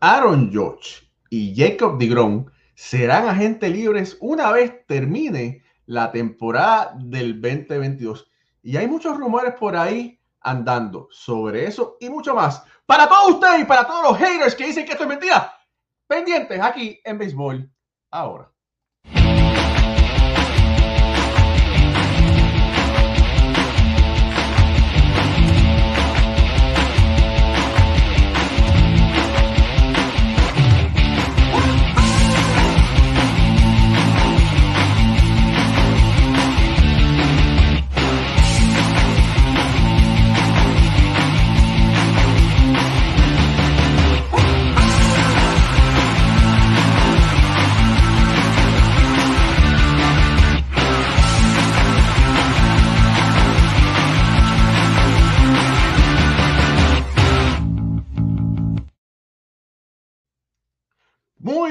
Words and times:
Aaron 0.00 0.52
George 0.52 1.08
y 1.28 1.54
Jacob 1.56 1.98
DeGrom 1.98 2.46
serán 2.74 3.28
agentes 3.28 3.70
libres 3.72 4.16
una 4.20 4.52
vez 4.52 4.86
termine 4.86 5.64
la 5.86 6.12
temporada 6.12 6.94
del 6.96 7.40
2022. 7.40 8.30
Y 8.62 8.76
hay 8.76 8.86
muchos 8.86 9.16
rumores 9.16 9.54
por 9.54 9.76
ahí 9.76 10.20
andando 10.40 11.08
sobre 11.10 11.66
eso 11.66 11.96
y 11.98 12.08
mucho 12.10 12.34
más. 12.34 12.62
Para 12.86 13.08
todos 13.08 13.34
ustedes 13.34 13.62
y 13.62 13.64
para 13.64 13.86
todos 13.86 14.12
los 14.12 14.18
haters 14.18 14.54
que 14.54 14.66
dicen 14.66 14.86
que 14.86 14.92
esto 14.92 15.02
es 15.02 15.08
mentira, 15.08 15.52
pendientes 16.06 16.60
aquí 16.60 17.00
en 17.04 17.18
Béisbol 17.18 17.68
ahora. 18.12 18.52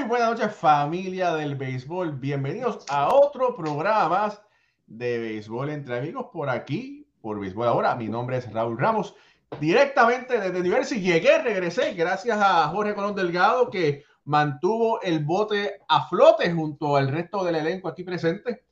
Buenas 0.07 0.29
noches 0.29 0.55
familia 0.55 1.33
del 1.33 1.55
béisbol. 1.55 2.13
Bienvenidos 2.13 2.85
a 2.89 3.13
otro 3.13 3.53
programa 3.57 4.07
más 4.07 4.41
de 4.85 5.19
béisbol 5.19 5.69
entre 5.69 5.97
amigos 5.97 6.27
por 6.31 6.49
aquí, 6.49 7.05
por 7.19 7.37
béisbol 7.41 7.67
ahora. 7.67 7.93
Mi 7.95 8.07
nombre 8.07 8.37
es 8.37 8.49
Raúl 8.53 8.77
Ramos, 8.77 9.15
directamente 9.59 10.39
desde 10.39 10.61
University. 10.61 11.01
Llegué, 11.01 11.39
regresé 11.39 11.93
gracias 11.93 12.39
a 12.39 12.69
Jorge 12.69 12.95
Colón 12.95 13.15
Delgado 13.15 13.69
que 13.69 14.05
mantuvo 14.23 15.01
el 15.01 15.25
bote 15.25 15.81
a 15.89 16.07
flote 16.07 16.53
junto 16.53 16.95
al 16.95 17.09
resto 17.09 17.43
del 17.43 17.55
elenco 17.55 17.89
aquí 17.89 18.05
presente. 18.05 18.63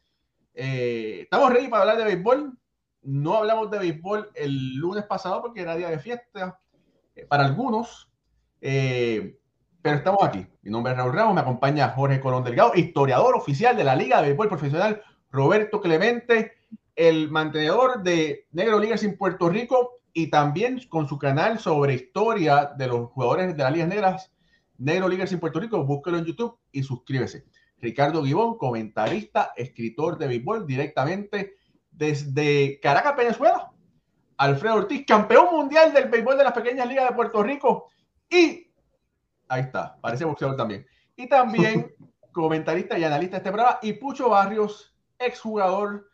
Eh, 0.54 1.22
estamos 1.24 1.52
ready 1.52 1.68
para 1.68 1.82
hablar 1.82 1.98
de 1.98 2.06
béisbol. 2.06 2.58
No 3.02 3.36
hablamos 3.36 3.70
de 3.72 3.80
béisbol 3.80 4.32
el 4.36 4.76
lunes 4.76 5.04
pasado 5.04 5.42
porque 5.42 5.62
era 5.62 5.76
día 5.76 5.90
de 5.90 6.00
fiesta 6.00 6.62
eh, 7.14 7.26
para 7.26 7.44
algunos. 7.44 8.10
Eh, 8.62 9.38
pero 9.86 9.98
estamos 9.98 10.24
aquí. 10.24 10.44
Mi 10.64 10.72
nombre 10.72 10.94
es 10.94 10.98
Raúl 10.98 11.14
Ramos, 11.14 11.36
me 11.36 11.42
acompaña 11.42 11.90
Jorge 11.90 12.20
Colón 12.20 12.44
Delgado, 12.44 12.72
historiador 12.74 13.36
oficial 13.36 13.78
de 13.78 13.84
la 13.84 13.96
Liga 13.96 14.18
de 14.18 14.30
Béisbol 14.30 14.48
Profesional, 14.48 15.04
Roberto 15.30 15.80
Clemente, 15.80 16.54
el 16.96 17.30
mantenedor 17.30 18.02
de 18.02 18.48
Negro 18.52 18.80
Ligas 18.80 19.04
en 19.04 19.16
Puerto 19.16 19.48
Rico 19.48 20.00
y 20.12 20.32
también 20.32 20.82
con 20.90 21.08
su 21.08 21.20
canal 21.20 21.60
sobre 21.60 21.94
historia 21.94 22.72
de 22.76 22.88
los 22.88 23.12
jugadores 23.12 23.56
de 23.56 23.62
las 23.62 23.72
Ligas 23.72 23.88
Negras, 23.88 24.32
Negro 24.80 25.08
Ligas 25.08 25.32
en 25.34 25.40
Puerto 25.40 25.60
Rico, 25.60 25.86
búsquelo 25.86 26.18
en 26.18 26.26
YouTube 26.26 26.58
y 26.72 26.82
suscríbese. 26.82 27.46
Ricardo 27.78 28.24
Guibón, 28.24 28.58
comentarista, 28.58 29.52
escritor 29.56 30.18
de 30.18 30.30
béisbol 30.30 30.66
directamente 30.66 31.58
desde 31.92 32.80
Caracas, 32.80 33.16
Venezuela. 33.16 33.72
Alfredo 34.38 34.78
Ortiz, 34.78 35.06
campeón 35.06 35.56
mundial 35.56 35.94
del 35.94 36.10
béisbol 36.10 36.40
de 36.40 36.44
las 36.44 36.54
pequeñas 36.54 36.88
ligas 36.88 37.08
de 37.08 37.16
Puerto 37.16 37.44
Rico 37.44 37.92
y 38.28 38.65
Ahí 39.48 39.62
está, 39.62 39.98
parece 40.02 40.26
boxeador 40.26 40.58
también. 40.58 40.86
Y 41.16 41.28
también 41.28 41.94
comentarista 42.32 42.98
y 42.98 43.04
analista 43.04 43.38
de 43.38 43.40
este 43.40 43.52
programa. 43.52 43.80
Y 43.82 43.94
Pucho 43.94 44.30
Barrios, 44.30 44.96
exjugador 45.18 46.10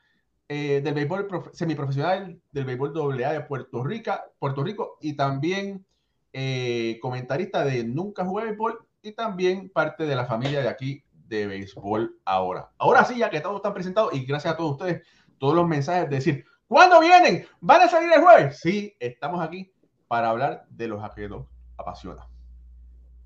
eh, 0.48 0.82
del 0.84 0.94
béisbol 0.94 1.50
semiprofesional 1.54 2.40
del 2.52 2.66
béisbol 2.66 3.24
AA 3.24 3.34
de 3.34 3.42
Puerto 3.42 3.84
Rico, 3.84 4.12
Puerto 4.38 4.64
Rico 4.64 4.98
y 5.00 5.16
también 5.16 5.86
eh, 6.34 7.00
comentarista 7.02 7.64
de 7.64 7.84
Nunca 7.84 8.26
Jugué 8.26 8.46
Béisbol 8.46 8.86
y 9.02 9.14
también 9.14 9.70
parte 9.70 10.06
de 10.06 10.16
la 10.16 10.26
familia 10.26 10.62
de 10.62 10.70
aquí 10.70 11.04
de 11.14 11.48
Béisbol 11.48 12.20
Ahora. 12.26 12.70
Ahora 12.78 13.06
sí, 13.06 13.18
ya 13.18 13.30
que 13.30 13.40
todos 13.40 13.56
están 13.56 13.74
presentados 13.74 14.14
y 14.14 14.26
gracias 14.26 14.54
a 14.54 14.58
todos 14.58 14.74
ustedes, 14.74 15.08
todos 15.38 15.56
los 15.56 15.68
mensajes 15.68 16.10
de 16.10 16.16
decir, 16.18 16.46
¿cuándo 16.68 17.00
vienen? 17.00 17.48
¿Van 17.62 17.82
a 17.82 17.88
salir 17.88 18.12
el 18.12 18.22
jueves? 18.22 18.60
Sí, 18.60 18.94
estamos 19.00 19.42
aquí 19.42 19.74
para 20.08 20.30
hablar 20.30 20.66
de 20.70 20.90
los 20.90 21.02
que 21.16 21.30
nos 21.30 21.48
apasiona. 21.78 22.28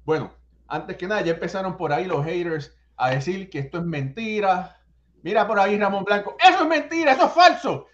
Bueno, 0.06 0.32
antes 0.68 0.98
que 0.98 1.08
nada, 1.08 1.22
ya 1.22 1.34
empezaron 1.34 1.76
por 1.78 1.92
ahí 1.92 2.06
los 2.06 2.24
haters 2.24 2.76
a 2.96 3.12
decir 3.12 3.50
que 3.50 3.60
esto 3.60 3.80
es 3.80 3.84
mentira. 3.84 4.78
Mira 5.24 5.48
por 5.48 5.60
ahí 5.60 5.78
Ramón 5.78 6.04
Blanco, 6.04 6.38
eso 6.40 6.64
es 6.64 6.70
mentira, 6.70 7.14
eso 7.14 7.26
es 7.26 7.32
falso. 7.32 7.88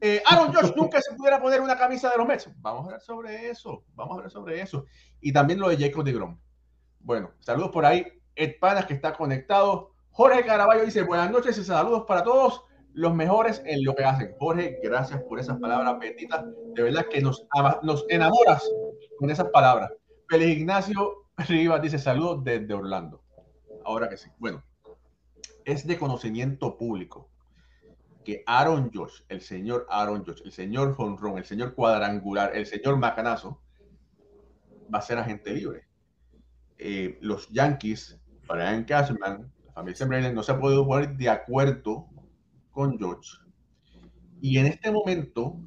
Eh, 0.00 0.22
Aaron 0.26 0.52
George 0.52 0.72
nunca 0.76 1.00
se 1.00 1.14
pudiera 1.14 1.40
poner 1.40 1.60
una 1.60 1.76
camisa 1.76 2.10
de 2.10 2.18
los 2.18 2.26
Mets. 2.26 2.48
Vamos 2.58 2.82
a 2.82 2.84
hablar 2.84 3.00
sobre 3.00 3.50
eso, 3.50 3.84
vamos 3.94 4.12
a 4.12 4.16
hablar 4.16 4.30
sobre 4.30 4.60
eso. 4.60 4.86
Y 5.20 5.32
también 5.32 5.58
lo 5.58 5.68
de 5.68 5.76
Jacob 5.76 6.04
de 6.04 6.12
Grom. 6.12 6.38
Bueno, 7.00 7.32
saludos 7.40 7.70
por 7.70 7.84
ahí. 7.84 8.06
Ed 8.36 8.54
Panas 8.60 8.86
que 8.86 8.94
está 8.94 9.14
conectado. 9.14 9.90
Jorge 10.10 10.44
Caraballo 10.44 10.84
dice 10.84 11.02
buenas 11.02 11.30
noches 11.30 11.58
y 11.58 11.64
saludos 11.64 12.04
para 12.06 12.22
todos 12.22 12.62
los 12.92 13.14
mejores 13.14 13.62
en 13.64 13.84
lo 13.84 13.94
que 13.94 14.04
hacen. 14.04 14.34
Jorge, 14.38 14.78
gracias 14.82 15.20
por 15.22 15.40
esas 15.40 15.58
palabras 15.58 15.98
benditas. 15.98 16.44
De 16.74 16.82
verdad 16.82 17.06
que 17.10 17.20
nos, 17.20 17.44
nos 17.82 18.04
enamoras 18.08 18.68
con 19.18 19.30
esas 19.30 19.48
palabras. 19.48 19.92
Feliz 20.28 20.58
Ignacio 20.58 21.27
Rivas 21.46 21.80
dice 21.80 21.98
saludos 21.98 22.42
desde 22.42 22.74
Orlando. 22.74 23.22
Ahora 23.84 24.08
que 24.08 24.16
sí. 24.16 24.28
Bueno, 24.38 24.64
es 25.64 25.86
de 25.86 25.96
conocimiento 25.96 26.76
público 26.76 27.30
que 28.24 28.42
Aaron 28.46 28.90
Josh, 28.92 29.22
el 29.28 29.40
señor 29.40 29.86
Aaron 29.88 30.24
Josh, 30.24 30.42
el 30.44 30.52
señor 30.52 30.96
Honron, 30.98 31.38
el 31.38 31.44
señor 31.44 31.74
Cuadrangular, 31.74 32.56
el 32.56 32.66
señor 32.66 32.98
Macanazo, 32.98 33.62
va 34.92 34.98
a 34.98 35.02
ser 35.02 35.18
agente 35.18 35.54
libre. 35.54 35.86
Eh, 36.76 37.18
los 37.22 37.48
Yankees, 37.50 38.20
Brian 38.48 38.84
Cashman, 38.84 39.52
la 39.64 39.72
familia 39.72 39.96
Sembrene, 39.96 40.32
no 40.32 40.42
se 40.42 40.52
ha 40.52 40.58
podido 40.58 40.86
poner 40.86 41.16
de 41.16 41.28
acuerdo 41.28 42.08
con 42.70 42.98
Josh. 42.98 43.36
Y 44.40 44.58
en 44.58 44.66
este 44.66 44.90
momento, 44.90 45.60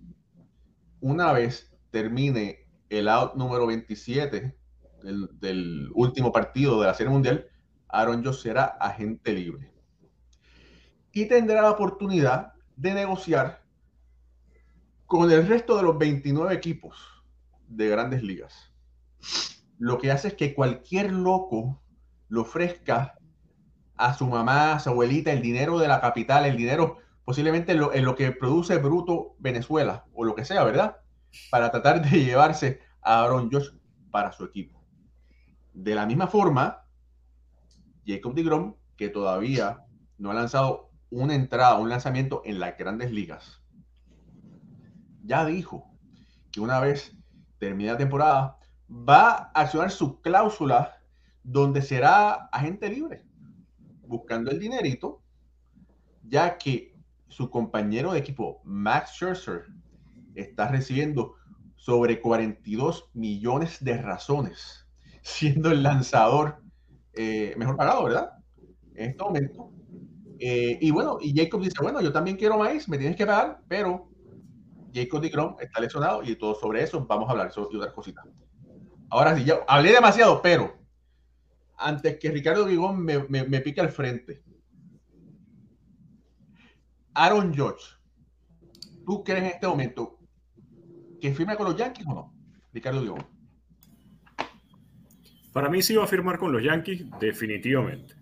una 1.00 1.32
vez 1.32 1.74
termine 1.92 2.68
el 2.90 3.08
out 3.08 3.36
número 3.36 3.68
27 3.68 4.61
del, 5.04 5.90
último 5.94 6.32
partido 6.32 6.80
de 6.80 6.88
la 6.88 6.94
Serie 6.94 7.12
Mundial, 7.12 7.48
Aaron 7.88 8.24
Josh 8.24 8.42
será 8.42 8.66
agente 8.66 9.34
libre. 9.34 9.72
Y 11.12 11.26
tendrá 11.26 11.62
la 11.62 11.72
oportunidad 11.72 12.54
de 12.76 12.94
negociar 12.94 13.62
con 15.06 15.30
el 15.30 15.46
resto 15.46 15.76
de 15.76 15.84
los 15.84 15.98
29 15.98 16.54
equipos 16.54 16.98
de 17.68 17.90
grandes 17.90 18.24
ligas. 18.24 18.72
Lo 19.78 19.98
que 19.98 20.12
hace 20.12 20.30
es 20.30 20.34
que 20.36 20.54
cualquier 20.54 21.12
loco 21.12 21.82
le 22.30 22.40
ofrezca 22.40 23.18
a 23.96 24.14
su 24.14 24.26
mamá, 24.28 24.74
a 24.74 24.80
su 24.80 24.90
abuelita, 24.90 25.32
el 25.32 25.42
dinero 25.42 25.80
de 25.80 25.88
la 25.88 26.00
capital, 26.00 26.46
el 26.46 26.56
dinero 26.56 26.98
posiblemente 27.26 27.74
en 27.74 27.80
lo, 27.80 27.94
en 27.94 28.06
lo 28.06 28.16
que 28.16 28.32
produce 28.32 28.78
bruto 28.78 29.36
Venezuela 29.40 30.06
o 30.14 30.24
lo 30.24 30.34
que 30.34 30.46
sea, 30.46 30.64
¿verdad? 30.64 30.98
Para 31.50 31.72
tratar 31.72 32.02
de 32.02 32.10
llevarse 32.24 32.80
a 33.02 33.24
Aaron 33.24 33.52
Josh 33.52 33.70
para 34.12 34.32
su 34.32 34.46
equipo. 34.46 34.81
De 35.74 35.96
la 35.96 36.06
misma 36.06 36.28
forma, 36.28 36.86
Jacob 38.06 38.34
DeGrom, 38.34 38.76
que 38.98 39.10
todavía 39.10 39.86
no 40.18 40.32
ha 40.32 40.34
lanzado 40.34 40.92
una 41.10 41.34
entrada, 41.34 41.78
un 41.78 41.90
lanzamiento 41.90 42.42
en 42.46 42.60
las 42.60 42.78
grandes 42.78 43.12
ligas, 43.12 43.62
ya 45.24 45.46
dijo 45.46 45.90
que 46.52 46.60
una 46.60 46.80
vez 46.80 47.16
termine 47.58 47.92
la 47.92 47.98
temporada, 47.98 48.58
va 48.90 49.32
a 49.32 49.62
accionar 49.62 49.92
su 49.92 50.22
cláusula 50.22 50.98
donde 51.44 51.82
será 51.82 52.50
agente 52.52 52.90
libre, 52.90 53.26
buscando 54.06 54.52
el 54.52 54.60
dinerito, 54.60 55.22
ya 56.24 56.58
que 56.58 56.96
su 57.30 57.50
compañero 57.50 58.12
de 58.12 58.20
equipo, 58.20 58.62
Max 58.66 59.12
Scherzer, 59.12 59.68
está 60.36 60.68
recibiendo 60.68 61.36
sobre 61.76 62.20
42 62.20 63.10
millones 63.14 63.84
de 63.84 63.98
razones 63.98 64.81
siendo 65.22 65.72
el 65.72 65.84
lanzador 65.84 66.62
eh, 67.14 67.54
mejor 67.58 67.78
pagado, 67.78 68.04
¿verdad? 68.06 68.32
En 68.96 69.12
este 69.12 69.24
momento. 69.24 69.72
Eh, 70.40 70.78
y 70.82 70.92
bueno, 70.92 71.18
y 71.22 71.36
Jacob 71.36 71.62
dice, 71.62 71.76
bueno, 71.82 72.02
yo 72.02 72.12
también 72.12 72.38
quiero 72.38 72.58
maíz, 72.58 72.90
me 72.90 72.98
tienes 72.98 73.16
que 73.16 73.26
pagar, 73.26 73.62
pero 73.68 74.10
Jacob 74.94 75.22
DeGrom 75.22 75.56
está 75.60 75.80
lesionado 75.80 76.24
y 76.24 76.36
todo 76.36 76.56
sobre 76.56 76.84
eso 76.84 77.06
vamos 77.06 77.30
a 77.30 77.32
hablar 77.32 77.52
sobre 77.52 77.78
otras 77.78 77.94
cositas. 77.94 78.26
Ahora 79.10 79.36
sí, 79.36 79.44
ya 79.44 79.60
hablé 79.68 79.92
demasiado, 79.92 80.42
pero 80.42 80.80
antes 81.78 82.18
que 82.18 82.32
Ricardo 82.32 82.66
Guigón 82.66 83.04
me, 83.04 83.20
me, 83.28 83.44
me 83.44 83.62
pique 83.62 83.82
al 83.82 83.92
frente. 83.92 84.44
Aaron 87.14 87.54
George, 87.54 87.86
¿tú 89.06 89.24
crees 89.24 89.44
en 89.44 89.50
este 89.50 89.68
momento 89.68 90.18
que 91.20 91.34
firme 91.34 91.58
con 91.58 91.68
los 91.68 91.76
Yankees 91.76 92.08
o 92.08 92.14
no? 92.14 92.34
Ricardo 92.74 93.02
Guigón. 93.02 93.41
Para 95.54 95.70
mí 95.70 95.82
sí 95.82 95.96
va 95.96 96.06
a 96.06 96.08
firmar 96.08 96.38
con 96.38 96.52
los 96.52 96.64
Yankees, 96.64 97.06
definitivamente. 97.20 98.16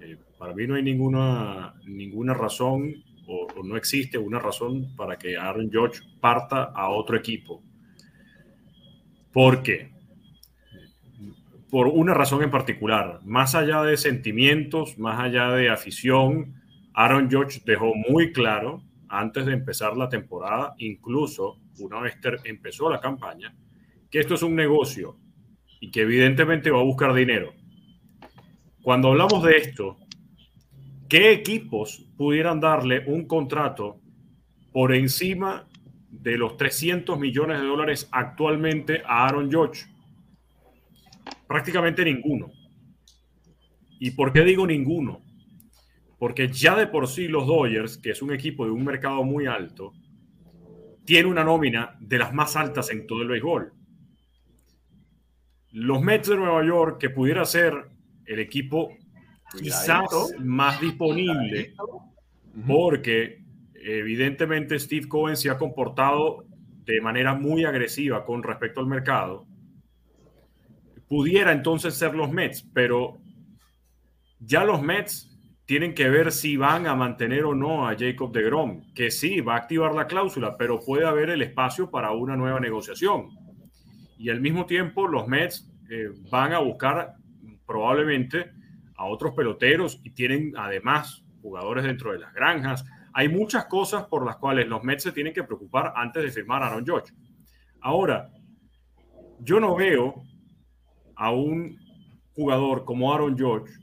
Eh, 0.00 0.16
para 0.38 0.54
mí 0.54 0.66
no 0.66 0.74
hay 0.74 0.82
ninguna, 0.82 1.74
ninguna 1.84 2.32
razón 2.32 2.94
o, 3.26 3.46
no 3.62 3.76
existe 3.76 4.18
una 4.18 4.38
razón 4.38 4.94
para 4.96 5.16
que 5.16 5.36
Aaron 5.36 5.70
George 5.70 6.00
parta 6.20 6.64
a 6.74 6.88
otro 6.88 7.16
equipo. 7.16 7.62
¿Por 9.32 9.62
qué? 9.62 9.92
Por 11.70 11.88
una 11.88 12.14
razón 12.14 12.42
en 12.42 12.50
particular. 12.50 13.20
Más 13.24 13.54
allá 13.54 13.82
de 13.82 13.96
sentimientos, 13.96 14.98
más 14.98 15.20
allá 15.20 15.50
de 15.52 15.70
afición, 15.70 16.54
Aaron 16.94 17.30
George 17.30 17.60
dejó 17.64 17.94
muy 17.94 18.32
claro 18.32 18.82
antes 19.08 19.44
de 19.46 19.52
empezar 19.52 19.96
la 19.96 20.08
temporada, 20.08 20.74
incluso 20.78 21.58
una 21.78 22.00
vez 22.00 22.16
empezó 22.44 22.90
la 22.90 23.00
campaña, 23.00 23.54
que 24.10 24.20
esto 24.20 24.34
es 24.34 24.42
un 24.42 24.54
negocio 24.54 25.16
y 25.82 25.90
que 25.90 26.02
evidentemente 26.02 26.70
va 26.70 26.78
a 26.78 26.84
buscar 26.84 27.12
dinero. 27.12 27.54
Cuando 28.82 29.08
hablamos 29.08 29.42
de 29.42 29.56
esto, 29.56 29.98
¿qué 31.08 31.32
equipos 31.32 32.06
pudieran 32.16 32.60
darle 32.60 33.02
un 33.08 33.26
contrato 33.26 34.00
por 34.72 34.94
encima 34.94 35.66
de 36.08 36.38
los 36.38 36.56
300 36.56 37.18
millones 37.18 37.60
de 37.60 37.66
dólares 37.66 38.08
actualmente 38.12 39.02
a 39.04 39.26
Aaron 39.26 39.50
George? 39.50 39.86
Prácticamente 41.48 42.04
ninguno. 42.04 42.52
¿Y 43.98 44.12
por 44.12 44.32
qué 44.32 44.44
digo 44.44 44.64
ninguno? 44.64 45.20
Porque 46.16 46.46
ya 46.46 46.76
de 46.76 46.86
por 46.86 47.08
sí 47.08 47.26
los 47.26 47.44
Dodgers, 47.44 47.98
que 47.98 48.10
es 48.10 48.22
un 48.22 48.32
equipo 48.32 48.64
de 48.64 48.70
un 48.70 48.84
mercado 48.84 49.24
muy 49.24 49.46
alto, 49.46 49.94
tiene 51.04 51.28
una 51.28 51.42
nómina 51.42 51.96
de 51.98 52.18
las 52.18 52.32
más 52.32 52.54
altas 52.54 52.88
en 52.92 53.04
todo 53.04 53.22
el 53.22 53.28
béisbol. 53.28 53.81
Los 55.72 56.02
Mets 56.02 56.28
de 56.28 56.36
Nueva 56.36 56.64
York, 56.64 56.98
que 56.98 57.10
pudiera 57.10 57.44
ser 57.44 57.74
el 58.26 58.38
equipo 58.38 58.90
quizás 59.58 60.06
más 60.38 60.80
disponible, 60.80 61.74
porque 62.66 63.42
evidentemente 63.74 64.78
Steve 64.78 65.08
Cohen 65.08 65.36
se 65.36 65.50
ha 65.50 65.58
comportado 65.58 66.44
de 66.84 67.00
manera 67.00 67.34
muy 67.34 67.64
agresiva 67.64 68.24
con 68.24 68.42
respecto 68.42 68.80
al 68.80 68.86
mercado, 68.86 69.46
pudiera 71.08 71.52
entonces 71.52 71.94
ser 71.94 72.14
los 72.14 72.30
Mets, 72.30 72.62
pero 72.72 73.18
ya 74.40 74.64
los 74.64 74.82
Mets 74.82 75.28
tienen 75.66 75.94
que 75.94 76.08
ver 76.08 76.32
si 76.32 76.56
van 76.56 76.86
a 76.86 76.94
mantener 76.94 77.44
o 77.44 77.54
no 77.54 77.86
a 77.86 77.96
Jacob 77.96 78.32
de 78.32 78.42
Grom, 78.42 78.92
que 78.94 79.10
sí, 79.10 79.40
va 79.40 79.54
a 79.54 79.58
activar 79.58 79.94
la 79.94 80.06
cláusula, 80.06 80.56
pero 80.56 80.80
puede 80.80 81.06
haber 81.06 81.30
el 81.30 81.42
espacio 81.42 81.90
para 81.90 82.12
una 82.12 82.36
nueva 82.36 82.60
negociación. 82.60 83.28
Y 84.22 84.30
al 84.30 84.40
mismo 84.40 84.66
tiempo, 84.66 85.08
los 85.08 85.26
Mets 85.26 85.68
eh, 85.90 86.10
van 86.30 86.52
a 86.52 86.60
buscar 86.60 87.14
probablemente 87.66 88.52
a 88.94 89.06
otros 89.06 89.34
peloteros 89.34 90.00
y 90.04 90.10
tienen 90.10 90.52
además 90.56 91.24
jugadores 91.42 91.82
dentro 91.82 92.12
de 92.12 92.20
las 92.20 92.32
granjas. 92.32 92.84
Hay 93.14 93.28
muchas 93.28 93.64
cosas 93.64 94.04
por 94.04 94.24
las 94.24 94.36
cuales 94.36 94.68
los 94.68 94.84
Mets 94.84 95.02
se 95.02 95.10
tienen 95.10 95.34
que 95.34 95.42
preocupar 95.42 95.92
antes 95.96 96.22
de 96.22 96.30
firmar 96.30 96.62
a 96.62 96.68
Aaron 96.68 96.86
George. 96.86 97.12
Ahora, 97.80 98.30
yo 99.40 99.58
no 99.58 99.74
veo 99.74 100.22
a 101.16 101.32
un 101.32 101.76
jugador 102.32 102.84
como 102.84 103.12
Aaron 103.12 103.36
George 103.36 103.74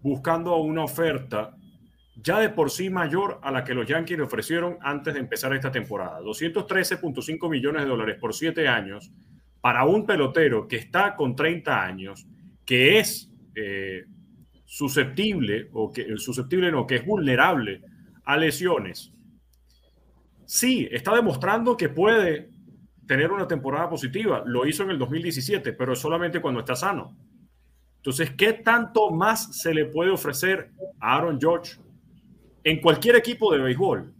buscando 0.00 0.56
una 0.56 0.84
oferta 0.84 1.54
ya 2.16 2.38
de 2.38 2.48
por 2.48 2.70
sí 2.70 2.88
mayor 2.88 3.38
a 3.42 3.50
la 3.50 3.64
que 3.64 3.74
los 3.74 3.86
Yankees 3.86 4.16
le 4.16 4.24
ofrecieron 4.24 4.78
antes 4.80 5.12
de 5.12 5.20
empezar 5.20 5.52
esta 5.52 5.70
temporada. 5.70 6.20
213.5 6.22 7.50
millones 7.50 7.82
de 7.82 7.88
dólares 7.88 8.16
por 8.18 8.32
siete 8.32 8.66
años 8.66 9.12
para 9.64 9.86
un 9.86 10.04
pelotero 10.04 10.68
que 10.68 10.76
está 10.76 11.16
con 11.16 11.34
30 11.34 11.82
años, 11.82 12.26
que 12.66 12.98
es 12.98 13.32
eh, 13.54 14.04
susceptible, 14.66 15.70
o 15.72 15.90
que 15.90 16.18
susceptible 16.18 16.70
no, 16.70 16.86
que 16.86 16.96
es 16.96 17.06
vulnerable 17.06 17.80
a 18.26 18.36
lesiones. 18.36 19.10
Sí, 20.44 20.86
está 20.90 21.14
demostrando 21.14 21.78
que 21.78 21.88
puede 21.88 22.50
tener 23.06 23.32
una 23.32 23.48
temporada 23.48 23.88
positiva. 23.88 24.42
Lo 24.44 24.66
hizo 24.66 24.82
en 24.82 24.90
el 24.90 24.98
2017, 24.98 25.72
pero 25.72 25.96
solamente 25.96 26.42
cuando 26.42 26.60
está 26.60 26.76
sano. 26.76 27.16
Entonces, 27.96 28.32
¿qué 28.32 28.52
tanto 28.52 29.12
más 29.12 29.62
se 29.62 29.72
le 29.72 29.86
puede 29.86 30.10
ofrecer 30.10 30.72
a 31.00 31.16
Aaron 31.16 31.40
George 31.40 31.78
en 32.64 32.82
cualquier 32.82 33.16
equipo 33.16 33.50
de 33.50 33.62
béisbol? 33.62 34.12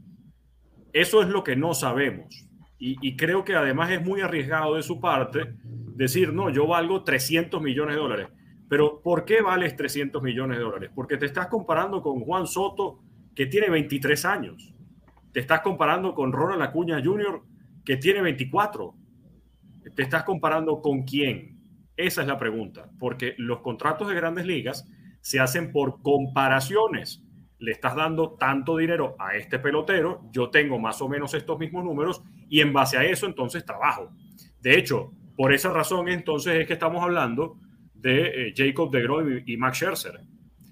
Eso 0.91 1.21
es 1.21 1.29
lo 1.29 1.45
que 1.45 1.55
no 1.55 1.75
sabemos. 1.75 2.49
Y, 2.87 3.17
creo 3.17 3.45
que 3.45 3.55
además 3.55 3.91
es 3.91 4.05
muy 4.05 4.21
arriesgado 4.21 4.75
de 4.75 4.83
su 4.83 5.01
parte 5.01 5.55
decir, 5.95 6.35
no, 6.35 6.51
yo 6.51 6.67
valgo 6.67 7.03
300 7.03 7.63
millones 7.63 7.97
de 7.97 8.03
dólares. 8.03 8.29
Pero 8.69 9.01
¿por 9.01 9.25
qué 9.25 9.41
vales 9.41 9.75
300 9.75 10.23
millones 10.23 10.59
de 10.59 10.65
dólares? 10.65 10.91
Porque 10.95 11.17
te 11.17 11.25
estás 11.25 11.47
comparando 11.47 12.03
con 12.03 12.21
Juan 12.21 12.47
Soto, 12.47 13.01
que 13.35 13.47
tiene 13.47 13.71
23 13.71 14.23
años. 14.27 14.75
Te 15.33 15.41
estás 15.41 15.63
comparando 15.63 16.13
con 16.15 16.31
Ronald 16.31 16.61
Acuña 16.61 17.03
Jr., 17.03 17.41
que 17.87 17.97
tiene 17.97 18.21
24. 18.21 18.95
Te 19.97 20.03
estás 20.03 20.25
comparando 20.25 20.83
con 20.83 21.05
quién? 21.05 21.59
Esa 21.97 22.21
es 22.21 22.29
la 22.29 22.37
pregunta, 22.37 22.91
porque 22.99 23.35
los 23.39 23.61
contratos 23.61 24.09
de 24.09 24.15
grandes 24.15 24.45
ligas 24.45 24.87
se 25.23 25.41
hacen 25.41 25.73
por 25.73 26.03
comparaciones. 26.03 27.25
Le 27.59 27.73
estás 27.73 27.97
dando 27.97 28.35
tanto 28.35 28.77
dinero 28.77 29.17
a 29.19 29.37
este 29.37 29.59
pelotero, 29.59 30.21
yo 30.33 30.51
tengo 30.51 30.79
más 30.79 31.01
o 31.01 31.09
menos 31.09 31.33
estos 31.33 31.59
mismos 31.59 31.83
números 31.83 32.23
y 32.49 32.61
en 32.61 32.73
base 32.73 32.97
a 32.97 33.05
eso 33.05 33.27
entonces 33.27 33.65
trabajo. 33.65 34.11
De 34.61 34.79
hecho, 34.79 35.13
por 35.37 35.53
esa 35.53 35.71
razón 35.71 36.09
entonces 36.09 36.55
es 36.61 36.67
que 36.67 36.75
estamos 36.75 37.03
hablando 37.03 37.59
de 37.95 38.49
eh, 38.49 38.55
Jacob 38.57 38.91
de 38.91 39.43
y, 39.47 39.55
y 39.55 39.57
Max 39.57 39.79
Scherzer. 39.79 40.21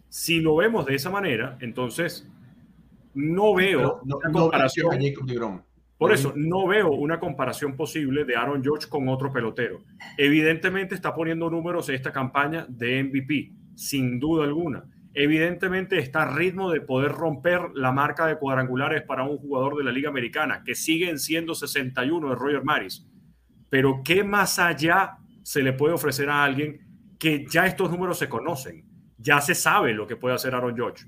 Si 0.09 0.41
lo 0.41 0.57
vemos 0.57 0.85
de 0.87 0.95
esa 0.95 1.11
manera, 1.11 1.57
entonces 1.61 2.29
no 3.15 3.55
veo 3.55 4.01
no, 4.05 4.19
comparación. 4.33 5.01
Jacob 5.01 5.27
de 5.27 5.63
por 6.03 6.13
eso 6.13 6.33
no 6.35 6.67
veo 6.67 6.91
una 6.91 7.21
comparación 7.21 7.77
posible 7.77 8.25
de 8.25 8.35
Aaron 8.35 8.61
George 8.61 8.89
con 8.89 9.09
otro 9.09 9.33
pelotero. 9.33 9.85
Evidentemente 10.19 10.97
está 10.97 11.15
poniendo 11.15 11.49
números 11.49 11.89
esta 11.91 12.11
campaña 12.11 12.67
de 12.69 13.05
MVP, 13.05 13.53
sin 13.77 14.19
duda 14.19 14.43
alguna. 14.43 14.85
Evidentemente 15.15 15.99
está 15.99 16.23
a 16.23 16.35
ritmo 16.35 16.71
de 16.71 16.81
poder 16.81 17.13
romper 17.13 17.71
la 17.75 17.93
marca 17.93 18.27
de 18.27 18.39
cuadrangulares 18.39 19.03
para 19.03 19.25
un 19.25 19.37
jugador 19.39 19.77
de 19.77 19.85
la 19.85 19.93
Liga 19.93 20.09
Americana, 20.09 20.63
que 20.65 20.75
siguen 20.75 21.19
siendo 21.19 21.55
61 21.55 22.31
de 22.31 22.35
Roger 22.35 22.65
Maris. 22.65 23.07
Pero 23.69 24.03
¿qué 24.05 24.25
más 24.25 24.59
allá 24.59 25.19
se 25.43 25.63
le 25.63 25.73
puede 25.73 25.95
ofrecer 25.95 26.31
a 26.31 26.45
alguien 26.45 27.15
que 27.19 27.45
ya 27.47 27.67
estos 27.67 27.91
números 27.91 28.19
se 28.19 28.29
conocen? 28.29 28.85
Ya 29.19 29.41
se 29.41 29.55
sabe 29.55 29.93
lo 29.93 30.07
que 30.07 30.17
puede 30.17 30.35
hacer 30.35 30.55
Aaron 30.55 30.75
George. 30.75 31.07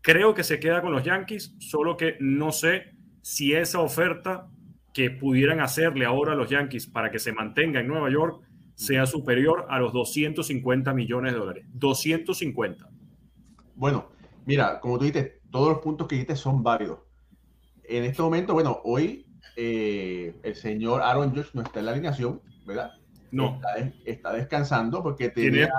Creo 0.00 0.34
que 0.34 0.44
se 0.44 0.60
queda 0.60 0.82
con 0.82 0.92
los 0.92 1.04
Yankees, 1.04 1.56
solo 1.58 1.96
que 1.96 2.16
no 2.20 2.52
sé 2.52 2.92
si 3.22 3.54
esa 3.54 3.80
oferta 3.80 4.48
que 4.92 5.10
pudieran 5.10 5.60
hacerle 5.60 6.04
ahora 6.04 6.32
a 6.32 6.36
los 6.36 6.50
Yankees 6.50 6.86
para 6.86 7.10
que 7.10 7.18
se 7.18 7.32
mantenga 7.32 7.80
en 7.80 7.88
Nueva 7.88 8.10
York 8.10 8.44
sea 8.74 9.06
superior 9.06 9.66
a 9.68 9.78
los 9.78 9.92
250 9.92 10.92
millones 10.92 11.32
de 11.32 11.38
dólares. 11.38 11.66
250. 11.72 12.88
Bueno, 13.74 14.08
mira, 14.46 14.80
como 14.80 14.98
tú 14.98 15.04
dices, 15.04 15.32
todos 15.50 15.68
los 15.68 15.78
puntos 15.78 16.06
que 16.06 16.16
dijiste 16.16 16.36
son 16.36 16.62
válidos. 16.62 17.00
En 17.84 18.04
este 18.04 18.22
momento, 18.22 18.54
bueno, 18.54 18.80
hoy 18.84 19.26
eh, 19.56 20.34
el 20.42 20.56
señor 20.56 21.02
Aaron 21.02 21.34
Judge 21.34 21.50
no 21.54 21.62
está 21.62 21.80
en 21.80 21.86
la 21.86 21.92
alineación, 21.92 22.40
¿verdad? 22.66 22.92
No. 23.30 23.60
Está, 24.04 24.32
descansando 24.32 25.02
porque 25.02 25.28
tenía, 25.28 25.70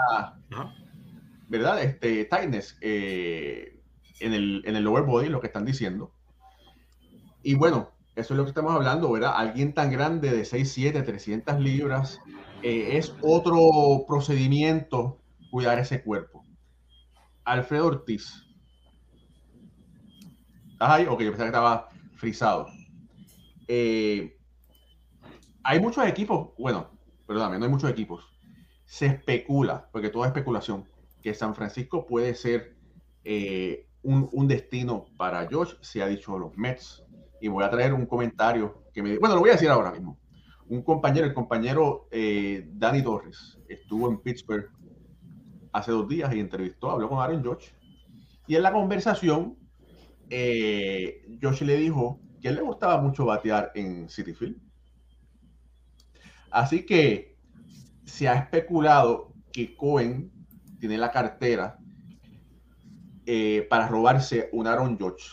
¿verdad? 1.48 1.82
Este, 1.84 2.26
tightness 2.26 2.78
eh, 2.82 3.80
en, 4.20 4.34
el, 4.34 4.64
en 4.66 4.76
el 4.76 4.84
lower 4.84 5.04
body, 5.04 5.30
lo 5.30 5.40
que 5.40 5.48
están 5.48 5.66
diciendo. 5.66 6.12
Y 7.44 7.56
bueno, 7.56 7.92
eso 8.16 8.34
es 8.34 8.38
lo 8.38 8.44
que 8.44 8.50
estamos 8.50 8.74
hablando, 8.74 9.12
¿verdad? 9.12 9.34
Alguien 9.36 9.74
tan 9.74 9.92
grande 9.92 10.32
de 10.32 10.42
6'7, 10.42 11.06
300 11.06 11.60
libras, 11.60 12.20
eh, 12.64 12.98
es 12.98 13.14
otro 13.22 14.06
procedimiento 14.08 15.20
cuidar 15.52 15.78
ese 15.78 16.02
cuerpo. 16.02 16.35
Alfredo 17.46 17.86
Ortiz. 17.86 18.44
¿Estás 20.72 20.90
ahí? 20.90 21.06
Ok, 21.06 21.22
yo 21.22 21.32
pensaba 21.32 21.46
que 21.46 21.56
estaba 21.56 21.90
frisado. 22.16 22.68
Eh, 23.68 24.38
hay 25.64 25.80
muchos 25.80 26.06
equipos, 26.08 26.50
bueno, 26.58 26.90
perdóname, 27.26 27.58
no 27.60 27.66
hay 27.66 27.72
muchos 27.72 27.90
equipos. 27.90 28.26
Se 28.86 29.06
especula, 29.06 29.90
porque 29.92 30.10
toda 30.10 30.28
especulación, 30.28 30.90
que 31.22 31.34
San 31.34 31.56
Francisco 31.56 32.06
puede 32.06 32.36
ser 32.36 32.76
eh, 33.24 33.88
un, 34.02 34.48
destino 34.48 35.06
para 35.18 35.48
Josh. 35.50 35.74
Se 35.82 36.02
ha 36.02 36.08
dicho 36.08 36.38
los 36.38 36.56
Mets, 36.58 37.04
y 37.42 37.48
voy 37.48 37.64
a 37.64 37.70
traer 37.70 37.94
un 37.94 38.06
comentario 38.06 38.84
que 38.94 39.02
me... 39.02 39.18
Bueno, 39.18 39.36
lo 39.36 39.42
voy 39.42 39.50
a 39.52 39.54
decir 39.54 39.70
ahora 39.70 39.92
mismo. 39.92 40.20
Un 40.68 40.82
compañero, 40.82 41.28
el 41.28 41.34
compañero 41.34 42.08
eh, 42.12 42.68
Dani 42.74 43.04
Torres, 43.04 43.60
estuvo 43.68 44.10
en 44.10 44.20
Pittsburgh 44.20 44.70
hace 45.78 45.92
dos 45.92 46.08
días 46.08 46.34
y 46.34 46.40
entrevistó, 46.40 46.92
habló 46.92 47.10
con 47.10 47.20
Aaron 47.20 47.44
Josh. 47.44 47.70
Y 48.48 48.56
en 48.56 48.64
la 48.64 48.72
conversación, 48.72 49.58
eh, 50.30 51.26
Josh 51.42 51.62
le 51.62 51.78
dijo 51.78 52.20
que 52.42 52.52
le 52.52 52.62
gustaba 52.62 53.02
mucho 53.02 53.26
batear 53.26 53.72
en 53.76 54.10
City 54.10 54.34
Field. 54.34 54.58
Así 56.52 56.86
que 56.86 57.38
se 58.06 58.30
ha 58.30 58.36
especulado 58.36 59.34
que 59.52 59.76
Cohen 59.76 60.32
tiene 60.80 60.98
la 60.98 61.12
cartera 61.12 61.78
eh, 63.26 63.66
para 63.70 63.88
robarse 63.88 64.50
un 64.54 64.68
Aaron 64.68 64.98
George, 64.98 65.30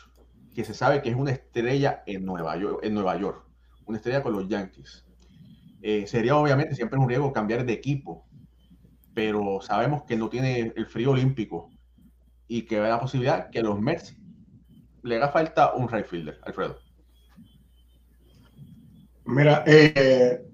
que 0.54 0.64
se 0.64 0.74
sabe 0.74 1.02
que 1.02 1.10
es 1.10 1.16
una 1.16 1.32
estrella 1.32 2.02
en 2.06 2.24
Nueva 2.24 2.56
York, 2.56 2.80
en 2.82 2.94
Nueva 2.94 3.16
York 3.18 3.52
una 3.86 3.98
estrella 3.98 4.22
con 4.22 4.32
los 4.32 4.48
Yankees. 4.48 5.04
Eh, 5.82 6.06
sería 6.06 6.36
obviamente 6.36 6.74
siempre 6.74 6.98
un 6.98 7.08
riesgo 7.08 7.32
cambiar 7.32 7.64
de 7.64 7.72
equipo, 7.72 8.24
pero 9.14 9.60
sabemos 9.60 10.04
que 10.04 10.16
no 10.16 10.28
tiene 10.28 10.72
el 10.74 10.86
frío 10.86 11.12
olímpico 11.12 11.70
y 12.48 12.62
que 12.62 12.80
ve 12.80 12.88
la 12.88 13.00
posibilidad 13.00 13.50
que 13.50 13.62
los 13.62 13.80
Mets 13.80 14.16
le 15.02 15.16
haga 15.16 15.28
falta 15.30 15.72
un 15.74 15.88
right 15.88 16.06
fielder, 16.06 16.38
Alfredo. 16.44 16.78
Mira, 19.24 19.64
eh, 19.66 20.44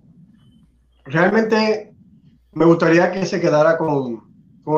realmente 1.04 1.94
me 2.52 2.64
gustaría 2.64 3.10
que 3.10 3.26
se 3.26 3.40
quedara 3.40 3.76
con, 3.76 4.22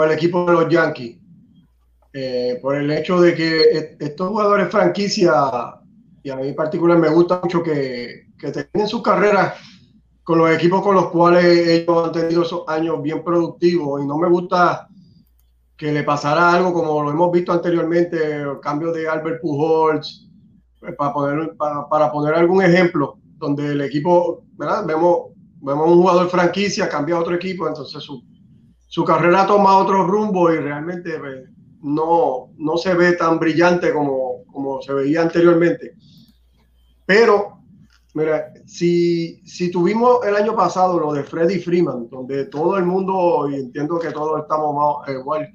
el 0.04 0.10
equipo 0.12 0.46
de 0.46 0.52
los 0.52 0.68
Yankees. 0.68 1.18
Eh, 2.12 2.58
por 2.60 2.74
el 2.74 2.90
hecho 2.90 3.20
de 3.20 3.34
que 3.34 3.60
e, 3.60 3.96
estos 4.00 4.28
jugadores 4.28 4.68
franquicia, 4.68 5.32
y 6.24 6.30
a 6.30 6.36
mí 6.36 6.48
en 6.48 6.56
particular 6.56 6.98
me 6.98 7.08
gusta 7.08 7.40
mucho 7.40 7.62
que, 7.62 8.26
que 8.36 8.50
tienen 8.50 8.88
sus 8.88 9.02
carreras 9.02 9.54
con 10.24 10.38
los 10.38 10.50
equipos 10.50 10.82
con 10.82 10.94
los 10.94 11.10
cuales 11.10 11.44
ellos 11.44 12.06
han 12.06 12.12
tenido 12.12 12.42
esos 12.42 12.62
años 12.68 13.02
bien 13.02 13.24
productivos 13.24 14.02
y 14.02 14.06
no 14.06 14.18
me 14.18 14.28
gusta 14.28 14.88
que 15.76 15.92
le 15.92 16.02
pasara 16.02 16.52
algo 16.52 16.74
como 16.74 17.02
lo 17.02 17.10
hemos 17.10 17.32
visto 17.32 17.52
anteriormente, 17.52 18.36
el 18.36 18.60
cambio 18.60 18.92
de 18.92 19.08
Albert 19.08 19.40
Pujols, 19.40 20.28
pues, 20.78 20.94
para 20.94 21.12
poner, 21.12 21.56
para, 21.56 22.12
poner 22.12 22.34
algún 22.34 22.62
ejemplo, 22.62 23.18
donde 23.38 23.68
el 23.68 23.80
equipo, 23.80 24.44
¿verdad? 24.58 24.84
Vemos, 24.86 25.30
vemos 25.62 25.88
un 25.88 26.02
jugador 26.02 26.28
franquicia, 26.28 26.88
cambia 26.88 27.16
a 27.16 27.20
otro 27.20 27.34
equipo, 27.34 27.66
entonces 27.66 28.02
su, 28.02 28.22
su 28.88 29.04
carrera 29.04 29.46
toma 29.46 29.78
otro 29.78 30.06
rumbo 30.06 30.52
y 30.52 30.58
realmente 30.58 31.18
pues, 31.18 31.44
no, 31.82 32.50
no 32.58 32.76
se 32.76 32.92
ve 32.92 33.14
tan 33.14 33.38
brillante 33.38 33.90
como, 33.94 34.44
como 34.52 34.82
se 34.82 34.92
veía 34.92 35.22
anteriormente. 35.22 35.94
Pero 37.06 37.60
Mira, 38.12 38.52
si, 38.70 39.40
si 39.44 39.68
tuvimos 39.68 40.24
el 40.24 40.36
año 40.36 40.54
pasado 40.54 41.00
lo 41.00 41.12
de 41.12 41.24
Freddy 41.24 41.58
Freeman, 41.58 42.08
donde 42.08 42.44
todo 42.44 42.78
el 42.78 42.84
mundo, 42.84 43.48
y 43.50 43.56
entiendo 43.56 43.98
que 43.98 44.12
todos 44.12 44.42
estamos 44.42 45.02
más, 45.02 45.12
igual, 45.12 45.52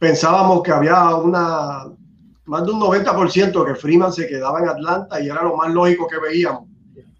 pensábamos 0.00 0.64
que 0.64 0.72
había 0.72 1.14
una 1.14 1.84
más 2.46 2.64
de 2.66 2.72
un 2.72 2.80
90% 2.80 3.66
que 3.66 3.74
Freeman 3.76 4.12
se 4.12 4.26
quedaba 4.26 4.60
en 4.60 4.68
Atlanta 4.68 5.20
y 5.20 5.28
era 5.28 5.44
lo 5.44 5.56
más 5.56 5.72
lógico 5.72 6.08
que 6.08 6.18
veíamos. 6.18 6.64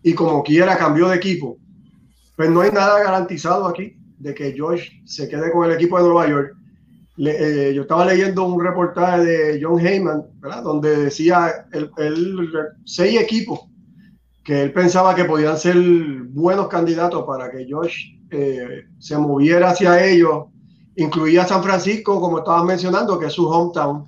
Y 0.02 0.14
como 0.14 0.42
quiera 0.42 0.76
cambió 0.76 1.08
de 1.08 1.16
equipo. 1.16 1.56
Pues 2.34 2.50
no 2.50 2.62
hay 2.62 2.72
nada 2.72 3.02
garantizado 3.02 3.66
aquí 3.66 3.96
de 4.18 4.34
que 4.34 4.54
Josh 4.56 4.88
se 5.04 5.28
quede 5.28 5.52
con 5.52 5.64
el 5.64 5.76
equipo 5.76 5.96
de 5.96 6.04
Nueva 6.04 6.28
York. 6.28 6.56
Eh, 7.18 7.72
yo 7.74 7.82
estaba 7.82 8.04
leyendo 8.04 8.44
un 8.44 8.62
reportaje 8.62 9.24
de 9.24 9.60
John 9.62 9.78
Heyman, 9.78 10.24
donde 10.64 11.04
decía 11.04 11.66
el, 11.72 11.90
el 11.98 12.50
seis 12.84 13.20
equipos 13.20 13.60
que 14.46 14.62
él 14.62 14.72
pensaba 14.72 15.12
que 15.12 15.24
podían 15.24 15.58
ser 15.58 15.76
buenos 16.28 16.68
candidatos 16.68 17.24
para 17.26 17.50
que 17.50 17.66
Josh 17.68 18.14
eh, 18.30 18.84
se 18.96 19.18
moviera 19.18 19.70
hacia 19.70 20.06
ellos. 20.06 20.44
Incluía 20.94 21.44
San 21.44 21.64
Francisco, 21.64 22.20
como 22.20 22.38
estabas 22.38 22.64
mencionando, 22.64 23.18
que 23.18 23.26
es 23.26 23.32
su 23.32 23.48
hometown. 23.48 24.06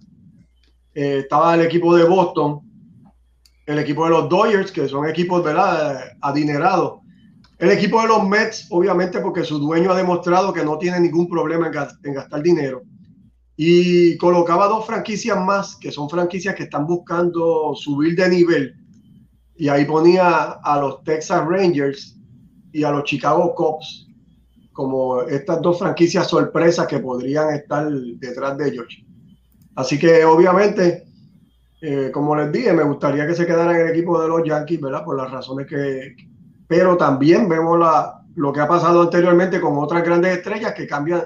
Eh, 0.94 1.18
estaba 1.24 1.56
el 1.56 1.62
equipo 1.62 1.94
de 1.96 2.04
Boston, 2.04 2.60
el 3.66 3.80
equipo 3.80 4.04
de 4.04 4.10
los 4.10 4.28
Dodgers, 4.28 4.70
que 4.70 4.86
son 4.86 5.08
equipos 5.08 5.42
¿verdad? 5.42 6.04
adinerados. 6.20 7.00
El 7.58 7.72
equipo 7.72 8.00
de 8.00 8.06
los 8.06 8.26
Mets, 8.28 8.68
obviamente, 8.70 9.18
porque 9.18 9.42
su 9.42 9.58
dueño 9.58 9.90
ha 9.90 9.96
demostrado 9.96 10.52
que 10.52 10.64
no 10.64 10.78
tiene 10.78 11.00
ningún 11.00 11.28
problema 11.28 11.66
en 11.66 12.14
gastar 12.14 12.42
dinero. 12.44 12.82
Y 13.56 14.16
colocaba 14.18 14.68
dos 14.68 14.86
franquicias 14.86 15.36
más, 15.44 15.74
que 15.74 15.90
son 15.90 16.08
franquicias 16.08 16.54
que 16.54 16.62
están 16.62 16.86
buscando 16.86 17.74
subir 17.74 18.14
de 18.14 18.28
nivel 18.28 18.77
y 19.58 19.68
ahí 19.68 19.84
ponía 19.84 20.52
a 20.62 20.80
los 20.80 21.02
Texas 21.02 21.44
Rangers 21.44 22.16
y 22.72 22.84
a 22.84 22.92
los 22.92 23.02
Chicago 23.04 23.54
Cubs 23.56 24.06
como 24.72 25.22
estas 25.22 25.60
dos 25.60 25.80
franquicias 25.80 26.28
sorpresas 26.28 26.86
que 26.86 27.00
podrían 27.00 27.52
estar 27.52 27.90
detrás 27.90 28.56
de 28.56 28.68
ellos. 28.68 28.86
Así 29.74 29.98
que 29.98 30.24
obviamente, 30.24 31.08
eh, 31.80 32.12
como 32.12 32.36
les 32.36 32.52
dije, 32.52 32.72
me 32.72 32.84
gustaría 32.84 33.26
que 33.26 33.34
se 33.34 33.44
quedara 33.44 33.72
en 33.72 33.88
el 33.88 33.92
equipo 33.92 34.22
de 34.22 34.28
los 34.28 34.44
Yankees, 34.44 34.80
¿verdad? 34.80 35.04
Por 35.04 35.16
las 35.16 35.30
razones 35.30 35.66
que... 35.66 36.14
Pero 36.68 36.96
también 36.96 37.48
vemos 37.48 37.76
la, 37.80 38.22
lo 38.36 38.52
que 38.52 38.60
ha 38.60 38.68
pasado 38.68 39.02
anteriormente 39.02 39.60
con 39.60 39.76
otras 39.78 40.04
grandes 40.04 40.36
estrellas 40.36 40.74
que 40.74 40.86
cambian, 40.86 41.24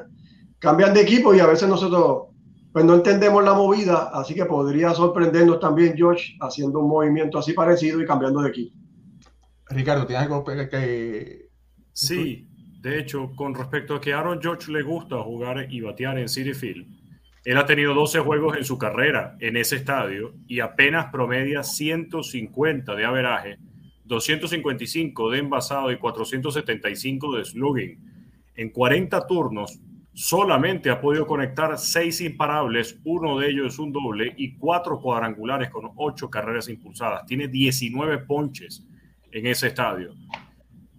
cambian 0.58 0.94
de 0.94 1.02
equipo 1.02 1.34
y 1.34 1.40
a 1.40 1.46
veces 1.46 1.68
nosotros 1.68 2.31
pues 2.72 2.84
no 2.84 2.94
entendemos 2.94 3.44
la 3.44 3.52
movida, 3.52 4.10
así 4.14 4.34
que 4.34 4.46
podría 4.46 4.94
sorprendernos 4.94 5.60
también 5.60 5.94
George 5.96 6.36
haciendo 6.40 6.78
un 6.80 6.88
movimiento 6.88 7.38
así 7.38 7.52
parecido 7.52 8.00
y 8.00 8.06
cambiando 8.06 8.40
de 8.40 8.48
equipo. 8.48 8.76
Ricardo, 9.68 10.06
¿tienes 10.06 10.24
algo 10.24 10.44
que...? 10.44 11.48
Sí, 11.92 12.48
de 12.80 12.98
hecho, 12.98 13.32
con 13.36 13.54
respecto 13.54 13.94
a 13.94 14.00
que 14.00 14.14
Aaron 14.14 14.40
George 14.40 14.72
le 14.72 14.82
gusta 14.82 15.22
jugar 15.22 15.66
y 15.70 15.82
batear 15.82 16.18
en 16.18 16.28
City 16.28 16.54
Field, 16.54 16.86
él 17.44 17.58
ha 17.58 17.66
tenido 17.66 17.92
12 17.92 18.20
juegos 18.20 18.56
en 18.56 18.64
su 18.64 18.78
carrera 18.78 19.36
en 19.40 19.56
ese 19.56 19.76
estadio 19.76 20.34
y 20.46 20.60
apenas 20.60 21.06
promedia 21.12 21.62
150 21.62 22.94
de 22.94 23.04
averaje, 23.04 23.58
255 24.04 25.30
de 25.30 25.38
envasado 25.38 25.90
y 25.92 25.98
475 25.98 27.36
de 27.36 27.44
slugging. 27.44 28.12
En 28.54 28.70
40 28.70 29.26
turnos, 29.26 29.80
solamente 30.14 30.90
ha 30.90 31.00
podido 31.00 31.26
conectar 31.26 31.78
seis 31.78 32.21
imparables, 32.21 33.00
uno 33.04 33.38
de 33.38 33.50
ellos 33.50 33.75
es 33.75 33.78
un 33.78 33.92
doble 33.92 34.35
y 34.37 34.57
cuatro 34.57 35.00
cuadrangulares 35.00 35.71
con 35.71 35.90
ocho 35.97 36.28
carreras 36.28 36.69
impulsadas. 36.69 37.26
Tiene 37.26 37.49
19 37.49 38.19
ponches 38.19 38.87
en 39.31 39.47
ese 39.47 39.69
estadio. 39.69 40.14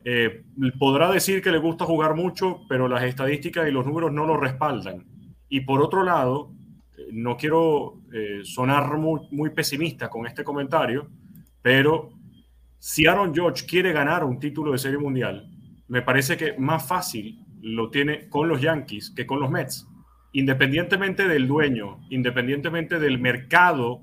Eh, 0.05 0.43
podrá 0.77 1.11
decir 1.11 1.41
que 1.41 1.51
le 1.51 1.59
gusta 1.59 1.85
jugar 1.85 2.15
mucho, 2.15 2.61
pero 2.67 2.87
las 2.87 3.03
estadísticas 3.03 3.67
y 3.67 3.71
los 3.71 3.85
números 3.85 4.11
no 4.11 4.25
lo 4.25 4.37
respaldan. 4.37 5.05
Y 5.47 5.61
por 5.61 5.81
otro 5.81 6.03
lado, 6.03 6.51
eh, 6.97 7.07
no 7.11 7.37
quiero 7.37 8.01
eh, 8.11 8.41
sonar 8.43 8.97
muy, 8.97 9.49
pesimista 9.51 10.09
con 10.09 10.27
este 10.27 10.43
comentario, 10.43 11.09
pero 11.61 12.11
si 12.79 13.05
Aaron 13.05 13.33
George 13.33 13.65
quiere 13.65 13.93
ganar 13.93 14.23
un 14.23 14.39
título 14.39 14.73
de 14.73 14.77
serie 14.77 14.97
mundial, 14.97 15.49
me 15.87 16.01
parece 16.01 16.35
que 16.35 16.57
más 16.57 16.85
fácil 16.85 17.39
lo 17.63 17.89
tiene 17.89 18.27
con 18.27 18.49
los 18.49 18.61
Yankees 18.61 19.11
que 19.15 19.25
con 19.25 19.39
los 19.39 19.49
Mets. 19.49 19.87
Independientemente 20.33 21.27
del 21.27 21.47
dueño, 21.47 22.01
independientemente 22.09 22.99
del 22.99 23.19
mercado 23.19 24.01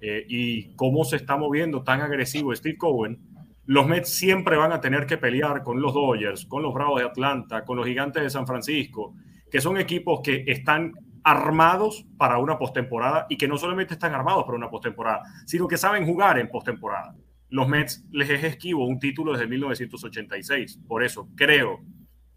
eh, 0.00 0.24
y 0.28 0.74
cómo 0.76 1.04
se 1.04 1.16
está 1.16 1.36
moviendo 1.36 1.82
tan 1.82 2.00
agresivo 2.00 2.54
Steve 2.54 2.78
Cohen, 2.78 3.20
los 3.66 3.86
Mets 3.86 4.08
siempre 4.08 4.56
van 4.56 4.72
a 4.72 4.80
tener 4.80 5.06
que 5.06 5.18
pelear 5.18 5.62
con 5.62 5.82
los 5.82 5.92
Dodgers, 5.92 6.46
con 6.46 6.62
los 6.62 6.72
Bravos 6.72 7.00
de 7.00 7.06
Atlanta, 7.06 7.64
con 7.64 7.76
los 7.76 7.86
Gigantes 7.86 8.22
de 8.22 8.30
San 8.30 8.46
Francisco, 8.46 9.14
que 9.50 9.60
son 9.60 9.76
equipos 9.76 10.20
que 10.22 10.44
están 10.46 10.92
armados 11.22 12.06
para 12.16 12.38
una 12.38 12.58
postemporada 12.58 13.26
y 13.28 13.36
que 13.36 13.48
no 13.48 13.58
solamente 13.58 13.94
están 13.94 14.14
armados 14.14 14.44
para 14.44 14.56
una 14.56 14.70
postemporada, 14.70 15.22
sino 15.44 15.68
que 15.68 15.76
saben 15.76 16.06
jugar 16.06 16.38
en 16.38 16.48
postemporada. 16.48 17.14
Los 17.50 17.68
Mets 17.68 18.06
les 18.10 18.30
es 18.30 18.42
esquivo 18.42 18.86
un 18.86 18.98
título 18.98 19.32
desde 19.32 19.48
1986. 19.48 20.80
Por 20.88 21.04
eso 21.04 21.28
creo 21.36 21.80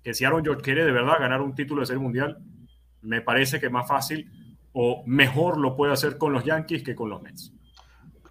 que 0.04 0.14
si 0.14 0.26
Aaron 0.26 0.44
George 0.44 0.62
quiere 0.62 0.86
de 0.86 0.92
verdad 0.92 1.20
ganar 1.20 1.42
un 1.42 1.56
título 1.56 1.82
de 1.82 1.88
serie 1.88 2.02
mundial, 2.02 2.38
me 3.02 3.22
parece 3.22 3.60
que 3.60 3.70
más 3.70 3.88
fácil 3.88 4.32
o 4.74 5.04
mejor 5.06 5.58
lo 5.58 5.76
puede 5.76 5.94
hacer 5.94 6.18
con 6.18 6.34
los 6.34 6.44
Yankees 6.44 6.84
que 6.84 6.96
con 6.96 7.10
los 7.10 7.22
Mets. 7.22 7.54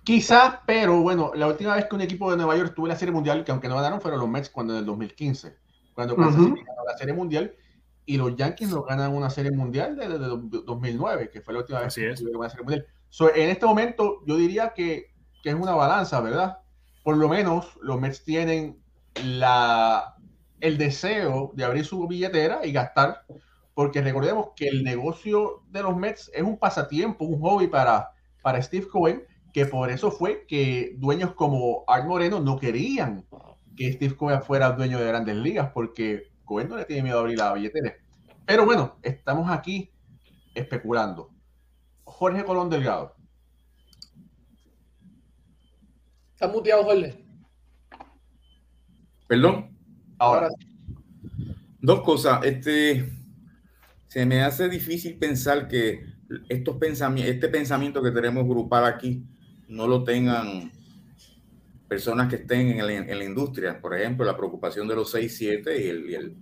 Quizás, 0.04 0.60
pero 0.66 1.02
bueno, 1.02 1.32
la 1.34 1.46
última 1.46 1.74
vez 1.74 1.86
que 1.86 1.94
un 1.94 2.00
equipo 2.00 2.30
de 2.30 2.36
Nueva 2.36 2.56
York 2.56 2.72
tuvo 2.74 2.86
la 2.86 2.96
serie 2.96 3.12
mundial, 3.12 3.44
que 3.44 3.52
aunque 3.52 3.68
no 3.68 3.76
ganaron, 3.76 4.00
fueron 4.00 4.20
los 4.20 4.28
Mets 4.28 4.48
cuando 4.48 4.72
en 4.72 4.80
el 4.80 4.86
2015, 4.86 5.56
cuando 5.94 6.14
uh 6.14 6.54
la 6.86 6.96
serie 6.96 7.12
mundial, 7.12 7.54
y 8.06 8.16
los 8.16 8.34
Yankees 8.34 8.70
no 8.70 8.82
ganan 8.84 9.12
una 9.12 9.28
serie 9.28 9.50
mundial 9.50 9.96
desde 9.96 10.16
2009, 10.18 11.28
que 11.30 11.42
fue 11.42 11.52
la 11.52 11.60
última 11.60 11.80
vez 11.80 11.94
que 11.94 12.14
tuvieron 12.14 12.40
una 12.40 12.48
serie 12.48 12.64
mundial. 12.64 12.86
en 13.34 13.50
este 13.50 13.66
momento, 13.66 14.22
yo 14.24 14.36
diría 14.36 14.72
que, 14.74 15.12
que 15.42 15.50
es 15.50 15.54
una 15.54 15.74
balanza, 15.74 16.22
¿verdad? 16.22 16.60
Por 17.04 17.18
lo 17.18 17.28
menos 17.28 17.78
los 17.82 18.00
Mets 18.00 18.24
tienen 18.24 18.82
la 19.22 20.16
el 20.60 20.78
deseo 20.78 21.52
de 21.54 21.64
abrir 21.64 21.84
su 21.84 22.06
billetera 22.06 22.64
y 22.64 22.72
gastar, 22.72 23.24
porque 23.74 24.02
recordemos 24.02 24.48
que 24.56 24.68
el 24.68 24.82
negocio 24.82 25.62
de 25.70 25.82
los 25.82 25.96
Mets 25.96 26.30
es 26.34 26.42
un 26.42 26.58
pasatiempo, 26.58 27.24
un 27.24 27.40
hobby 27.40 27.68
para, 27.68 28.10
para 28.42 28.60
Steve 28.62 28.88
Cohen, 28.88 29.22
que 29.52 29.66
por 29.66 29.90
eso 29.90 30.10
fue 30.10 30.44
que 30.46 30.94
dueños 30.98 31.32
como 31.34 31.84
Art 31.86 32.06
Moreno 32.06 32.40
no 32.40 32.58
querían 32.58 33.24
que 33.76 33.92
Steve 33.92 34.16
Cohen 34.16 34.42
fuera 34.42 34.72
dueño 34.72 34.98
de 34.98 35.06
grandes 35.06 35.36
ligas, 35.36 35.70
porque 35.72 36.32
Cohen 36.44 36.68
no 36.68 36.76
le 36.76 36.84
tiene 36.84 37.04
miedo 37.04 37.18
a 37.18 37.20
abrir 37.20 37.38
la 37.38 37.52
billetera. 37.52 37.94
Pero 38.44 38.64
bueno, 38.64 38.98
estamos 39.02 39.48
aquí 39.50 39.92
especulando. 40.54 41.30
Jorge 42.04 42.44
Colón 42.44 42.70
Delgado. 42.70 43.14
Está 46.32 46.48
muteado, 46.48 46.84
Jorge. 46.84 47.24
Perdón. 49.28 49.77
Ahora, 50.18 50.50
dos 51.80 52.02
cosas. 52.02 52.44
Este, 52.44 53.08
se 54.08 54.26
me 54.26 54.42
hace 54.42 54.68
difícil 54.68 55.16
pensar 55.16 55.68
que 55.68 56.04
estos 56.48 56.76
pensamientos, 56.76 57.34
este 57.34 57.48
pensamiento 57.48 58.02
que 58.02 58.10
tenemos 58.10 58.46
grupal 58.46 58.84
aquí 58.84 59.24
no 59.68 59.86
lo 59.86 60.04
tengan 60.04 60.72
personas 61.88 62.28
que 62.28 62.36
estén 62.36 62.78
en, 62.78 63.18
la 63.18 63.24
industria. 63.24 63.80
Por 63.80 63.96
ejemplo, 63.96 64.26
la 64.26 64.36
preocupación 64.36 64.88
de 64.88 64.94
los 64.94 65.10
6, 65.10 65.36
7 65.36 65.84
y, 65.84 66.14
el, 66.14 66.36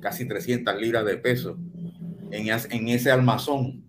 casi 0.00 0.26
300 0.26 0.78
libras 0.78 1.06
de 1.06 1.16
peso 1.16 1.56
en, 2.30 2.48
en 2.48 2.88
ese 2.88 3.10
almazón. 3.10 3.84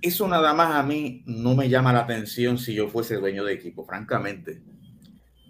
Eso 0.00 0.28
nada 0.28 0.54
más 0.54 0.74
a 0.74 0.82
mí 0.84 1.24
no 1.26 1.54
me 1.56 1.68
llama 1.68 1.92
la 1.92 2.00
atención 2.00 2.56
si 2.56 2.74
yo 2.74 2.88
fuese 2.88 3.16
dueño 3.16 3.44
de 3.44 3.54
equipo, 3.54 3.84
francamente. 3.84 4.62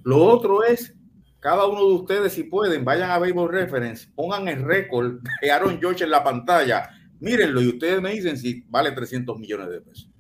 Lo 0.03 0.25
otro 0.25 0.65
es 0.65 0.98
cada 1.41 1.67
uno 1.67 1.87
de 1.87 1.95
ustedes, 1.95 2.33
si 2.33 2.45
pueden, 2.45 2.85
vayan 2.85 3.11
a 3.11 3.19
Baseball 3.19 3.51
Reference, 3.51 4.09
pongan 4.15 4.49
el 4.49 4.63
récord 4.63 5.21
de 5.41 5.51
Aaron 5.51 5.79
George 5.79 6.05
en 6.05 6.11
la 6.11 6.25
pantalla, 6.25 6.91
mírenlo 7.21 7.63
y 7.63 7.69
ustedes 7.69 8.03
me 8.03 8.13
dicen 8.13 8.37
si 8.37 8.65
vale 8.69 8.93
300 8.93 9.39
millones 9.39 9.71
de 9.71 9.81
pesos. 9.81 10.11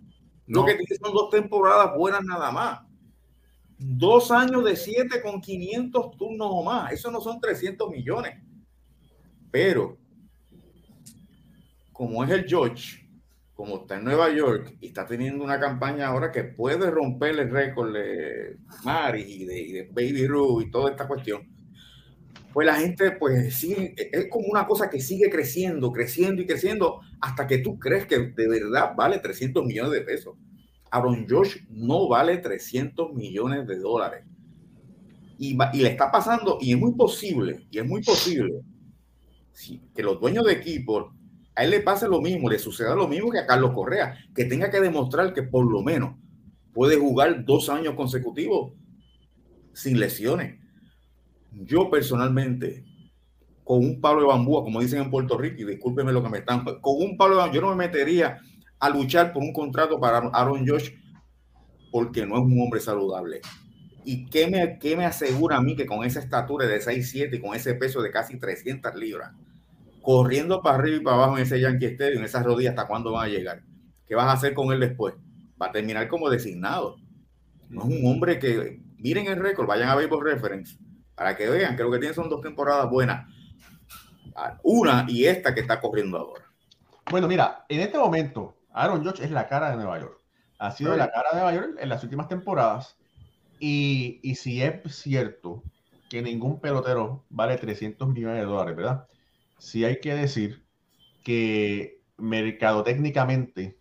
Lo 0.46 0.64
que 0.64 0.75
tiene 0.75 0.96
son 1.02 1.12
dos 1.12 1.30
temporadas 1.30 1.94
buenas 1.96 2.25
nada 2.25 2.50
más. 2.50 2.80
Dos 3.78 4.30
años 4.30 4.64
de 4.64 4.76
siete 4.76 5.20
con 5.20 5.40
500 5.40 6.16
turnos 6.16 6.48
o 6.50 6.64
más. 6.64 6.92
Eso 6.92 7.10
no 7.10 7.20
son 7.20 7.40
300 7.40 7.90
millones. 7.90 8.42
Pero, 9.50 9.98
como 11.92 12.25
es 12.25 12.30
el 12.30 12.46
George, 12.46 13.07
como 13.58 13.78
está 13.78 13.96
en 13.96 14.04
Nueva 14.04 14.32
York 14.32 14.76
y 14.80 14.86
está 14.86 15.04
teniendo 15.04 15.42
una 15.42 15.58
campaña 15.58 16.06
ahora 16.06 16.30
que 16.30 16.44
puede 16.44 16.92
romper 16.92 17.36
el 17.40 17.50
récord 17.50 17.92
de 17.92 18.56
Mari 18.84 19.20
y 19.20 19.44
de, 19.46 19.88
Baby 19.90 20.28
Ruth 20.28 20.62
y 20.62 20.70
toda 20.70 20.92
esta 20.92 21.08
cuestión, 21.08 21.42
pues 22.52 22.64
la 22.68 22.76
gente 22.76 23.10
pues 23.10 23.64
es 23.64 24.28
como 24.30 24.46
una 24.46 24.64
cosa 24.64 24.88
que 24.88 25.00
sigue 25.00 25.28
creciendo, 25.28 25.90
creciendo 25.90 26.40
y 26.40 26.46
creciendo 26.46 27.00
hasta 27.20 27.48
que 27.48 27.58
tú 27.58 27.80
crees 27.80 28.06
que 28.06 28.28
de 28.28 28.48
verdad 28.48 28.92
vale 28.96 29.18
300 29.18 29.66
millones 29.66 29.90
de 29.90 30.02
pesos. 30.02 30.36
Aaron 30.92 31.26
Josh 31.28 31.56
no 31.68 32.08
vale 32.08 32.38
300 32.38 33.12
millones 33.12 33.66
de 33.66 33.76
dólares. 33.80 34.24
Y, 35.36 35.56
le 35.56 35.88
está 35.88 36.12
pasando, 36.12 36.58
y 36.60 36.74
es 36.74 36.78
muy 36.78 36.94
posible, 36.94 37.66
y 37.72 37.78
es 37.80 37.84
muy 37.84 38.04
posible 38.04 38.60
que 39.92 40.02
los 40.04 40.20
dueños 40.20 40.44
de 40.44 40.52
equipo 40.52 41.17
a 41.58 41.64
él 41.64 41.70
le 41.70 41.80
pasa 41.80 42.06
lo 42.06 42.20
mismo, 42.20 42.48
le 42.48 42.60
suceda 42.60 42.94
lo 42.94 43.08
mismo 43.08 43.32
que 43.32 43.40
a 43.40 43.46
Carlos 43.46 43.72
Correa, 43.72 44.16
que 44.32 44.44
tenga 44.44 44.70
que 44.70 44.80
demostrar 44.80 45.34
que 45.34 45.42
por 45.42 45.68
lo 45.68 45.82
menos 45.82 46.14
puede 46.72 46.96
jugar 46.96 47.44
dos 47.44 47.68
años 47.68 47.94
consecutivos 47.96 48.74
sin 49.72 49.98
lesiones. 49.98 50.60
Yo 51.50 51.90
personalmente, 51.90 52.84
con 53.64 53.78
un 53.80 54.00
palo 54.00 54.20
de 54.20 54.28
bambúa, 54.28 54.62
como 54.62 54.80
dicen 54.80 55.02
en 55.02 55.10
Puerto 55.10 55.36
Rico, 55.36 55.62
y 55.62 55.64
discúlpenme 55.64 56.12
lo 56.12 56.22
que 56.22 56.28
me 56.28 56.38
están, 56.38 56.62
con 56.62 57.02
un 57.02 57.16
palo 57.16 57.34
de 57.34 57.38
bambúa, 57.38 57.54
yo 57.56 57.60
no 57.60 57.70
me 57.70 57.86
metería 57.86 58.38
a 58.78 58.88
luchar 58.90 59.32
por 59.32 59.42
un 59.42 59.52
contrato 59.52 59.98
para 59.98 60.18
Aaron 60.18 60.64
Josh 60.64 60.92
porque 61.90 62.24
no 62.24 62.36
es 62.36 62.42
un 62.42 62.60
hombre 62.60 62.78
saludable. 62.78 63.40
¿Y 64.04 64.26
qué 64.26 64.46
me, 64.46 64.78
qué 64.78 64.96
me 64.96 65.06
asegura 65.06 65.56
a 65.56 65.60
mí 65.60 65.74
que 65.74 65.86
con 65.86 66.04
esa 66.04 66.20
estatura 66.20 66.66
de 66.66 66.80
6'7 66.80 67.34
y 67.34 67.40
con 67.40 67.56
ese 67.56 67.74
peso 67.74 68.00
de 68.00 68.12
casi 68.12 68.38
300 68.38 68.94
libras, 68.94 69.32
corriendo 70.08 70.62
para 70.62 70.78
arriba 70.78 70.96
y 70.96 71.00
para 71.00 71.16
abajo 71.16 71.36
en 71.36 71.42
ese 71.42 71.60
Yankee 71.60 71.84
Stadium, 71.84 72.20
en 72.20 72.24
esas 72.24 72.42
rodillas, 72.42 72.70
¿hasta 72.70 72.86
cuándo 72.86 73.12
van 73.12 73.26
a 73.26 73.28
llegar? 73.28 73.60
¿Qué 74.06 74.14
vas 74.14 74.24
a 74.24 74.32
hacer 74.32 74.54
con 74.54 74.72
él 74.72 74.80
después? 74.80 75.14
Va 75.60 75.66
a 75.66 75.70
terminar 75.70 76.08
como 76.08 76.30
designado. 76.30 76.96
No 77.68 77.82
es 77.82 77.88
un 77.88 78.10
hombre 78.10 78.38
que, 78.38 78.80
miren 78.96 79.26
el 79.26 79.36
récord, 79.36 79.66
vayan 79.66 79.90
a 79.90 79.94
Baseball 79.94 80.24
Reference, 80.24 80.78
para 81.14 81.36
que 81.36 81.50
vean 81.50 81.76
que 81.76 81.82
lo 81.82 81.90
que 81.90 81.98
tiene 81.98 82.14
son 82.14 82.30
dos 82.30 82.40
temporadas 82.40 82.88
buenas. 82.88 83.28
Una 84.62 85.04
y 85.06 85.26
esta 85.26 85.54
que 85.54 85.61
está 85.61 85.78
corriendo 85.78 86.16
ahora. 86.16 86.46
Bueno, 87.11 87.28
mira, 87.28 87.66
en 87.68 87.80
este 87.80 87.98
momento, 87.98 88.56
Aaron 88.72 89.04
Judge 89.04 89.22
es 89.22 89.30
la 89.30 89.46
cara 89.46 89.72
de 89.72 89.76
Nueva 89.76 90.00
York. 90.00 90.22
Ha 90.59 90.70
sido 90.70 90.96
la 90.96 91.11
cara 91.11 91.28
de 91.33 91.37
Nueva 91.37 91.52
York 91.52 91.76
en 91.78 91.88
las 91.90 92.02
últimas 92.02 92.28
temporadas. 92.28 92.96
Y, 93.61 94.20
y 94.22 94.37
si 94.37 94.62
es 94.62 94.80
cierto 94.90 95.62
que 96.09 96.22
ningún 96.22 96.61
pelotero 96.61 97.26
vale 97.28 97.59
300 97.59 98.09
millones 98.09 98.38
de 98.38 98.46
dólares, 98.46 98.74
¿verdad? 98.74 99.06
Sí 99.59 99.85
hay 99.85 100.01
que 100.01 100.14
decir 100.14 100.64
que 101.25 102.01
mercadotécnicamente, 102.16 103.79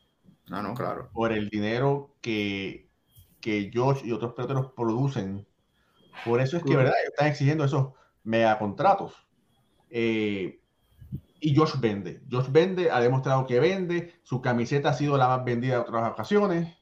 no, 0.47 0.61
no, 0.61 0.73
claro. 0.73 1.09
por 1.13 1.31
el 1.31 1.49
dinero 1.49 2.15
que, 2.21 2.89
que 3.39 3.71
Josh 3.73 4.01
y 4.03 4.11
otros 4.11 4.33
peloteros 4.33 4.71
producen, 4.75 5.47
por 6.25 6.41
eso 6.41 6.57
es 6.57 6.63
que, 6.63 6.75
¿verdad? 6.75 6.93
Están 7.07 7.27
exigiendo 7.27 7.63
esos 7.63 7.93
mega 8.23 8.57
contratos. 8.57 9.13
Eh, 9.89 10.59
y 11.39 11.55
Josh 11.55 11.79
vende. 11.79 12.21
Josh 12.29 12.47
vende, 12.49 12.89
ha 12.91 12.99
demostrado 12.99 13.45
que 13.45 13.59
vende. 13.59 14.13
Su 14.23 14.41
camiseta 14.41 14.89
ha 14.89 14.93
sido 14.93 15.17
la 15.17 15.27
más 15.27 15.45
vendida 15.45 15.75
en 15.75 15.81
otras 15.81 16.11
ocasiones. 16.11 16.75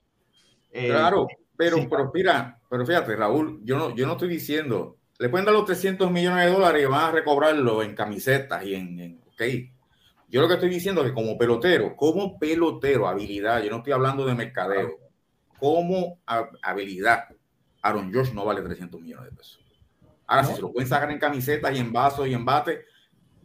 Eh, 0.72 0.90
claro, 0.90 1.28
pero, 1.56 1.78
pero 1.90 2.12
mira, 2.14 2.62
pero 2.70 2.86
fíjate, 2.86 3.16
Raúl, 3.16 3.62
yo 3.64 3.78
no, 3.78 3.96
yo 3.96 4.06
no 4.06 4.14
estoy 4.14 4.30
diciendo 4.30 4.98
le 5.18 5.30
pueden 5.30 5.46
dar 5.46 5.54
los 5.54 5.66
300 5.66 6.12
millones 6.12 6.46
de 6.46 6.52
dólares 6.52 6.84
y 6.84 6.86
van 6.86 7.06
a 7.06 7.12
recobrarlo 7.12 7.82
en 7.82 7.96
camisetas 7.96 8.64
y 8.66 8.76
en, 8.76 9.22
ok. 9.28 9.42
Yo 10.28 10.42
lo 10.42 10.48
que 10.48 10.56
estoy 10.56 10.70
diciendo 10.70 11.02
es 11.02 11.10
que 11.10 11.14
como 11.14 11.38
pelotero, 11.38 11.96
como 11.96 12.38
pelotero, 12.38 13.08
habilidad, 13.08 13.64
yo 13.64 13.70
no 13.70 13.78
estoy 13.78 13.94
hablando 13.94 14.26
de 14.26 14.36
mercadeo, 14.36 15.00
como 15.58 16.20
habilidad, 16.62 17.26
Aaron 17.82 18.14
Josh 18.14 18.34
no 18.34 18.44
vale 18.44 18.62
300 18.62 19.00
millones 19.00 19.30
de 19.30 19.38
pesos. 19.38 19.62
Ahora, 20.28 20.44
si 20.44 20.56
se 20.56 20.62
lo 20.62 20.74
pueden 20.74 20.90
sacar 20.90 21.12
en 21.12 21.20
camisetas 21.20 21.76
y 21.76 21.80
en 21.80 21.94
vasos 21.94 22.28
y 22.28 22.34
en 22.34 22.44
bate, 22.44 22.86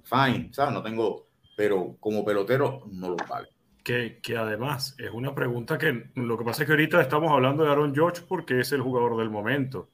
fine, 0.03 0.49
¿sabes? 0.53 0.73
No 0.73 0.83
tengo, 0.83 1.29
pero 1.57 1.97
como 2.01 2.25
pelotero 2.25 2.83
no 2.91 3.11
lo 3.11 3.17
vale. 3.29 3.49
Que, 3.85 4.19
que, 4.23 4.37
además 4.37 4.95
es 4.99 5.11
una 5.11 5.35
pregunta 5.35 5.79
que 5.79 6.11
lo 6.15 6.37
que 6.37 6.45
pasa 6.45 6.63
es 6.63 6.67
que 6.67 6.73
ahorita 6.73 7.01
estamos 7.01 7.31
hablando 7.31 7.65
de 7.65 7.71
Aaron 7.71 7.95
George 7.95 8.23
porque 8.27 8.61
es 8.61 8.73
el 8.73 8.81
jugador 8.81 9.17
del 9.19 9.31
momento. 9.31 9.91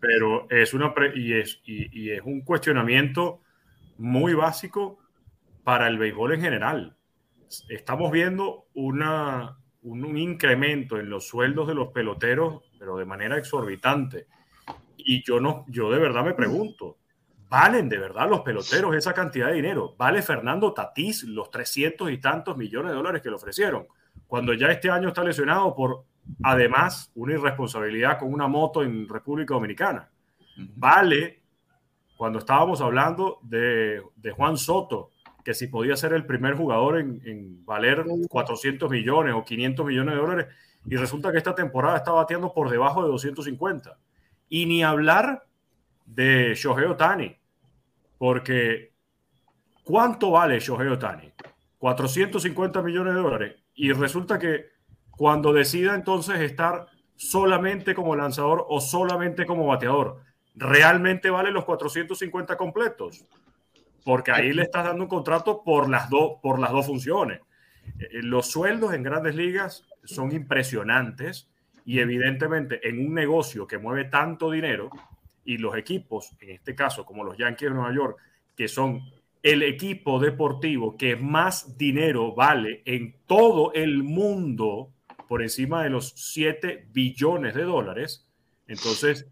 Pero 0.00 0.48
es 0.50 0.74
una 0.74 0.92
y 1.14 1.34
es, 1.34 1.60
y, 1.64 2.10
es 2.10 2.22
un 2.24 2.42
cuestionamiento 2.42 3.40
muy 3.98 4.34
básico 4.34 4.98
para 5.64 5.88
el 5.88 5.98
béisbol 5.98 6.34
en 6.34 6.40
general. 6.40 6.96
Estamos 7.68 8.10
viendo 8.10 8.66
una, 8.74 9.58
un, 9.82 10.16
incremento 10.16 10.98
en 10.98 11.08
los 11.08 11.26
sueldos 11.26 11.68
de 11.68 11.74
los 11.74 11.88
peloteros, 11.88 12.62
pero 12.78 12.96
de 12.96 13.04
manera 13.04 13.38
exorbitante. 13.38 14.26
Y 14.96 15.24
yo 15.24 15.40
no, 15.40 15.64
yo 15.68 15.90
de 15.90 15.98
verdad 15.98 16.24
me 16.24 16.34
pregunto, 16.34 16.98
¿valen 17.48 17.88
de 17.88 17.98
verdad 17.98 18.28
los 18.28 18.40
peloteros 18.40 18.94
esa 18.94 19.12
cantidad 19.12 19.48
de 19.48 19.54
dinero? 19.54 19.94
¿Vale 19.96 20.22
Fernando 20.22 20.72
Tatís 20.72 21.24
los 21.24 21.50
300 21.50 22.10
y 22.10 22.18
tantos 22.18 22.56
millones 22.56 22.90
de 22.90 22.96
dólares 22.96 23.22
que 23.22 23.30
le 23.30 23.36
ofrecieron? 23.36 23.86
Cuando 24.26 24.52
ya 24.54 24.68
este 24.68 24.90
año 24.90 25.08
está 25.08 25.22
lesionado 25.22 25.74
por 25.74 26.04
además 26.42 27.10
una 27.14 27.34
irresponsabilidad 27.34 28.18
con 28.18 28.32
una 28.32 28.46
moto 28.46 28.82
en 28.82 29.08
República 29.08 29.54
Dominicana. 29.54 30.08
Vale, 30.74 31.42
cuando 32.16 32.38
estábamos 32.38 32.80
hablando 32.80 33.38
de, 33.42 34.02
Juan 34.34 34.56
Soto, 34.56 35.10
que 35.44 35.54
si 35.54 35.68
podía 35.68 35.96
ser 35.96 36.12
el 36.12 36.26
primer 36.26 36.54
jugador 36.54 36.98
en, 36.98 37.64
valer 37.64 38.04
400 38.28 38.90
millones 38.90 39.34
o 39.34 39.44
500 39.44 39.86
millones 39.86 40.14
de 40.14 40.20
dólares, 40.20 40.46
y 40.88 40.96
resulta 40.96 41.32
que 41.32 41.38
esta 41.38 41.54
temporada 41.54 41.96
está 41.96 42.12
bateando 42.12 42.52
por 42.52 42.70
debajo 42.70 43.02
de 43.02 43.08
250. 43.08 43.98
Y 44.48 44.66
ni 44.66 44.82
hablar 44.82 45.44
de 46.04 46.54
Shohei 46.54 46.84
Otani, 46.84 47.36
porque 48.18 48.92
¿cuánto 49.82 50.30
vale 50.30 50.60
Shohei 50.60 50.88
Otani? 50.88 51.32
450 51.78 52.82
millones 52.82 53.14
de 53.14 53.20
dólares. 53.20 53.56
Y 53.74 53.92
resulta 53.92 54.38
que 54.38 54.75
cuando 55.16 55.52
decida 55.52 55.94
entonces 55.94 56.40
estar 56.40 56.86
solamente 57.16 57.94
como 57.94 58.14
lanzador 58.14 58.66
o 58.68 58.80
solamente 58.80 59.46
como 59.46 59.66
bateador, 59.66 60.20
¿realmente 60.54 61.30
vale 61.30 61.50
los 61.50 61.64
450 61.64 62.56
completos? 62.56 63.24
Porque 64.04 64.30
ahí 64.30 64.52
le 64.52 64.62
estás 64.62 64.84
dando 64.84 65.02
un 65.04 65.08
contrato 65.08 65.62
por 65.64 65.88
las, 65.88 66.08
por 66.08 66.58
las 66.58 66.70
dos 66.70 66.86
funciones. 66.86 67.40
Eh, 67.98 68.22
los 68.22 68.46
sueldos 68.46 68.94
en 68.94 69.02
grandes 69.02 69.34
ligas 69.34 69.84
son 70.04 70.32
impresionantes 70.32 71.48
y 71.84 72.00
evidentemente 72.00 72.86
en 72.88 73.04
un 73.04 73.14
negocio 73.14 73.66
que 73.66 73.78
mueve 73.78 74.04
tanto 74.04 74.50
dinero 74.50 74.90
y 75.44 75.58
los 75.58 75.76
equipos, 75.76 76.32
en 76.40 76.50
este 76.50 76.74
caso 76.74 77.04
como 77.06 77.24
los 77.24 77.38
Yankees 77.38 77.70
de 77.70 77.74
Nueva 77.74 77.94
York, 77.94 78.18
que 78.56 78.68
son 78.68 79.00
el 79.42 79.62
equipo 79.62 80.18
deportivo 80.18 80.96
que 80.96 81.14
más 81.14 81.78
dinero 81.78 82.34
vale 82.34 82.82
en 82.84 83.14
todo 83.26 83.72
el 83.74 84.02
mundo, 84.02 84.90
por 85.28 85.42
encima 85.42 85.82
de 85.82 85.90
los 85.90 86.12
7 86.16 86.88
billones 86.92 87.54
de 87.54 87.62
dólares. 87.62 88.26
Entonces, 88.66 89.28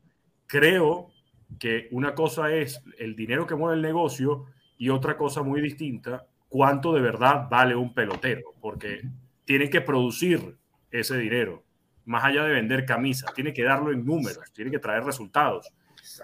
creo 0.47 1.11
que 1.59 1.89
una 1.91 2.15
cosa 2.15 2.53
es 2.53 2.83
el 2.99 3.17
dinero 3.17 3.47
que 3.47 3.55
mueve 3.55 3.77
el 3.77 3.83
negocio 3.83 4.47
y 4.77 4.89
otra 4.89 5.17
cosa 5.17 5.43
muy 5.43 5.61
distinta, 5.61 6.27
cuánto 6.49 6.93
de 6.93 7.01
verdad 7.01 7.49
vale 7.51 7.75
un 7.75 7.95
pelotero, 7.95 8.55
porque 8.61 9.03
tiene 9.45 9.71
que 9.71 9.81
producir 9.81 10.57
ese 10.91 11.17
dinero, 11.19 11.65
más 12.05 12.25
allá 12.25 12.45
de 12.45 12.53
vender 12.53 12.85
camisas, 12.85 13.33
tiene 13.35 13.53
que 13.53 13.65
darlo 13.65 13.93
en 13.93 14.05
números, 14.05 14.53
tiene 14.53 14.71
que 14.71 14.79
traer 14.79 15.05
resultados. 15.05 15.71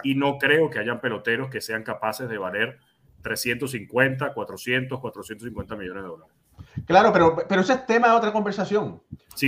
Y 0.03 0.15
no 0.15 0.37
creo 0.37 0.69
que 0.69 0.79
hayan 0.79 1.01
peloteros 1.01 1.49
que 1.49 1.59
sean 1.59 1.83
capaces 1.83 2.29
de 2.29 2.37
valer 2.37 2.77
350, 3.21 4.33
400, 4.33 4.99
450 4.99 5.75
millones 5.75 6.03
de 6.03 6.09
dólares. 6.09 6.35
Claro, 6.85 7.11
pero, 7.13 7.35
pero 7.47 7.61
ese 7.61 7.73
es 7.73 7.85
tema 7.85 8.09
de 8.09 8.15
otra 8.15 8.33
conversación. 8.33 9.01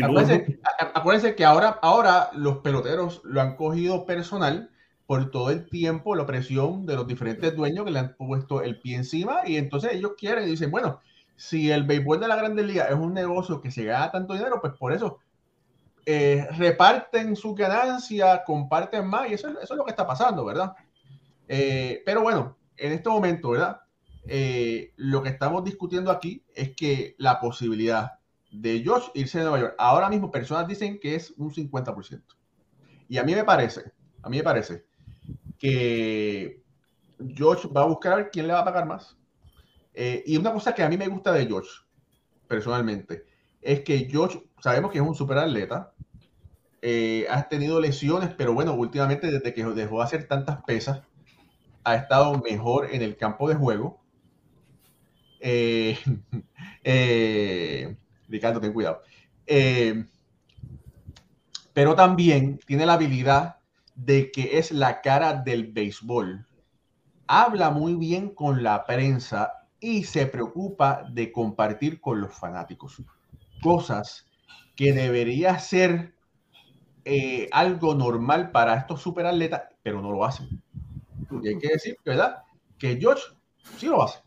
acuérdense, 0.04 0.60
acuérdense, 0.94 1.36
que 1.36 1.46
ahora, 1.46 1.80
ahora 1.82 2.30
los 2.34 2.58
peloteros 2.60 3.22
lo 3.24 3.42
han 3.42 3.56
cogido 3.56 4.06
personal 4.06 4.70
por 5.06 5.32
todo 5.32 5.50
el 5.50 5.70
tiempo, 5.70 6.16
la 6.16 6.26
presión 6.26 6.86
de 6.86 6.96
los 6.96 7.08
diferentes 7.08 7.56
dueños 7.56 7.86
que 7.86 7.92
le 7.92 8.00
han 8.00 8.16
puesto 8.16 8.62
el 8.62 8.80
pie 8.80 8.96
encima 8.96 9.42
y 9.46 9.58
entonces 9.58 9.94
ellos 9.94 10.14
quieren 10.18 10.46
y 10.46 10.52
dicen, 10.52 10.72
bueno, 10.72 11.02
si 11.36 11.72
el 11.72 11.84
béisbol 11.84 12.20
de 12.20 12.28
la 12.28 12.36
Grandes 12.36 12.66
Ligas 12.66 12.90
es 12.90 12.96
un 12.96 13.14
negocio 13.14 13.62
que 13.62 13.72
se 13.72 13.84
gana 13.84 14.12
tanto 14.12 14.34
dinero, 14.34 14.60
pues 14.62 14.74
por 14.74 14.94
eso 14.94 15.20
eh, 16.06 16.48
reparten 16.58 17.36
su 17.36 17.54
ganancia, 17.54 18.44
comparten 18.46 19.08
más 19.08 19.30
y 19.30 19.34
eso, 19.34 19.50
eso, 19.50 19.74
es 19.74 19.78
lo 19.78 19.86
que 19.86 19.92
está 19.92 20.06
pasando, 20.06 20.46
¿verdad? 20.46 20.74
Eh, 21.48 22.02
pero 22.06 22.22
bueno, 22.22 22.58
en 22.78 22.94
este 22.94 23.10
momento, 23.10 23.52
¿verdad? 23.52 23.82
Eh, 24.28 24.94
lo 24.96 25.22
que 25.22 25.30
estamos 25.30 25.64
discutiendo 25.64 26.12
aquí 26.12 26.44
es 26.56 26.76
que 26.76 27.16
la 27.18 27.40
posibilidad 27.40 28.14
de 28.52 28.84
Josh 28.86 29.10
irse 29.16 29.40
a 29.40 29.44
Nueva 29.44 29.60
York, 29.60 29.76
ahora 29.78 30.10
mismo 30.10 30.32
personas 30.32 30.68
dicen 30.68 31.00
que 31.00 31.16
es 31.16 31.34
un 31.38 31.52
50%. 31.52 32.22
Y 33.10 33.18
a 33.18 33.24
mí 33.24 33.36
me 33.36 33.44
parece, 33.44 33.92
a 34.22 34.30
mí 34.30 34.38
me 34.38 34.44
parece 34.44 34.86
que 35.58 36.62
Josh 37.38 37.68
va 37.76 37.82
a 37.82 37.86
buscar 37.86 38.30
quién 38.32 38.48
le 38.48 38.54
va 38.54 38.60
a 38.60 38.66
pagar 38.66 38.86
más. 38.86 39.18
Eh, 39.94 40.24
y 40.26 40.38
una 40.38 40.52
cosa 40.52 40.74
que 40.74 40.84
a 40.84 40.90
mí 40.90 40.98
me 40.98 41.08
gusta 41.08 41.32
de 41.32 41.48
Josh, 41.48 41.70
personalmente, 42.48 43.26
es 43.62 43.82
que 43.82 44.10
Josh, 44.12 44.38
sabemos 44.60 44.92
que 44.92 45.00
es 45.00 45.04
un 45.04 45.16
super 45.16 45.38
atleta, 45.38 45.94
eh, 46.82 47.26
ha 47.30 47.48
tenido 47.48 47.80
lesiones, 47.80 48.34
pero 48.36 48.54
bueno, 48.54 48.74
últimamente 48.74 49.32
desde 49.32 49.54
que 49.54 49.64
dejó 49.64 49.98
de 50.00 50.04
hacer 50.04 50.28
tantas 50.28 50.62
pesas, 50.64 51.02
ha 51.86 51.96
estado 51.96 52.40
mejor 52.40 52.90
en 52.92 53.02
el 53.02 53.16
campo 53.16 53.48
de 53.48 53.56
juego. 53.56 54.03
Eh, 56.86 57.96
Ricardo, 58.28 58.60
ten 58.60 58.74
cuidado. 58.74 59.02
pero 61.74 61.96
también 61.96 62.60
tiene 62.66 62.86
la 62.86 62.94
habilidad 62.94 63.58
de 63.96 64.32
que 64.32 64.58
es 64.58 64.72
la 64.72 65.02
cara 65.02 65.34
del 65.34 65.72
béisbol. 65.72 66.46
Habla 67.28 67.70
muy 67.70 67.96
bien 67.96 68.30
con 68.30 68.64
la 68.64 68.86
prensa 68.86 69.64
y 69.80 70.04
se 70.04 70.26
preocupa 70.26 71.04
de 71.10 71.32
compartir 71.32 72.02
con 72.02 72.22
los 72.22 72.34
fanáticos. 72.34 73.02
Cosas 73.62 74.28
que 74.76 74.94
debería 74.94 75.60
ser 75.60 76.14
eh, 77.06 77.50
algo 77.52 77.94
normal 77.94 78.52
para 78.52 78.76
estos 78.76 79.02
superatletas, 79.02 79.64
pero 79.82 80.02
no 80.02 80.12
lo 80.12 80.24
hacen. 80.24 80.62
Y 81.42 81.48
hay 81.50 81.58
que 81.58 81.70
decir, 81.70 81.98
¿verdad? 82.06 82.44
Que 82.78 82.98
George 82.98 83.24
sí 83.78 83.88
lo 83.88 84.04
hace. 84.04 84.20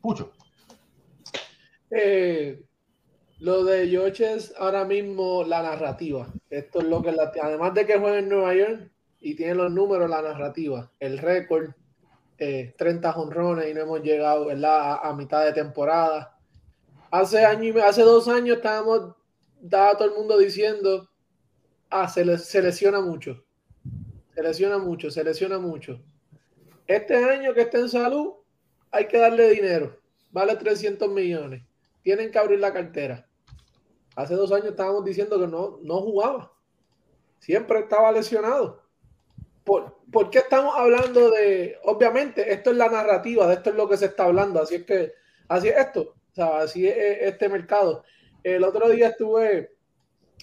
Pucho. 0.00 0.32
Eh, 1.90 2.62
lo 3.40 3.64
de 3.64 3.88
George 3.88 4.34
es 4.34 4.54
ahora 4.58 4.84
mismo 4.84 5.44
la 5.44 5.62
narrativa. 5.62 6.32
Esto 6.50 6.80
es 6.80 6.86
lo 6.86 7.02
que, 7.02 7.14
además 7.42 7.74
de 7.74 7.86
que 7.86 7.98
juega 7.98 8.18
en 8.18 8.28
Nueva 8.28 8.54
York, 8.54 8.90
y 9.20 9.34
tiene 9.34 9.54
los 9.54 9.70
números, 9.70 10.08
la 10.08 10.22
narrativa, 10.22 10.90
el 10.98 11.18
récord, 11.18 11.70
30 12.36 12.78
eh, 12.80 13.12
jonrones 13.12 13.70
y 13.70 13.74
no 13.74 13.82
hemos 13.82 14.02
llegado 14.02 14.46
¿verdad? 14.46 14.98
A, 15.02 15.14
mitad 15.14 15.44
de 15.44 15.52
temporada. 15.52 16.38
Hace, 17.10 17.44
año 17.44 17.74
hace 17.84 18.02
dos 18.02 18.28
años 18.28 18.56
estábamos, 18.56 19.14
estaba 19.62 19.96
todo 19.96 20.08
el 20.08 20.14
mundo 20.14 20.38
diciendo, 20.38 21.08
ah, 21.90 22.08
se, 22.08 22.38
se 22.38 22.62
lesiona 22.62 23.00
mucho, 23.00 23.44
se 24.34 24.42
lesiona 24.42 24.78
mucho, 24.78 25.10
se 25.10 25.22
lesiona 25.22 25.58
mucho. 25.58 26.00
Este 26.86 27.16
año 27.16 27.52
que 27.52 27.62
está 27.62 27.78
en 27.78 27.88
salud, 27.88 28.34
hay 28.90 29.06
que 29.06 29.18
darle 29.18 29.50
dinero, 29.50 30.00
vale 30.30 30.56
300 30.56 31.10
millones, 31.10 31.62
tienen 32.02 32.30
que 32.30 32.38
abrir 32.38 32.60
la 32.60 32.72
cartera. 32.72 33.26
Hace 34.16 34.34
dos 34.34 34.52
años 34.52 34.68
estábamos 34.68 35.04
diciendo 35.04 35.38
que 35.38 35.46
no, 35.46 35.78
no 35.82 36.00
jugaba, 36.00 36.52
siempre 37.38 37.80
estaba 37.80 38.12
lesionado. 38.12 38.82
¿por, 39.64 40.30
qué 40.30 40.38
estamos 40.38 40.74
hablando 40.76 41.30
de, 41.30 41.78
obviamente, 41.84 42.52
esto 42.52 42.70
es 42.70 42.76
la 42.76 42.88
narrativa, 42.88 43.46
de 43.46 43.54
esto 43.54 43.70
es 43.70 43.76
lo 43.76 43.88
que 43.88 43.96
se 43.96 44.06
está 44.06 44.24
hablando, 44.24 44.60
así 44.60 44.76
es 44.76 44.84
que, 44.84 45.12
así 45.48 45.68
es 45.68 45.76
esto, 45.76 46.14
o 46.32 46.34
sea, 46.34 46.58
así 46.60 46.86
es 46.86 46.96
este 47.22 47.48
mercado. 47.48 48.04
El 48.42 48.64
otro 48.64 48.88
día 48.88 49.08
estuve 49.08 49.72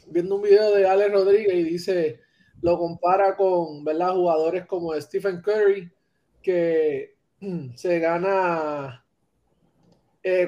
viendo 0.08 0.36
un 0.36 0.44
video 0.44 0.74
de 0.74 0.88
Alex 0.88 1.12
Rodríguez 1.12 1.56
y 1.56 1.64
dice, 1.64 2.22
lo 2.62 2.78
compara 2.78 3.36
con, 3.36 3.84
¿verdad? 3.84 4.14
Jugadores 4.14 4.66
como 4.66 4.94
Stephen 5.00 5.42
Curry, 5.42 5.92
que 6.42 7.16
se 7.76 8.00
gana 8.00 9.06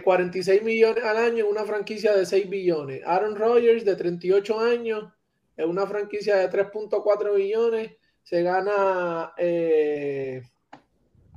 46 0.04 0.62
eh, 0.62 0.64
millones 0.64 1.04
al 1.04 1.18
año 1.18 1.46
en 1.46 1.52
una 1.52 1.64
franquicia 1.64 2.16
de 2.16 2.26
6 2.26 2.50
billones. 2.50 3.02
Aaron 3.06 3.36
Rodgers, 3.36 3.86
de 3.86 3.96
38 3.96 4.60
años, 4.60 5.12
en 5.58 5.70
una 5.70 5.86
franquicia 5.86 6.38
de 6.38 6.50
3.4 6.50 7.36
billones 7.36 7.92
se 8.24 8.44
gana 8.44 9.34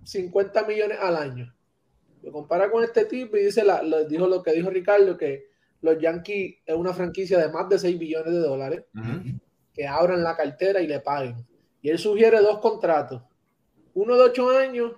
50 0.05 0.61
eh, 0.61 0.65
millones 0.67 0.99
al 1.01 1.17
año. 1.17 1.55
Lo 2.23 2.31
compara 2.31 2.71
con 2.71 2.85
este 2.85 3.07
tipo 3.07 3.37
y 3.37 3.45
dice, 3.45 3.65
la, 3.65 3.83
lo, 3.83 4.05
dijo 4.05 4.27
lo 4.27 4.43
que 4.43 4.53
dijo 4.53 4.71
Ricardo, 4.71 5.17
que 5.17 5.47
los 5.81 5.99
Yankees 5.99 6.59
es 6.65 6.75
una 6.75 6.93
franquicia 6.93 7.39
de 7.39 7.51
más 7.51 7.69
de 7.69 7.79
6 7.79 7.99
billones 7.99 8.33
de 8.33 8.41
dólares, 8.41 8.85
que 9.75 9.87
abran 9.87 10.23
la 10.23 10.37
cartera 10.37 10.81
y 10.81 10.87
le 10.87 11.01
paguen. 11.01 11.45
Y 11.81 11.91
él 11.91 11.99
sugiere 11.99 12.41
dos 12.41 12.59
contratos. 12.59 13.23
Uno 13.95 14.15
de 14.17 14.23
8 14.23 14.51
años 14.51 14.93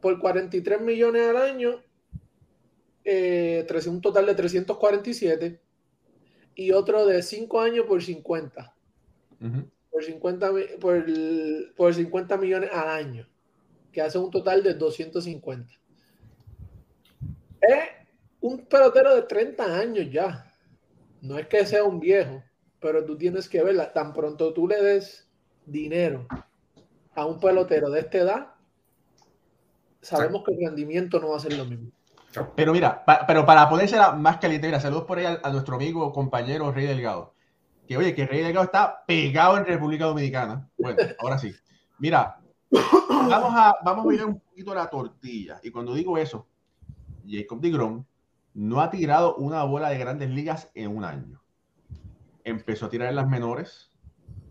por 0.00 0.18
43 0.18 0.80
millones 0.80 1.28
al 1.28 1.36
año, 1.36 1.82
eh, 3.06 3.66
un 3.86 4.00
total 4.00 4.26
de 4.26 4.34
347, 4.34 5.60
y 6.54 6.72
otro 6.72 7.06
de 7.06 7.22
5 7.22 7.60
años 7.60 7.86
por 7.86 8.02
50 8.02 8.74
por 9.96 10.04
50, 10.04 10.50
por, 10.78 11.06
por 11.74 11.94
50 11.94 12.36
millones 12.36 12.70
al 12.70 12.88
año, 12.88 13.26
que 13.90 14.02
hace 14.02 14.18
un 14.18 14.30
total 14.30 14.62
de 14.62 14.74
250. 14.74 15.72
Es 17.62 17.78
un 18.40 18.66
pelotero 18.66 19.14
de 19.14 19.22
30 19.22 19.78
años 19.78 20.06
ya. 20.12 20.52
No 21.22 21.38
es 21.38 21.46
que 21.46 21.64
sea 21.64 21.82
un 21.84 21.98
viejo, 21.98 22.42
pero 22.78 23.06
tú 23.06 23.16
tienes 23.16 23.48
que 23.48 23.62
verla. 23.62 23.94
Tan 23.94 24.12
pronto 24.12 24.52
tú 24.52 24.68
le 24.68 24.82
des 24.82 25.26
dinero 25.64 26.26
a 27.14 27.24
un 27.24 27.40
pelotero 27.40 27.88
de 27.88 28.00
esta 28.00 28.18
edad, 28.18 28.46
sabemos 30.02 30.44
que 30.44 30.52
el 30.52 30.60
rendimiento 30.60 31.18
no 31.18 31.30
va 31.30 31.38
a 31.38 31.40
ser 31.40 31.54
lo 31.54 31.64
mismo. 31.64 31.90
Pero 32.54 32.72
mira, 32.72 33.04
pero 33.26 33.46
para 33.46 33.68
ponerse 33.68 33.98
más 34.16 34.38
caliente, 34.38 34.66
mira, 34.66 34.80
saludos 34.80 35.04
por 35.04 35.18
ahí 35.18 35.26
a, 35.26 35.40
a 35.42 35.50
nuestro 35.50 35.76
amigo, 35.76 36.12
compañero 36.12 36.72
Rey 36.72 36.86
Delgado 36.86 37.36
que 37.86 37.96
oye, 37.96 38.14
que 38.14 38.26
Rey 38.26 38.42
Delgado 38.42 38.64
está 38.64 39.04
pegado 39.06 39.56
en 39.56 39.64
República 39.64 40.06
Dominicana. 40.06 40.68
Bueno, 40.78 40.98
ahora 41.18 41.38
sí. 41.38 41.54
Mira, 41.98 42.40
vamos 42.70 43.52
a, 43.54 43.76
vamos 43.84 44.04
a 44.04 44.08
mirar 44.08 44.26
un 44.26 44.40
poquito 44.40 44.74
la 44.74 44.90
tortilla. 44.90 45.60
Y 45.62 45.70
cuando 45.70 45.94
digo 45.94 46.18
eso, 46.18 46.46
Jacob 47.26 47.60
DeGrom 47.60 48.04
no 48.54 48.80
ha 48.80 48.90
tirado 48.90 49.36
una 49.36 49.62
bola 49.64 49.90
de 49.90 49.98
grandes 49.98 50.30
ligas 50.30 50.70
en 50.74 50.96
un 50.96 51.04
año. 51.04 51.40
Empezó 52.44 52.86
a 52.86 52.90
tirar 52.90 53.08
en 53.08 53.16
las 53.16 53.28
menores, 53.28 53.90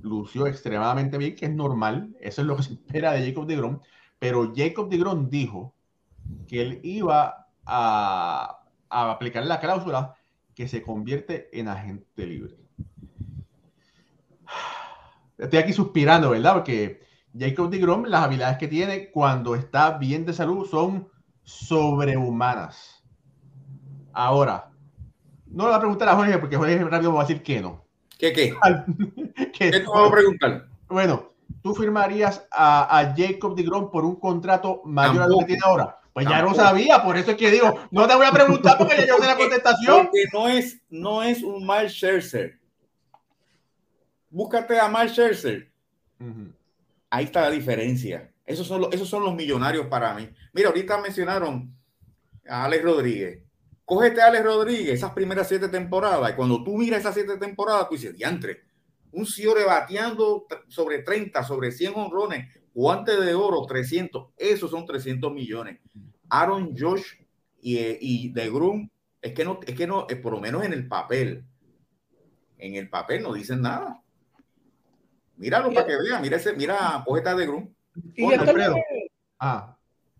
lució 0.01 0.47
extremadamente 0.47 1.17
bien, 1.17 1.35
que 1.35 1.45
es 1.45 1.53
normal, 1.53 2.15
eso 2.19 2.41
es 2.41 2.47
lo 2.47 2.55
que 2.55 2.63
se 2.63 2.73
espera 2.73 3.13
de 3.13 3.27
Jacob 3.27 3.47
DeGrom, 3.47 3.79
pero 4.19 4.53
Jacob 4.55 4.89
DeGrom 4.89 5.29
dijo 5.29 5.73
que 6.47 6.61
él 6.61 6.79
iba 6.83 7.44
a, 7.65 8.61
a 8.89 9.11
aplicar 9.11 9.45
la 9.45 9.59
cláusula 9.59 10.15
que 10.53 10.67
se 10.67 10.81
convierte 10.81 11.49
en 11.57 11.67
agente 11.67 12.25
libre 12.25 12.65
estoy 15.37 15.59
aquí 15.59 15.73
suspirando, 15.73 16.29
¿verdad? 16.31 16.53
Porque 16.53 17.01
Jacob 17.37 17.69
DeGrom, 17.69 18.05
las 18.05 18.23
habilidades 18.23 18.57
que 18.57 18.67
tiene 18.67 19.11
cuando 19.11 19.55
está 19.55 19.97
bien 19.97 20.25
de 20.25 20.33
salud 20.33 20.67
son 20.67 21.09
sobrehumanas. 21.43 23.03
Ahora, 24.13 24.71
no 25.47 25.63
le 25.63 25.69
voy 25.69 25.77
a 25.77 25.79
preguntar 25.79 26.09
a 26.09 26.15
Jorge 26.15 26.37
porque 26.37 26.57
Jorge 26.57 26.83
rápido 26.83 27.13
va 27.13 27.21
a 27.21 27.25
decir 27.25 27.43
que 27.43 27.61
no. 27.61 27.83
¿Qué 28.17 28.31
qué? 28.31 28.53
¿Qué 29.53 29.71
te 29.71 29.83
voy 29.83 30.07
a 30.07 30.11
preguntar? 30.11 30.67
Bueno, 30.87 31.31
¿tú 31.61 31.75
firmarías 31.75 32.47
a, 32.51 33.13
Jacob 33.15 33.55
DeGrom 33.55 33.91
por 33.91 34.05
un 34.05 34.15
contrato 34.15 34.81
mayor 34.85 35.23
a 35.23 35.27
lo 35.27 35.39
que 35.39 35.45
tiene 35.45 35.61
ahora? 35.65 35.99
Pues 36.15 36.27
ya 36.27 36.41
lo 36.41 36.55
sabía, 36.55 37.03
por 37.03 37.17
eso 37.17 37.31
es 37.31 37.37
que 37.37 37.51
digo, 37.51 37.87
no 37.91 38.07
te 38.07 38.15
voy 38.15 38.25
a 38.25 38.31
preguntar 38.31 38.77
porque 38.77 38.95
ya 38.95 39.05
yo 39.05 39.17
sé 39.17 39.27
la 39.27 39.35
contestación. 39.37 40.05
Porque 40.07 40.23
no 40.33 40.47
es, 40.47 40.81
no 40.89 41.21
es 41.21 41.43
un 41.43 41.63
mal 41.65 41.87
Scherzer 41.89 42.57
búscate 44.35 44.77
a 44.77 44.89
Mark 44.89 45.09
Scherzer. 45.11 45.71
Ahí 47.09 47.25
está 47.25 47.41
la 47.41 47.51
diferencia. 47.51 48.31
Esos 48.45 48.67
son, 48.67 48.81
los, 48.81 48.93
esos 48.93 49.07
son 49.07 49.23
los 49.23 49.33
millonarios 49.33 49.87
para 49.87 50.13
mí. 50.13 50.29
Mira, 50.51 50.67
ahorita 50.67 50.99
mencionaron 50.99 51.73
a 52.47 52.65
Alex 52.65 52.83
Rodríguez. 52.83 53.41
Cógete 53.85 54.21
a 54.21 54.27
Alex 54.27 54.43
Rodríguez 54.43 54.93
esas 54.95 55.13
primeras 55.13 55.47
siete 55.47 55.69
temporadas. 55.69 56.31
Y 56.31 56.35
cuando 56.35 56.63
tú 56.63 56.77
miras 56.77 56.99
esas 56.99 57.13
siete 57.13 57.37
temporadas, 57.37 57.87
tú 57.87 57.95
dices, 57.95 58.13
diantre, 58.13 58.63
un 59.13 59.25
Ciore 59.25 59.63
bateando 59.63 60.45
sobre 60.67 60.99
30, 60.99 61.41
sobre 61.43 61.71
100 61.71 61.93
honrones, 61.95 62.53
guante 62.75 63.19
de 63.19 63.33
oro, 63.33 63.65
300. 63.65 64.27
Esos 64.37 64.69
son 64.69 64.85
300 64.85 65.33
millones. 65.33 65.79
Aaron 66.29 66.75
Josh 66.77 67.13
y, 67.61 67.79
y 67.79 68.29
de 68.29 68.49
Groom, 68.51 68.89
es 69.21 69.33
que 69.33 69.43
no, 69.43 69.59
es 69.65 69.75
que 69.75 69.87
no, 69.87 70.05
por 70.21 70.33
lo 70.33 70.39
menos 70.39 70.63
en 70.63 70.73
el 70.73 70.87
papel, 70.87 71.43
en 72.59 72.75
el 72.75 72.89
papel 72.89 73.23
no 73.23 73.33
dicen 73.33 73.61
nada. 73.61 74.01
Míralo 75.37 75.73
para 75.73 75.87
que 75.87 75.97
vean, 75.97 76.21
mira 76.21 76.37
ese, 76.37 76.53
mira 76.53 77.03
Poeta 77.03 77.33
de 77.33 77.47
Groom. 77.47 77.73
Y 78.13 78.31
esto 78.31 78.51
es 78.51 78.67
lo 78.67 78.75
que, 78.75 79.07
ah. 79.39 79.77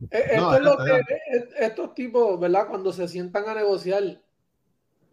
esto 0.10 0.56
es 0.56 0.62
lo 0.62 0.78
que 0.78 1.02
estos 1.60 1.94
tipos, 1.94 2.40
¿verdad? 2.40 2.68
Cuando 2.70 2.92
se 2.92 3.08
sientan 3.08 3.48
a 3.48 3.54
negociar, 3.54 4.22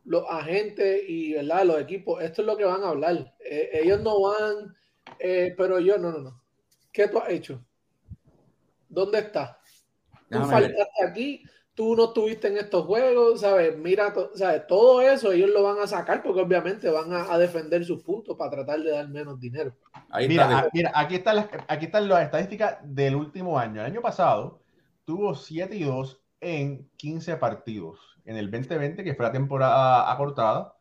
los 0.04 0.24
agentes 0.28 1.02
y 1.06 1.34
¿verdad? 1.34 1.64
los 1.64 1.80
equipos, 1.80 2.22
esto 2.22 2.42
es 2.42 2.46
lo 2.46 2.56
que 2.56 2.64
van 2.64 2.82
a 2.82 2.88
hablar. 2.88 3.34
Eh, 3.44 3.70
ellos 3.72 4.00
no 4.00 4.20
van, 4.20 4.74
eh, 5.18 5.54
pero 5.56 5.78
yo 5.80 5.98
no, 5.98 6.12
no, 6.12 6.18
no. 6.18 6.41
¿Qué 6.92 7.08
tú 7.08 7.18
has 7.18 7.30
hecho? 7.30 7.64
¿Dónde 8.88 9.20
estás? 9.20 9.56
Tú 10.28 10.38
faltaste 10.44 11.04
aquí, 11.06 11.42
tú 11.74 11.96
no 11.96 12.04
estuviste 12.04 12.48
en 12.48 12.58
estos 12.58 12.84
juegos, 12.84 13.40
¿sabes? 13.40 13.76
Mira, 13.76 14.14
¿sabes? 14.34 14.66
todo 14.66 15.00
eso 15.00 15.32
ellos 15.32 15.50
lo 15.50 15.62
van 15.62 15.78
a 15.78 15.86
sacar 15.86 16.22
porque 16.22 16.42
obviamente 16.42 16.88
van 16.90 17.12
a, 17.12 17.38
defender 17.38 17.84
sus 17.84 18.02
puntos 18.02 18.36
para 18.36 18.50
tratar 18.50 18.80
de 18.80 18.90
dar 18.90 19.08
menos 19.08 19.40
dinero. 19.40 19.74
mira, 20.28 20.68
mira, 20.72 20.92
aquí 20.94 21.16
están 21.16 21.36
las, 21.36 21.48
aquí 21.68 21.86
están 21.86 22.08
las 22.08 22.24
estadísticas 22.24 22.78
del 22.82 23.16
último 23.16 23.58
año. 23.58 23.80
El 23.80 23.86
año 23.86 24.02
pasado 24.02 24.62
tuvo 25.04 25.34
7 25.34 25.74
y 25.74 25.84
2 25.84 26.22
en 26.40 26.90
15 26.96 27.36
partidos. 27.36 27.98
En 28.24 28.36
el 28.36 28.50
2020, 28.50 29.02
que 29.02 29.14
fue 29.14 29.26
la 29.26 29.32
temporada 29.32 30.12
acortada, 30.12 30.76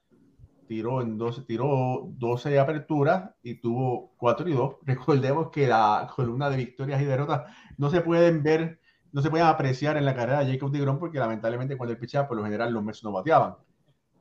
tiró 0.71 1.01
en 1.01 1.17
12, 1.17 1.41
tiró 1.41 2.07
12 2.17 2.57
aperturas 2.57 3.31
y 3.43 3.55
tuvo 3.55 4.13
4 4.15 4.47
y 4.47 4.53
2. 4.53 4.75
Recordemos 4.84 5.49
que 5.51 5.67
la 5.67 6.10
columna 6.15 6.49
de 6.49 6.55
victorias 6.55 7.01
y 7.01 7.03
derrotas 7.03 7.53
no 7.75 7.89
se 7.89 7.99
pueden 7.99 8.41
ver, 8.41 8.79
no 9.12 9.21
se 9.21 9.29
pueden 9.29 9.47
apreciar 9.47 9.97
en 9.97 10.05
la 10.05 10.15
carrera 10.15 10.45
de 10.45 10.53
Jacob 10.53 10.71
DeGrom 10.71 10.97
porque 10.97 11.19
lamentablemente 11.19 11.75
cuando 11.75 11.91
él 11.91 11.99
pichaba, 11.99 12.25
por 12.25 12.38
lo 12.38 12.45
general 12.45 12.71
los 12.71 12.81
Mets 12.86 13.03
no 13.03 13.12
bateaban. 13.12 13.57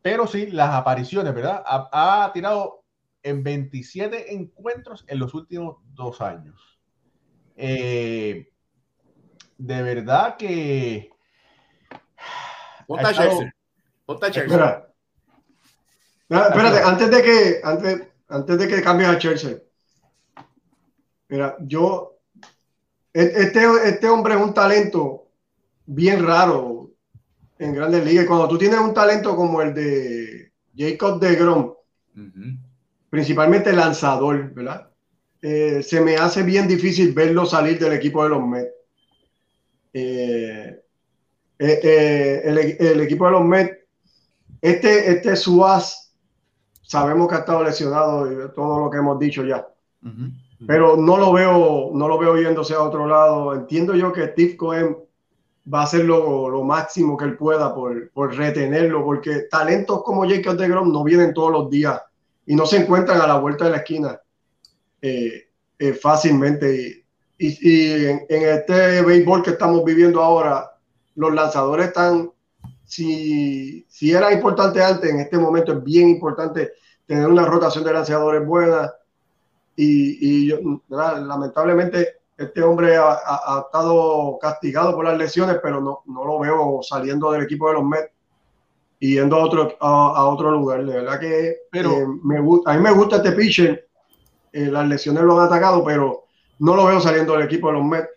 Pero 0.02 0.26
sí, 0.26 0.48
las 0.48 0.74
apariciones, 0.74 1.32
¿verdad? 1.32 1.62
Ha, 1.64 2.28
tirado 2.34 2.82
en 3.22 3.44
27 3.44 4.34
encuentros 4.34 5.04
en 5.06 5.20
los 5.20 5.32
últimos 5.34 5.76
dos 5.94 6.20
años. 6.20 6.80
Eh, 7.54 8.52
de 9.56 9.82
verdad 9.82 10.36
que. 10.36 11.10
Ponta 12.88 13.12
Ponta 14.04 14.32
espérate, 16.30 16.82
antes 16.82 17.10
de 17.10 17.22
que, 17.22 17.60
antes, 17.62 18.02
antes 18.28 18.58
de 18.58 18.68
que 18.68 18.82
cambies 18.82 19.08
a 19.10 19.18
Chelsea. 19.18 19.58
Mira, 21.28 21.56
yo. 21.60 22.18
E, 23.12 23.22
este, 23.22 23.66
este 23.84 24.08
hombre 24.08 24.34
es 24.34 24.40
un 24.40 24.54
talento 24.54 25.28
bien 25.86 26.24
raro 26.24 26.92
en 27.58 27.74
grandes 27.74 28.04
ligas. 28.04 28.26
Cuando 28.26 28.48
tú 28.48 28.58
tienes 28.58 28.78
un 28.78 28.94
talento 28.94 29.34
como 29.34 29.60
el 29.60 29.74
de 29.74 30.52
Jacob 30.76 31.20
de 31.20 31.34
Grom, 31.34 31.74
principalmente 33.10 33.72
lanzador, 33.72 34.54
¿verdad? 34.54 34.90
Eh, 35.42 35.82
se 35.82 36.00
me 36.00 36.16
hace 36.16 36.42
bien 36.42 36.68
difícil 36.68 37.12
verlo 37.12 37.46
salir 37.46 37.78
del 37.78 37.94
equipo 37.94 38.22
de 38.22 38.28
los 38.28 38.46
Mets. 38.46 38.72
Eh, 39.92 40.80
eh, 41.58 42.42
el, 42.44 43.00
equipo 43.00 43.26
de 43.26 43.32
los 43.32 43.44
Mets, 43.44 43.78
este, 44.60 45.10
este 45.12 45.36
Suaz, 45.36 46.09
sabemos 46.90 47.28
que 47.28 47.36
ha 47.36 47.38
estado 47.38 47.62
lesionado 47.62 48.32
y 48.32 48.52
todo 48.52 48.80
lo 48.80 48.90
que 48.90 48.98
hemos 48.98 49.16
dicho 49.20 49.44
ya. 49.44 49.64
Pero 50.66 50.96
no 50.96 51.16
lo 51.16 51.32
veo, 51.32 51.90
no 51.94 52.08
lo 52.08 52.18
veo 52.18 52.36
yéndose 52.36 52.74
a 52.74 52.82
otro 52.82 53.06
lado. 53.06 53.54
Entiendo 53.54 53.94
yo 53.94 54.12
que 54.12 54.26
Steve 54.26 54.56
Cohen 54.56 54.96
va 55.72 55.82
a 55.82 55.84
hacer 55.84 56.04
lo, 56.04 56.48
lo 56.48 56.64
máximo 56.64 57.16
que 57.16 57.26
él 57.26 57.36
pueda 57.36 57.72
por, 57.72 58.10
por, 58.10 58.34
retenerlo, 58.34 59.04
porque 59.04 59.42
talentos 59.48 60.02
como 60.02 60.28
Jacob 60.28 60.56
de 60.56 60.68
Grom 60.68 60.90
no 60.90 61.04
vienen 61.04 61.32
todos 61.32 61.52
los 61.52 61.70
días 61.70 62.02
y 62.44 62.56
no 62.56 62.66
se 62.66 62.78
encuentran 62.78 63.20
a 63.20 63.26
la 63.28 63.38
vuelta 63.38 63.66
de 63.66 63.70
la 63.70 63.76
esquina 63.76 64.20
fácilmente. 66.02 67.04
Y, 67.38 68.04
en, 68.04 68.26
este 68.28 69.02
béisbol 69.02 69.44
que 69.44 69.50
estamos 69.50 69.84
viviendo 69.84 70.20
ahora, 70.20 70.72
los 71.14 71.32
lanzadores 71.32 71.86
están, 71.86 72.32
si, 72.90 73.86
si 73.88 74.10
era 74.10 74.32
importante 74.32 74.82
antes, 74.82 75.08
en 75.08 75.20
este 75.20 75.38
momento 75.38 75.72
es 75.72 75.84
bien 75.84 76.08
importante 76.08 76.72
tener 77.06 77.28
una 77.28 77.46
rotación 77.46 77.84
de 77.84 77.92
lanzadores 77.92 78.44
buena. 78.44 78.92
Y, 79.76 80.52
lamentablemente 80.88 82.16
este 82.36 82.62
hombre 82.62 82.96
ha, 82.96 83.64
estado 83.64 84.38
castigado 84.40 84.94
por 84.94 85.04
las 85.04 85.16
lesiones, 85.16 85.58
pero 85.62 85.80
no, 85.80 86.00
no, 86.06 86.24
lo 86.24 86.40
veo 86.40 86.80
saliendo 86.82 87.30
del 87.30 87.44
equipo 87.44 87.68
de 87.68 87.74
los 87.74 87.84
Mets 87.84 88.10
y 88.98 89.14
yendo 89.14 89.36
a 89.36 89.44
otro, 89.44 89.76
a, 89.80 90.24
otro 90.26 90.50
lugar. 90.50 90.84
De 90.84 90.94
verdad 90.94 91.20
que 91.20 91.58
pero, 91.70 91.92
eh, 91.92 92.06
me, 92.24 92.38
a 92.38 92.74
mí 92.74 92.82
me 92.82 92.92
gusta 92.92 93.16
este 93.16 93.32
pitcher. 93.32 93.88
Eh, 94.52 94.66
las 94.66 94.88
lesiones 94.88 95.22
lo 95.22 95.38
han 95.38 95.46
atacado, 95.46 95.84
pero 95.84 96.24
no 96.58 96.74
lo 96.74 96.86
veo 96.86 97.00
saliendo 97.00 97.34
del 97.34 97.42
equipo 97.42 97.68
de 97.68 97.74
los 97.74 97.84
Mets. 97.84 98.08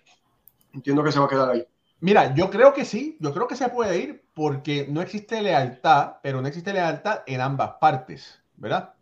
Entiendo 0.74 1.04
que 1.04 1.12
se 1.12 1.20
va 1.20 1.26
a 1.26 1.30
quedar 1.30 1.50
ahí. 1.52 1.68
Mira, 2.04 2.36
yo 2.36 2.50
creo 2.50 2.74
que 2.74 2.84
sí, 2.84 3.16
yo 3.22 3.34
creo 3.34 3.48
que 3.48 3.56
se 3.56 3.70
puede 3.70 3.98
ir 3.98 4.26
porque 4.34 4.86
no 4.90 5.02
existe 5.02 5.42
lealtad, 5.42 6.18
pero 6.22 6.42
no 6.42 6.50
existe 6.50 6.74
lealtad 6.74 7.22
en 7.26 7.40
ambas 7.40 7.76
partes, 7.80 8.44
¿verdad? 8.58 8.94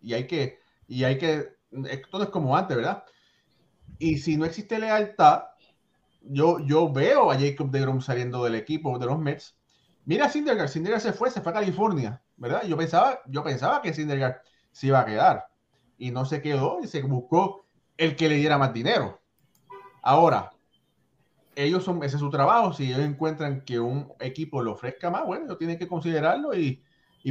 Y 0.00 0.14
hay 0.14 0.28
que, 0.28 0.60
y 0.86 1.02
hay 1.02 1.18
que, 1.18 1.48
todo 2.12 2.22
es 2.22 2.28
como 2.28 2.56
antes, 2.56 2.76
¿verdad? 2.76 3.02
Y 3.98 4.18
si 4.18 4.36
no 4.36 4.44
existe 4.44 4.78
lealtad, 4.78 5.46
yo, 6.22 6.60
yo 6.60 6.92
veo 6.92 7.32
a 7.32 7.36
Jacob 7.36 7.72
DeGrom 7.72 8.00
saliendo 8.00 8.44
del 8.44 8.54
equipo 8.54 9.00
de 9.00 9.06
los 9.06 9.18
Mets. 9.18 9.56
Mira 10.04 10.26
a 10.26 10.28
Syndergaard, 10.28 10.68
Syndergaard 10.68 11.02
se 11.02 11.12
fue, 11.12 11.32
se 11.32 11.40
fue 11.40 11.50
a 11.50 11.56
California, 11.56 12.22
¿verdad? 12.36 12.62
Yo 12.68 12.76
pensaba, 12.76 13.18
yo 13.26 13.42
pensaba 13.42 13.82
que 13.82 13.92
Syndergaard 13.92 14.42
se 14.70 14.86
iba 14.86 15.00
a 15.00 15.06
quedar 15.06 15.48
y 15.98 16.12
no 16.12 16.24
se 16.24 16.40
quedó 16.40 16.78
y 16.80 16.86
se 16.86 17.02
buscó 17.02 17.66
el 17.96 18.14
que 18.14 18.28
le 18.28 18.36
diera 18.36 18.58
más 18.58 18.72
dinero. 18.72 19.20
Ahora, 20.04 20.53
ellos 21.56 21.84
son, 21.84 22.02
ese 22.02 22.16
es 22.16 22.20
su 22.20 22.30
trabajo. 22.30 22.72
Si 22.72 22.84
ellos 22.84 23.00
encuentran 23.00 23.62
que 23.62 23.80
un 23.80 24.12
equipo 24.20 24.62
le 24.62 24.70
ofrezca 24.70 25.10
más, 25.10 25.24
bueno, 25.26 25.44
ellos 25.44 25.58
tienen 25.58 25.78
que 25.78 25.88
considerarlo 25.88 26.54
y, 26.54 26.82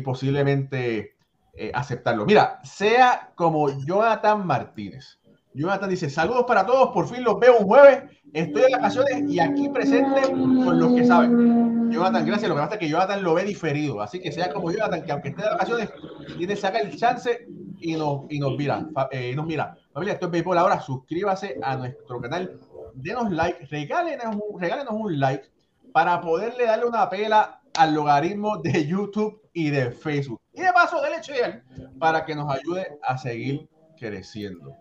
posiblemente 0.04 1.16
eh, 1.54 1.72
aceptarlo. 1.74 2.26
Mira, 2.26 2.60
sea 2.64 3.32
como 3.36 3.70
Jonathan 3.86 4.46
Martínez. 4.46 5.20
Jonathan 5.54 5.90
dice: 5.90 6.10
Saludos 6.10 6.46
para 6.48 6.66
todos, 6.66 6.90
por 6.94 7.08
fin 7.08 7.24
los 7.24 7.40
veo 7.40 7.58
un 7.60 7.68
jueves. 7.68 8.04
Estoy 8.34 8.64
de 8.64 8.72
vacaciones 8.72 9.30
y 9.30 9.40
aquí 9.40 9.70
presente 9.70 10.22
con 10.32 10.80
los 10.80 10.94
que 10.94 11.06
saben. 11.06 11.92
Jonathan, 11.92 12.26
gracias. 12.26 12.50
Lo 12.50 12.56
que 12.56 12.62
pasa 12.62 12.74
es 12.74 12.80
que 12.80 12.90
Jonathan 12.90 13.24
lo 13.24 13.36
ve 13.36 13.44
diferido. 13.44 14.02
Así 14.02 14.20
que 14.20 14.32
sea 14.32 14.52
como 14.52 14.72
Jonathan, 14.72 15.04
que 15.04 15.12
aunque 15.12 15.30
esté 15.30 15.44
de 15.44 15.50
vacaciones, 15.50 15.90
tiene 16.38 16.56
que 16.56 16.60
sacar 16.60 16.82
el 16.82 16.98
chance 16.98 17.48
y 17.80 17.94
nos, 17.94 18.22
y 18.30 18.40
nos 18.40 18.58
mira. 18.58 18.88
Eh, 19.12 19.36
nos 19.36 19.46
mira. 19.46 19.78
Familia, 19.94 20.14
esto 20.14 20.26
es 20.26 20.32
Béisbol 20.32 20.58
ahora. 20.58 20.82
Suscríbase 20.82 21.60
a 21.62 21.76
nuestro 21.76 22.20
canal. 22.20 22.60
Denos 22.96 23.32
like, 23.32 23.66
regálenos 23.66 24.36
un, 24.36 24.60
regálenos 24.62 24.94
un 24.94 25.20
like 25.20 25.50
para 25.92 26.22
poderle 26.22 26.66
darle 26.66 26.86
una 26.86 27.10
pela 27.10 27.62
al 27.76 27.94
logaritmo 27.94 28.58
de 28.58 28.86
YouTube 28.88 29.42
y 29.54 29.70
de 29.70 29.92
Facebook. 29.92 30.42
Y 30.54 30.62
de 30.62 30.74
paso, 30.74 31.02
denle 31.02 31.22
share 31.22 31.64
para 32.00 32.26
que 32.26 32.36
nos 32.36 32.52
ayude 32.52 32.98
a 33.02 33.18
seguir 33.18 33.68
creciendo. 33.98 34.76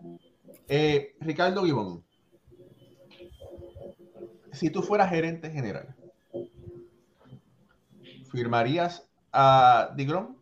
Eh, 0.67 1.15
Ricardo 1.19 1.63
Gibón, 1.63 2.03
si 4.51 4.69
tú 4.69 4.81
fueras 4.81 5.09
gerente 5.09 5.49
general, 5.49 5.95
¿firmarías 8.31 9.07
a 9.31 9.91
Digrom? 9.95 10.35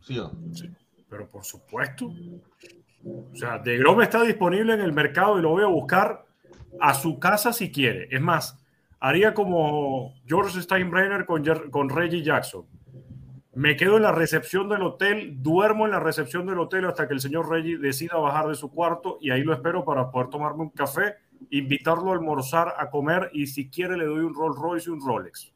¿Sí 0.00 0.18
o 0.18 0.24
no? 0.28 0.54
Sí 0.54 0.68
pero 1.08 1.28
por 1.28 1.44
supuesto. 1.44 2.10
O 3.04 3.36
sea, 3.36 3.58
De 3.58 3.78
Grom 3.78 4.02
está 4.02 4.22
disponible 4.22 4.74
en 4.74 4.80
el 4.80 4.92
mercado 4.92 5.38
y 5.38 5.42
lo 5.42 5.50
voy 5.50 5.62
a 5.62 5.68
buscar 5.68 6.26
a 6.80 6.94
su 6.94 7.18
casa 7.18 7.52
si 7.52 7.70
quiere. 7.70 8.08
Es 8.10 8.20
más, 8.20 8.58
haría 9.00 9.34
como 9.34 10.14
George 10.26 10.60
Steinbrenner 10.60 11.26
con, 11.26 11.44
con 11.70 11.88
Reggie 11.88 12.22
Jackson. 12.22 12.66
Me 13.54 13.76
quedo 13.76 13.96
en 13.96 14.04
la 14.04 14.12
recepción 14.12 14.68
del 14.68 14.82
hotel, 14.82 15.42
duermo 15.42 15.84
en 15.84 15.90
la 15.90 15.98
recepción 15.98 16.46
del 16.46 16.60
hotel 16.60 16.84
hasta 16.84 17.08
que 17.08 17.14
el 17.14 17.20
señor 17.20 17.50
Reggie 17.50 17.78
decida 17.78 18.16
bajar 18.16 18.46
de 18.46 18.54
su 18.54 18.70
cuarto 18.70 19.18
y 19.20 19.30
ahí 19.30 19.42
lo 19.42 19.52
espero 19.52 19.84
para 19.84 20.12
poder 20.12 20.28
tomarme 20.28 20.62
un 20.62 20.70
café, 20.70 21.16
invitarlo 21.50 22.10
a 22.10 22.14
almorzar, 22.14 22.74
a 22.78 22.88
comer 22.88 23.30
y 23.32 23.48
si 23.48 23.68
quiere 23.68 23.96
le 23.96 24.04
doy 24.04 24.20
un 24.20 24.34
Rolls 24.34 24.56
Royce 24.56 24.90
y 24.90 24.92
un 24.92 25.04
Rolex. 25.04 25.52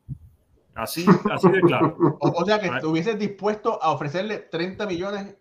Así, 0.75 1.07
así 1.31 1.48
de 1.48 1.61
claro. 1.61 1.96
O, 2.20 2.44
sea 2.44 2.59
que 2.59 2.68
estuvieses 2.68 3.18
dispuesto 3.18 3.81
a 3.81 3.92
ofrecerle 3.92 4.38
30 4.38 4.87
millones 4.87 5.37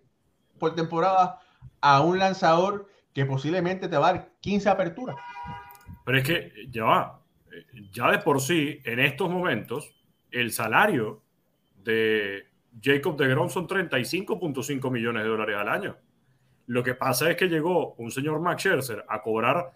por 0.59 0.75
temporada 0.75 1.39
a 1.79 2.01
un 2.01 2.19
lanzador 2.19 2.87
que 3.13 3.25
posiblemente 3.25 3.87
te 3.87 3.97
va 3.97 4.09
a 4.09 4.13
dar 4.13 4.29
15 4.41 4.69
aperturas. 4.69 5.15
Pero 6.05 6.17
es 6.17 6.23
que 6.23 6.51
ya 6.69 6.83
va, 6.83 7.21
ya 7.91 8.11
de 8.11 8.19
por 8.19 8.41
sí, 8.41 8.79
en 8.83 8.99
estos 8.99 9.29
momentos, 9.29 9.93
el 10.31 10.51
salario 10.51 11.23
de 11.83 12.45
Jacob 12.81 13.17
de 13.17 13.27
Grom 13.27 13.49
son 13.49 13.67
35.5 13.67 14.91
millones 14.91 15.23
de 15.23 15.29
dólares 15.29 15.57
al 15.57 15.69
año. 15.69 15.97
Lo 16.67 16.83
que 16.83 16.93
pasa 16.93 17.29
es 17.29 17.35
que 17.35 17.47
llegó 17.47 17.95
un 17.95 18.11
señor 18.11 18.39
Max 18.39 18.61
Scherzer 18.61 19.03
a 19.07 19.21
cobrar 19.21 19.71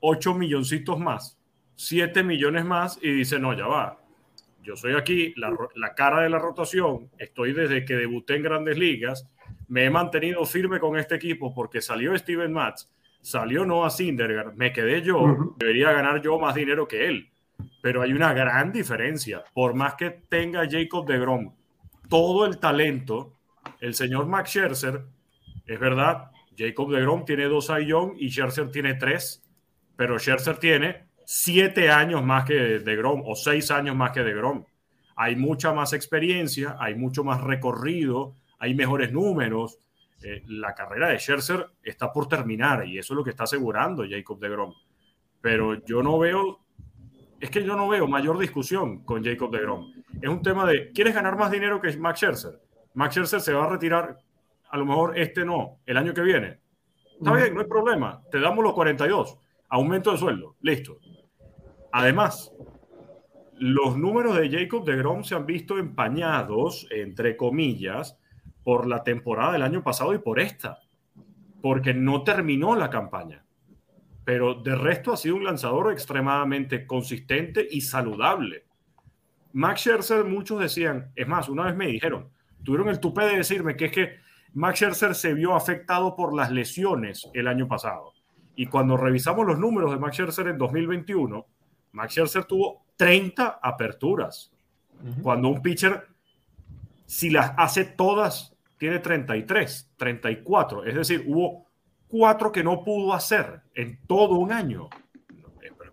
8 0.00 0.34
milloncitos 0.34 0.98
más. 0.98 1.36
O 1.36 1.40
7 1.76 2.22
millones 2.22 2.64
más 2.64 2.98
y 3.00 3.10
dice, 3.10 3.38
no, 3.38 3.54
ya 3.54 3.66
va. 3.66 3.98
Yo 4.62 4.76
soy 4.76 4.94
aquí 4.94 5.32
la, 5.36 5.56
la 5.76 5.94
cara 5.94 6.20
de 6.20 6.28
la 6.28 6.38
rotación, 6.38 7.10
estoy 7.16 7.54
desde 7.54 7.86
que 7.86 7.96
debuté 7.96 8.36
en 8.36 8.42
grandes 8.42 8.76
ligas, 8.76 9.26
me 9.68 9.84
he 9.84 9.90
mantenido 9.90 10.44
firme 10.44 10.78
con 10.78 10.98
este 10.98 11.14
equipo 11.14 11.54
porque 11.54 11.80
salió 11.80 12.16
Steven 12.18 12.52
Matz, 12.52 12.90
salió 13.20 13.64
Noah 13.64 13.90
Syndergaard, 13.90 14.54
me 14.54 14.72
quedé 14.72 15.02
yo, 15.02 15.54
debería 15.58 15.92
ganar 15.92 16.20
yo 16.22 16.38
más 16.38 16.54
dinero 16.54 16.86
que 16.88 17.06
él. 17.06 17.30
Pero 17.82 18.02
hay 18.02 18.12
una 18.12 18.32
gran 18.32 18.72
diferencia. 18.72 19.44
Por 19.52 19.74
más 19.74 19.94
que 19.94 20.10
tenga 20.10 20.68
Jacob 20.70 21.06
de 21.06 21.18
Grom 21.18 21.52
todo 22.10 22.44
el 22.44 22.58
talento, 22.58 23.38
el 23.80 23.94
señor 23.94 24.26
Max 24.26 24.50
Scherzer, 24.50 25.04
es 25.64 25.78
verdad, 25.78 26.32
Jacob 26.58 26.92
de 26.92 27.00
Grom 27.00 27.24
tiene 27.24 27.44
dos 27.44 27.68
Young 27.86 28.14
y 28.18 28.28
Scherzer 28.30 28.70
tiene 28.70 28.94
tres, 28.94 29.48
pero 29.96 30.18
Scherzer 30.18 30.58
tiene 30.58 31.06
siete 31.24 31.90
años 31.90 32.24
más 32.24 32.44
que 32.44 32.54
de 32.80 32.96
Grom 32.96 33.22
o 33.24 33.36
seis 33.36 33.70
años 33.70 33.94
más 33.94 34.10
que 34.10 34.24
de 34.24 34.34
Grom. 34.34 34.64
Hay 35.14 35.36
mucha 35.36 35.72
más 35.72 35.92
experiencia, 35.92 36.76
hay 36.80 36.96
mucho 36.96 37.22
más 37.22 37.40
recorrido, 37.42 38.34
hay 38.58 38.74
mejores 38.74 39.12
números. 39.12 39.78
Eh, 40.22 40.42
la 40.48 40.74
carrera 40.74 41.08
de 41.08 41.18
Scherzer 41.18 41.66
está 41.82 42.12
por 42.12 42.28
terminar 42.28 42.86
y 42.86 42.98
eso 42.98 43.14
es 43.14 43.16
lo 43.16 43.24
que 43.24 43.30
está 43.30 43.44
asegurando 43.44 44.04
Jacob 44.08 44.38
de 44.38 44.48
Grom. 44.50 44.74
Pero 45.40 45.82
yo 45.84 46.02
no 46.02 46.18
veo, 46.18 46.60
es 47.40 47.50
que 47.50 47.64
yo 47.64 47.74
no 47.74 47.88
veo 47.88 48.06
mayor 48.06 48.38
discusión 48.38 49.04
con 49.04 49.24
Jacob 49.24 49.50
de 49.50 49.60
Grom. 49.60 49.92
Es 50.20 50.28
un 50.28 50.42
tema 50.42 50.66
de, 50.66 50.90
¿quieres 50.92 51.14
ganar 51.14 51.36
más 51.36 51.50
dinero 51.50 51.80
que 51.80 51.96
Max 51.96 52.18
Scherzer? 52.20 52.60
Max 52.94 53.14
Scherzer 53.14 53.40
se 53.40 53.52
va 53.54 53.64
a 53.64 53.70
retirar, 53.70 54.18
a 54.70 54.76
lo 54.76 54.84
mejor 54.84 55.18
este 55.18 55.44
no, 55.44 55.78
el 55.86 55.96
año 55.96 56.12
que 56.12 56.22
viene. 56.22 56.60
Está 57.18 57.34
bien, 57.34 57.54
no 57.54 57.60
hay 57.60 57.66
problema. 57.66 58.22
Te 58.30 58.40
damos 58.40 58.64
los 58.64 58.74
42, 58.74 59.38
aumento 59.68 60.12
de 60.12 60.18
sueldo, 60.18 60.56
listo. 60.60 60.98
Además, 61.92 62.52
los 63.58 63.96
números 63.96 64.36
de 64.36 64.50
Jacob 64.50 64.84
de 64.84 64.96
Grom 64.96 65.22
se 65.22 65.34
han 65.34 65.44
visto 65.44 65.78
empañados, 65.78 66.86
entre 66.90 67.36
comillas, 67.36 68.18
por 68.64 68.86
la 68.86 69.02
temporada 69.02 69.52
del 69.52 69.62
año 69.62 69.82
pasado 69.82 70.14
y 70.14 70.18
por 70.18 70.40
esta, 70.40 70.80
porque 71.62 71.94
no 71.94 72.22
terminó 72.24 72.74
la 72.76 72.90
campaña. 72.90 73.44
Pero 74.24 74.54
de 74.54 74.74
resto 74.74 75.12
ha 75.12 75.16
sido 75.16 75.36
un 75.36 75.44
lanzador 75.44 75.92
extremadamente 75.92 76.86
consistente 76.86 77.66
y 77.70 77.80
saludable. 77.80 78.64
Max 79.52 79.80
Scherzer, 79.80 80.24
muchos 80.24 80.60
decían, 80.60 81.10
es 81.16 81.26
más, 81.26 81.48
una 81.48 81.64
vez 81.64 81.74
me 81.74 81.86
dijeron, 81.86 82.28
tuvieron 82.62 82.88
el 82.88 83.00
tupé 83.00 83.24
de 83.24 83.38
decirme 83.38 83.76
que 83.76 83.86
es 83.86 83.92
que 83.92 84.16
Max 84.52 84.78
Scherzer 84.78 85.14
se 85.14 85.34
vio 85.34 85.54
afectado 85.54 86.14
por 86.14 86.34
las 86.34 86.50
lesiones 86.50 87.28
el 87.34 87.48
año 87.48 87.66
pasado. 87.66 88.12
Y 88.54 88.66
cuando 88.66 88.96
revisamos 88.96 89.46
los 89.46 89.58
números 89.58 89.90
de 89.90 89.98
Max 89.98 90.16
Scherzer 90.16 90.48
en 90.48 90.58
2021, 90.58 91.46
Max 91.92 92.12
Scherzer 92.12 92.44
tuvo 92.44 92.84
30 92.96 93.60
aperturas. 93.62 94.52
Cuando 95.22 95.48
un 95.48 95.62
pitcher, 95.62 96.08
si 97.10 97.28
las 97.28 97.54
hace 97.56 97.84
todas, 97.84 98.56
tiene 98.78 99.00
33, 99.00 99.94
34. 99.96 100.84
Es 100.84 100.94
decir, 100.94 101.24
hubo 101.26 101.66
cuatro 102.06 102.52
que 102.52 102.62
no 102.62 102.84
pudo 102.84 103.12
hacer 103.12 103.62
en 103.74 103.98
todo 104.06 104.36
un 104.36 104.52
año. 104.52 104.88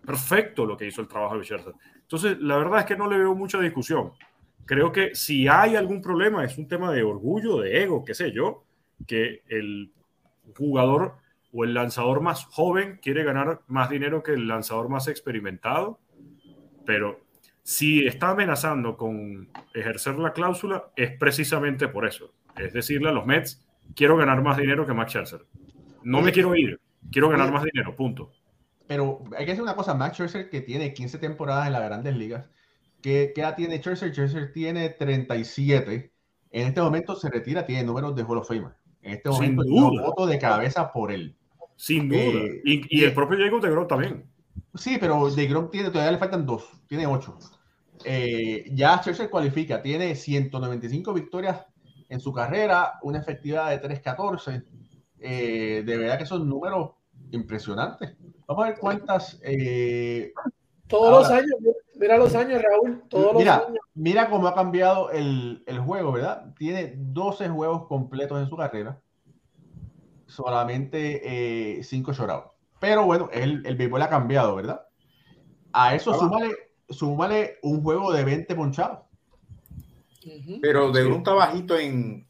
Perfecto 0.06 0.64
lo 0.64 0.76
que 0.76 0.86
hizo 0.86 1.00
el 1.00 1.08
trabajo 1.08 1.36
de 1.36 1.42
Scherzer. 1.42 1.74
Entonces, 2.02 2.38
la 2.38 2.56
verdad 2.56 2.80
es 2.80 2.86
que 2.86 2.96
no 2.96 3.10
le 3.10 3.18
veo 3.18 3.34
mucha 3.34 3.58
discusión. 3.58 4.12
Creo 4.64 4.92
que 4.92 5.12
si 5.16 5.48
hay 5.48 5.74
algún 5.74 6.00
problema 6.00 6.44
es 6.44 6.56
un 6.56 6.68
tema 6.68 6.92
de 6.92 7.02
orgullo, 7.02 7.62
de 7.62 7.82
ego, 7.82 8.04
qué 8.04 8.14
sé 8.14 8.30
yo, 8.30 8.62
que 9.04 9.42
el 9.48 9.90
jugador 10.56 11.16
o 11.52 11.64
el 11.64 11.74
lanzador 11.74 12.20
más 12.20 12.44
joven 12.44 13.00
quiere 13.02 13.24
ganar 13.24 13.62
más 13.66 13.90
dinero 13.90 14.22
que 14.22 14.34
el 14.34 14.46
lanzador 14.46 14.88
más 14.88 15.08
experimentado, 15.08 15.98
pero 16.86 17.18
si 17.68 18.06
está 18.06 18.30
amenazando 18.30 18.96
con 18.96 19.50
ejercer 19.74 20.18
la 20.18 20.32
cláusula 20.32 20.90
es 20.96 21.10
precisamente 21.18 21.86
por 21.86 22.06
eso. 22.06 22.32
Es 22.56 22.72
decirle 22.72 23.10
a 23.10 23.12
los 23.12 23.26
Mets, 23.26 23.62
quiero 23.94 24.16
ganar 24.16 24.42
más 24.42 24.56
dinero 24.56 24.86
que 24.86 24.94
Max 24.94 25.12
Scherzer. 25.12 25.44
No 26.02 26.22
me 26.22 26.32
quiero 26.32 26.54
ir, 26.54 26.80
quiero 27.12 27.28
ganar 27.28 27.52
más 27.52 27.64
dinero, 27.64 27.94
punto. 27.94 28.32
Pero 28.86 29.22
hay 29.36 29.44
que 29.44 29.50
decir 29.50 29.62
una 29.62 29.74
cosa, 29.74 29.92
Max 29.92 30.14
Scherzer 30.14 30.48
que 30.48 30.62
tiene 30.62 30.94
15 30.94 31.18
temporadas 31.18 31.66
en 31.66 31.74
las 31.74 31.82
grandes 31.82 32.16
ligas, 32.16 32.48
¿qué, 33.02 33.34
edad 33.36 33.54
tiene 33.54 33.76
Scherzer? 33.76 34.12
Scherzer 34.12 34.50
tiene 34.50 34.88
37. 34.88 36.10
En 36.52 36.68
este 36.68 36.80
momento 36.80 37.16
se 37.16 37.28
retira, 37.28 37.66
tiene 37.66 37.84
números 37.84 38.16
de 38.16 38.22
Hall 38.22 38.38
of 38.38 38.48
Fame. 38.48 38.68
En 39.02 39.12
este 39.12 39.28
momento 39.28 39.62
yo 39.66 39.90
voto 39.90 40.26
de 40.26 40.38
cabeza 40.38 40.90
por 40.90 41.12
él. 41.12 41.36
Sin 41.76 42.08
duda. 42.08 42.18
Eh, 42.18 42.62
y, 42.64 43.04
el 43.04 43.12
propio 43.12 43.36
Jacob 43.36 43.60
de 43.60 43.70
Grom 43.70 43.86
también. 43.86 44.24
Sí, 44.74 44.96
pero 44.98 45.28
de 45.28 45.46
Grom 45.46 45.70
tiene, 45.70 45.90
todavía 45.90 46.12
le 46.12 46.18
faltan 46.18 46.46
dos, 46.46 46.66
tiene 46.86 47.06
ocho. 47.06 47.38
Eh, 48.04 48.70
ya 48.72 48.98
Scherzer 48.98 49.30
cualifica, 49.30 49.82
tiene 49.82 50.14
195 50.14 51.12
victorias 51.12 51.66
en 52.08 52.20
su 52.20 52.32
carrera, 52.32 52.98
una 53.02 53.18
efectividad 53.18 53.70
de 53.70 53.80
3.14. 53.80 54.64
Eh, 55.20 55.82
de 55.84 55.96
verdad 55.96 56.18
que 56.18 56.26
son 56.26 56.48
números 56.48 56.92
impresionantes. 57.30 58.16
Vamos 58.46 58.64
a 58.64 58.68
ver 58.68 58.78
cuántas. 58.78 59.38
Eh, 59.42 60.32
todos 60.86 61.10
los 61.10 61.30
años, 61.30 61.54
mira 61.96 62.16
los 62.16 62.34
años, 62.34 62.62
Raúl. 62.62 63.02
Todos 63.08 63.34
mira, 63.36 63.58
los 63.58 63.66
años. 63.68 63.80
Mira 63.94 64.30
cómo 64.30 64.48
ha 64.48 64.54
cambiado 64.54 65.10
el, 65.10 65.62
el, 65.66 65.80
juego, 65.80 66.12
¿verdad? 66.12 66.54
Tiene 66.56 66.94
12 66.96 67.48
juegos 67.48 67.86
completos 67.86 68.40
en 68.40 68.48
su 68.48 68.56
carrera. 68.56 69.00
Solamente 70.26 71.82
5 71.82 72.12
eh, 72.12 72.26
Pero 72.80 73.04
bueno, 73.04 73.28
el, 73.32 73.66
el 73.66 73.76
béisbol 73.76 74.02
ha 74.02 74.08
cambiado, 74.08 74.54
¿verdad? 74.54 74.82
A 75.72 75.94
eso 75.94 76.14
súmale, 76.14 76.67
súmale 76.88 77.58
un 77.62 77.82
juego 77.82 78.12
de 78.12 78.24
20 78.24 78.54
ponchados. 78.54 79.00
Pero 80.60 80.92
de 80.92 81.06
un 81.06 81.18
está 81.18 81.32
bajito 81.32 81.78
en 81.78 82.28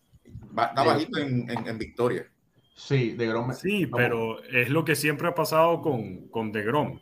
está 0.50 0.82
bajito 0.82 1.18
en, 1.18 1.48
en, 1.48 1.78
victoria. 1.78 2.26
Sí, 2.74 3.12
de 3.12 3.26
Grom. 3.26 3.52
Sí, 3.52 3.86
pero 3.86 4.42
es 4.44 4.68
lo 4.70 4.84
que 4.84 4.94
siempre 4.94 5.28
ha 5.28 5.34
pasado 5.34 5.80
con, 5.80 6.28
con 6.28 6.52
De 6.52 6.62
Grom, 6.62 7.00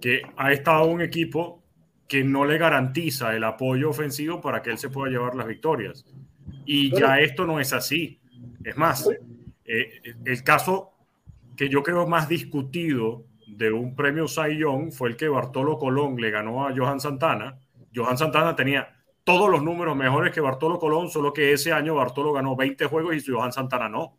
que 0.00 0.22
ha 0.36 0.52
estado 0.52 0.86
un 0.86 1.00
equipo 1.00 1.62
que 2.08 2.24
no 2.24 2.44
le 2.44 2.58
garantiza 2.58 3.34
el 3.34 3.44
apoyo 3.44 3.90
ofensivo 3.90 4.40
para 4.40 4.62
que 4.62 4.70
él 4.70 4.78
se 4.78 4.90
pueda 4.90 5.10
llevar 5.10 5.34
las 5.34 5.46
victorias. 5.46 6.04
Y 6.66 6.94
ya 6.96 7.20
esto 7.20 7.46
no 7.46 7.58
es 7.58 7.72
así. 7.72 8.20
Es 8.64 8.76
más, 8.76 9.08
eh, 9.64 10.02
el 10.24 10.42
caso 10.44 10.92
que 11.56 11.68
yo 11.68 11.82
creo 11.82 12.06
más 12.06 12.28
discutido 12.28 13.24
de 13.56 13.70
un 13.70 13.94
premio 13.94 14.26
Cy 14.26 14.56
Young 14.58 14.92
fue 14.92 15.10
el 15.10 15.16
que 15.16 15.28
Bartolo 15.28 15.78
Colón 15.78 16.16
le 16.16 16.30
ganó 16.30 16.66
a 16.66 16.74
Johan 16.74 17.00
Santana. 17.00 17.58
Johan 17.94 18.16
Santana 18.16 18.56
tenía 18.56 18.88
todos 19.24 19.50
los 19.50 19.62
números 19.62 19.96
mejores 19.96 20.32
que 20.32 20.40
Bartolo 20.40 20.78
Colón, 20.78 21.10
solo 21.10 21.32
que 21.32 21.52
ese 21.52 21.72
año 21.72 21.94
Bartolo 21.94 22.32
ganó 22.32 22.56
20 22.56 22.86
juegos 22.86 23.14
y 23.16 23.30
Johan 23.30 23.52
Santana 23.52 23.88
no. 23.88 24.16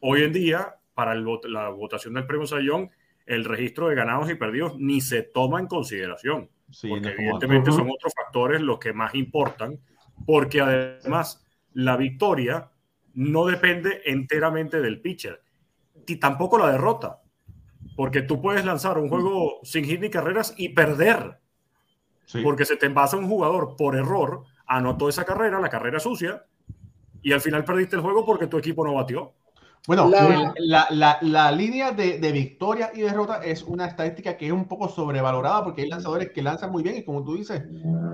Hoy 0.00 0.22
en 0.22 0.32
día, 0.32 0.76
para 0.94 1.14
la 1.14 1.68
votación 1.68 2.14
del 2.14 2.26
premio 2.26 2.46
Sayón, 2.46 2.90
el 3.26 3.44
registro 3.44 3.88
de 3.88 3.94
ganados 3.94 4.30
y 4.30 4.34
perdidos 4.34 4.78
ni 4.78 5.00
se 5.00 5.22
toma 5.22 5.60
en 5.60 5.66
consideración. 5.66 6.48
porque 6.88 7.10
evidentemente 7.10 7.72
son 7.72 7.90
otros 7.90 8.12
factores 8.14 8.60
los 8.60 8.78
que 8.78 8.92
más 8.92 9.14
importan, 9.14 9.78
porque 10.26 10.60
además 10.60 11.46
la 11.74 11.96
victoria 11.96 12.70
no 13.14 13.44
depende 13.44 14.02
enteramente 14.04 14.80
del 14.80 15.00
pitcher, 15.00 15.42
y 16.06 16.16
tampoco 16.16 16.58
la 16.58 16.72
derrota, 16.72 17.20
porque 18.00 18.22
tú 18.22 18.40
puedes 18.40 18.64
lanzar 18.64 18.96
un 18.96 19.10
juego 19.10 19.60
sin 19.62 19.84
hit 19.84 20.00
ni 20.00 20.08
carreras 20.08 20.54
y 20.56 20.70
perder. 20.70 21.38
Porque 22.42 22.64
se 22.64 22.76
te 22.76 22.86
envasa 22.86 23.18
un 23.18 23.28
jugador 23.28 23.76
por 23.76 23.94
error, 23.94 24.44
anotó 24.66 25.10
esa 25.10 25.26
carrera, 25.26 25.60
la 25.60 25.68
carrera 25.68 26.00
sucia, 26.00 26.46
y 27.20 27.32
al 27.32 27.42
final 27.42 27.62
perdiste 27.62 27.96
el 27.96 28.00
juego 28.00 28.24
porque 28.24 28.46
tu 28.46 28.56
equipo 28.56 28.86
no 28.86 28.94
batió. 28.94 29.34
Bueno, 29.86 30.10
la, 30.10 30.86
la, 30.90 31.18
la, 31.20 31.52
línea 31.52 31.92
de, 31.92 32.18
de, 32.18 32.32
victoria 32.32 32.90
y 32.94 33.02
derrota 33.02 33.44
es 33.44 33.64
una 33.64 33.84
estadística 33.84 34.34
que 34.34 34.46
es 34.46 34.52
un 34.52 34.64
poco 34.64 34.88
sobrevalorada 34.88 35.62
porque 35.62 35.82
hay 35.82 35.90
lanzadores 35.90 36.30
que 36.30 36.40
lanzan 36.40 36.72
muy 36.72 36.82
bien 36.82 36.96
y 36.96 37.04
como 37.04 37.22
tú 37.22 37.36
dices, 37.36 37.64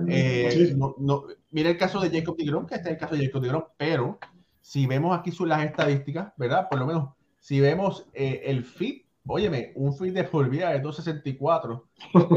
eh, 0.09 0.73
no, 0.75 0.95
no, 0.97 1.27
mira 1.51 1.69
el 1.69 1.77
caso 1.77 2.01
de 2.01 2.09
Jacob 2.09 2.35
Tigrón, 2.35 2.67
que 2.67 2.75
este 2.75 2.89
es 2.89 2.95
el 2.95 2.99
caso 2.99 3.15
de 3.15 3.25
Jacob 3.25 3.41
Tigrón, 3.41 3.65
pero 3.77 4.19
si 4.59 4.85
vemos 4.85 5.17
aquí 5.17 5.31
las 5.45 5.63
estadísticas, 5.63 6.33
¿verdad? 6.35 6.67
Por 6.69 6.77
lo 6.77 6.87
menos, 6.87 7.09
si 7.39 7.61
vemos 7.61 8.05
eh, 8.13 8.41
el 8.43 8.65
fit 8.65 9.06
Óyeme, 9.29 9.73
un 9.75 9.93
fit 9.93 10.13
de 10.13 10.23
por 10.23 10.49
vida 10.49 10.71
de 10.71 10.79
264. 10.79 11.85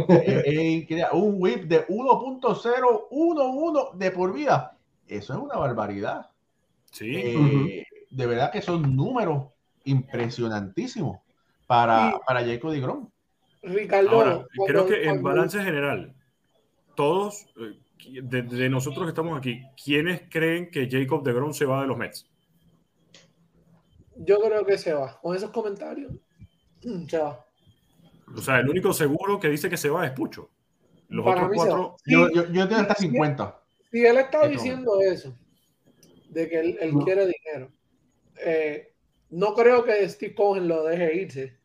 Eh, 0.08 0.84
eh, 0.90 1.06
un 1.12 1.36
whip 1.38 1.62
de 1.64 1.86
1.011 1.86 3.94
de 3.94 4.10
por 4.10 4.34
vida. 4.34 4.76
Eso 5.06 5.34
es 5.34 5.38
una 5.38 5.56
barbaridad. 5.56 6.28
Sí. 6.90 7.14
Eh, 7.14 7.86
de 8.10 8.26
verdad 8.26 8.50
que 8.50 8.60
son 8.60 8.96
números 8.96 9.46
impresionantísimos 9.84 11.20
para, 11.66 12.18
para 12.26 12.44
Jacob 12.44 12.74
Grom. 12.74 13.08
Ricardo. 13.62 14.48
creo 14.66 14.86
que 14.86 15.08
en 15.08 15.22
balance 15.22 15.62
general, 15.62 16.12
todos, 16.96 17.46
de, 18.04 18.68
nosotros 18.68 19.04
que 19.04 19.10
estamos 19.10 19.38
aquí, 19.38 19.62
¿quiénes 19.82 20.22
creen 20.28 20.68
que 20.70 20.88
Jacob 20.90 21.22
de 21.22 21.32
Grom 21.32 21.52
se 21.52 21.66
va 21.66 21.82
de 21.82 21.86
los 21.86 21.96
Mets? 21.96 22.28
Yo 24.16 24.40
creo 24.40 24.66
que 24.66 24.76
se 24.76 24.92
va. 24.92 25.20
Con 25.20 25.36
esos 25.36 25.50
comentarios. 25.50 26.12
O 28.36 28.40
sea, 28.40 28.58
el 28.60 28.68
único 28.68 28.92
seguro 28.92 29.38
que 29.40 29.48
dice 29.48 29.68
que 29.68 29.76
se 29.76 29.90
va 29.90 30.06
es 30.06 30.12
Pucho. 30.12 30.50
Los 31.08 31.24
Para 31.24 31.42
otros 31.46 31.50
mí 31.50 31.56
cuatro, 31.56 31.96
Yo, 32.06 32.30
yo, 32.30 32.46
yo 32.50 32.68
tengo 32.68 32.82
hasta 32.82 32.94
50. 32.94 33.62
Si 33.90 34.06
él 34.06 34.18
está 34.18 34.46
diciendo 34.46 35.00
eso, 35.00 35.36
de 36.28 36.48
que 36.48 36.60
él, 36.60 36.78
él 36.80 36.94
No. 36.94 37.04
quiere 37.04 37.26
dinero, 37.26 37.72
eh, 38.36 38.94
no 39.30 39.54
creo 39.54 39.84
que 39.84 40.08
Steve 40.08 40.34
Cohen 40.34 40.68
lo 40.68 40.84
deje 40.84 41.16
irse, 41.16 41.58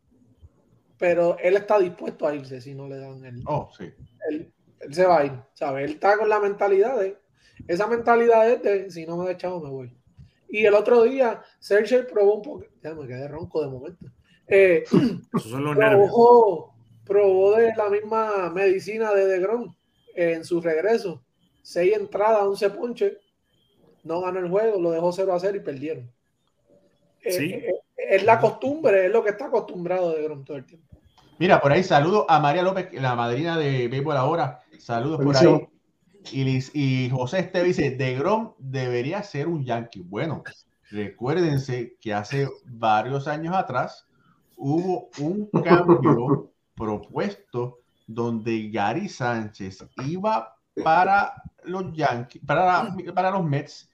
pero 0.97 1.37
él 1.39 1.55
está 1.55 1.77
dispuesto 1.79 2.27
a 2.27 2.33
irse 2.33 2.59
si 2.61 2.73
no 2.73 2.87
le 2.87 2.97
dan 2.97 3.23
el, 3.25 3.43
Oh, 3.45 3.69
sí. 3.77 3.93
él, 4.29 4.51
él 4.79 4.93
se 4.93 5.05
va 5.05 5.19
a 5.19 5.25
ir, 5.25 5.33
¿sabes? 5.53 5.85
Él 5.85 5.91
está 5.91 6.17
con 6.17 6.29
la 6.29 6.39
mentalidad 6.39 6.99
de, 6.99 7.17
esa 7.67 7.87
mentalidad 7.87 8.49
es 8.49 8.63
de, 8.63 8.91
si 8.91 9.05
no 9.05 9.17
me 9.17 9.25
da 9.25 9.37
chavo 9.37 9.61
me 9.61 9.69
voy. 9.69 9.95
Y 10.49 10.65
el 10.65 10.73
otro 10.73 11.03
día, 11.03 11.43
Sergio 11.59 12.05
probó 12.07 12.35
un 12.35 12.41
poco, 12.41 12.65
ya 12.81 12.93
me 12.93 13.07
quedé 13.07 13.27
ronco 13.27 13.61
de 13.61 13.69
momento, 13.69 14.05
eh, 14.47 14.83
son 14.89 15.63
los 15.63 15.75
probó, 15.75 16.75
probó 17.05 17.55
de 17.55 17.73
la 17.75 17.89
misma 17.89 18.49
medicina 18.49 19.13
de 19.13 19.25
DeGrom 19.25 19.73
en 20.15 20.43
su 20.43 20.61
regreso. 20.61 21.23
Seis 21.61 21.95
entradas, 21.95 22.43
11 22.43 22.69
ponches. 22.71 23.13
No 24.03 24.21
ganó 24.21 24.39
el 24.39 24.49
juego, 24.49 24.79
lo 24.79 24.91
dejó 24.91 25.11
0 25.11 25.33
a 25.33 25.39
0 25.39 25.57
y 25.57 25.59
perdieron. 25.61 26.11
Eh, 27.23 27.31
Sí. 27.31 27.53
eh, 27.53 27.73
es 27.97 28.23
la 28.23 28.39
costumbre, 28.39 29.07
es 29.07 29.11
lo 29.11 29.23
que 29.23 29.31
está 29.31 29.45
acostumbrado 29.45 30.13
DeGrom 30.13 30.43
todo 30.45 30.57
el 30.57 30.65
tiempo. 30.65 30.95
Mira, 31.37 31.59
por 31.59 31.71
ahí 31.71 31.83
saludo 31.83 32.25
a 32.29 32.39
María 32.39 32.61
López, 32.61 32.89
la 32.93 33.15
madrina 33.15 33.57
de 33.57 33.87
Béisbol 33.87 34.15
Ahora. 34.15 34.61
Saludos 34.79 35.21
por 35.21 35.35
ahí. 35.35 35.67
Y, 36.31 36.59
y 36.73 37.09
José 37.09 37.39
Esteve 37.39 37.67
dice, 37.67 37.91
De 37.91 38.15
Grom 38.15 38.53
debería 38.57 39.21
ser 39.21 39.47
un 39.47 39.63
Yankee. 39.65 40.01
Bueno, 40.01 40.43
recuérdense 40.89 41.97
que 41.99 42.13
hace 42.13 42.47
varios 42.65 43.27
años 43.27 43.55
atrás 43.55 44.07
hubo 44.55 45.09
un 45.19 45.49
cambio 45.63 46.51
propuesto 46.75 47.79
donde 48.07 48.69
Gary 48.69 49.09
Sánchez 49.09 49.85
iba 50.05 50.55
para 50.83 51.33
los 51.63 51.93
Yankees, 51.93 52.41
para, 52.45 52.95
para 53.13 53.31
los 53.31 53.43
Mets, 53.43 53.89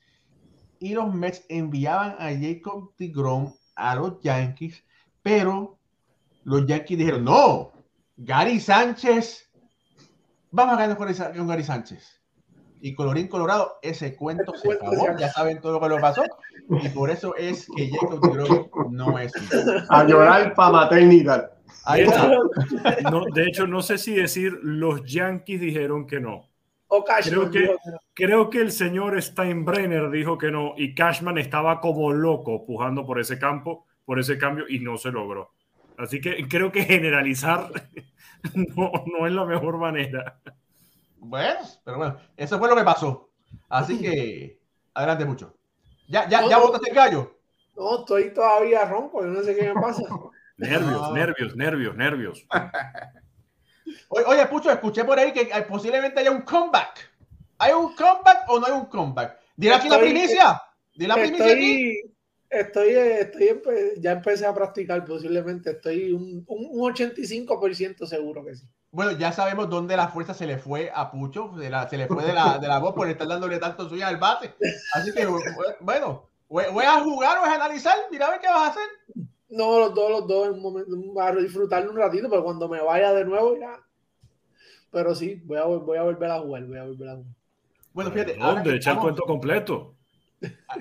y 0.80 0.93
los 0.93 1.14
Mets 1.14 1.45
enviaban 1.47 2.16
a 2.20 2.32
Jacob 2.32 2.93
DeGrom 2.97 3.53
a 3.76 3.95
los 3.95 4.20
Yankees, 4.22 4.84
pero 5.22 5.78
los 6.43 6.66
Yankees 6.66 6.97
dijeron, 6.97 7.24
no, 7.24 7.72
Gary 8.18 8.59
Sánchez, 8.59 9.49
vamos 10.49 10.76
a 10.76 10.82
ganar 10.82 10.97
con, 10.97 11.47
Gary 11.47 11.64
Sánchez. 11.64 12.20
Y 12.82 12.95
colorín 12.95 13.27
colorado, 13.27 13.77
ese 13.82 14.15
cuento 14.15 14.53
se 14.55 14.73
acabó, 14.73 15.15
ya 15.17 15.32
saben 15.32 15.61
todo 15.61 15.73
lo 15.73 15.82
que 15.82 15.89
lo 15.89 16.01
pasó, 16.01 16.23
y 16.67 16.89
por 16.89 17.11
eso 17.11 17.36
es 17.36 17.67
que 17.75 17.89
Jacob 17.91 18.91
no 18.91 19.19
es. 19.19 19.32
A 19.89 20.03
llorar 20.03 20.53
para 20.55 20.71
maternidad. 20.71 21.51
Ahí 21.86 22.03
está. 22.03 22.32
No, 23.11 23.25
de 23.34 23.43
hecho, 23.43 23.67
no 23.67 23.82
sé 23.82 23.97
si 23.97 24.13
decir 24.13 24.57
los 24.63 25.03
Yankees 25.05 25.61
dijeron 25.61 26.07
que 26.07 26.19
no. 26.19 26.49
O 26.88 27.03
Cashman 27.03 27.49
Creo 27.49 27.51
que-. 27.51 27.75
Creo 28.13 28.49
que 28.49 28.59
el 28.59 28.71
señor 28.71 29.21
Steinbrenner 29.21 30.09
dijo 30.09 30.38
que 30.38 30.51
no 30.51 30.73
y 30.77 30.93
Cashman 30.93 31.38
estaba 31.38 31.79
como 31.79 32.11
loco 32.11 32.65
pujando 32.65 33.05
por 33.05 33.19
ese 33.19 33.39
campo, 33.39 33.86
por 34.05 34.19
ese 34.19 34.38
cambio 34.38 34.65
y 34.67 34.79
no 34.79 34.97
se 34.97 35.11
logró. 35.11 35.51
Así 35.97 36.19
que 36.19 36.47
creo 36.47 36.71
que 36.71 36.84
generalizar 36.84 37.69
no, 38.75 38.91
no 39.05 39.27
es 39.27 39.34
la 39.34 39.45
mejor 39.45 39.77
manera. 39.77 40.39
Bueno, 41.24 41.59
pero 41.86 41.97
bueno, 41.97 42.17
eso 42.36 42.57
fue 42.57 42.67
lo 42.67 42.76
que 42.76 42.84
pasó. 42.84 43.30
Así 43.69 43.99
que, 43.99 44.59
adelante 44.95 45.24
mucho. 45.26 45.55
¿Ya, 46.09 46.28
ya, 46.28 46.41
ya 46.41 46.57
No, 46.57 46.59
no. 46.59 46.61
botaste 46.67 46.89
el 46.89 46.95
gallo? 46.95 47.38
No, 47.78 47.99
estoy 47.99 48.34
todavía 48.34 48.86
ronco, 48.86 49.22
yo 49.22 49.28
no 49.28 49.41
sé 49.43 49.55
qué 49.55 49.72
me 49.74 49.80
pasa. 49.80 50.03
Nervios, 50.57 51.01
Ah. 51.03 51.11
nervios, 51.13 51.55
nervios, 51.55 51.95
nervios. 51.95 52.45
Oye, 54.09 54.26
oye, 54.26 54.45
Pucho, 54.47 54.72
escuché 54.72 55.03
por 55.05 55.17
ahí 55.19 55.32
que 55.34 55.51
hay- 55.53 55.63
posiblemente 55.63 56.19
haya 56.19 56.32
un 56.32 56.41
comeback. 56.41 57.09
¿Hay 57.57 57.74
un 57.74 57.95
comeback 57.95 58.43
o 58.49 58.59
no 58.59 58.65
hay 58.65 58.74
un 58.74 58.86
comeback? 58.86 59.38
Dile 59.55 59.74
aquí 59.76 59.89
la 59.89 59.99
primicia. 59.99 60.61
Dile 60.93 61.07
la 61.07 61.15
primicia 61.15 61.45
aquí. 61.53 61.97
Estoy, 62.49 62.89
estoy, 62.93 63.47
empe- 63.47 63.93
ya 63.99 64.11
empecé 64.11 64.45
a 64.45 64.53
practicar 64.53 65.05
posiblemente, 65.05 65.72
estoy 65.72 66.11
un, 66.11 66.43
un, 66.47 66.67
un 66.69 66.93
85% 66.93 68.05
seguro 68.05 68.43
que 68.43 68.55
sí. 68.55 68.65
Bueno, 68.91 69.11
ya 69.13 69.31
sabemos 69.31 69.69
dónde 69.69 69.95
la 69.95 70.09
fuerza 70.09 70.33
se 70.33 70.45
le 70.45 70.57
fue 70.57 70.91
a 70.93 71.09
Pucho, 71.11 71.53
se, 71.57 71.69
la- 71.69 71.87
se 71.87 71.97
le 71.97 72.07
fue 72.07 72.23
de 72.25 72.33
la, 72.33 72.57
de 72.57 72.67
la 72.67 72.79
voz 72.79 72.93
por 72.93 73.07
estar 73.07 73.27
dándole 73.27 73.57
tanto 73.57 73.87
suya 73.87 74.07
al 74.09 74.17
bate. 74.17 74.53
Así 74.93 75.13
que, 75.13 75.25
bueno, 75.79 76.27
¿voy 76.49 76.85
a 76.85 76.99
jugar 76.99 77.37
o 77.39 77.43
a 77.45 77.53
analizar? 77.55 77.95
Mira 78.11 78.27
a 78.27 78.31
ver 78.31 78.41
qué 78.41 78.47
vas 78.47 78.67
a 78.67 78.71
hacer. 78.71 78.89
No, 79.49 79.79
los 79.79 79.93
dos, 79.95 80.09
los 80.11 80.27
dos 80.27 80.47
en 80.47 80.53
un 80.53 80.61
momento, 80.61 81.21
a 81.21 81.31
disfrutarlo 81.33 81.91
un 81.91 81.97
ratito, 81.97 82.29
pero 82.29 82.43
cuando 82.43 82.67
me 82.67 82.81
vaya 82.81 83.13
de 83.13 83.23
nuevo 83.25 83.57
ya. 83.57 83.79
Pero 84.91 85.15
sí, 85.15 85.41
voy 85.45 85.57
a, 85.57 85.63
voy 85.63 85.97
a 85.97 86.03
volver 86.03 86.29
a 86.31 86.39
jugar, 86.39 86.65
voy 86.65 86.77
a 86.77 86.83
volver 86.83 87.09
a 87.09 87.15
jugar. 87.15 87.31
Bueno, 87.93 88.11
fíjate. 88.11 88.33
ahora 88.41 88.55
¿Dónde? 88.55 88.61
Echa 88.61 88.71
el 88.71 88.77
estamos- 88.79 89.03
cuento 89.03 89.23
completo. 89.23 89.95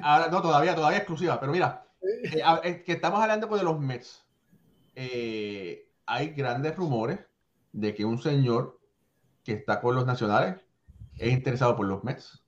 ahora- 0.02 0.28
no, 0.28 0.42
todavía, 0.42 0.74
todavía 0.74 0.98
exclusiva, 0.98 1.38
pero 1.38 1.52
mira, 1.52 1.84
eh, 2.02 2.40
a- 2.44 2.60
es 2.64 2.82
que 2.82 2.92
estamos 2.92 3.20
hablando 3.20 3.48
pues, 3.48 3.60
de 3.60 3.64
los 3.64 3.78
Mets. 3.78 4.24
Eh, 4.96 5.88
hay 6.06 6.30
grandes 6.30 6.74
rumores 6.76 7.20
de 7.72 7.94
que 7.94 8.04
un 8.04 8.20
señor 8.20 8.80
que 9.44 9.52
está 9.52 9.80
con 9.80 9.94
los 9.94 10.06
nacionales 10.06 10.60
es 11.16 11.32
interesado 11.32 11.76
por 11.76 11.86
los 11.86 12.04
Mets 12.04 12.42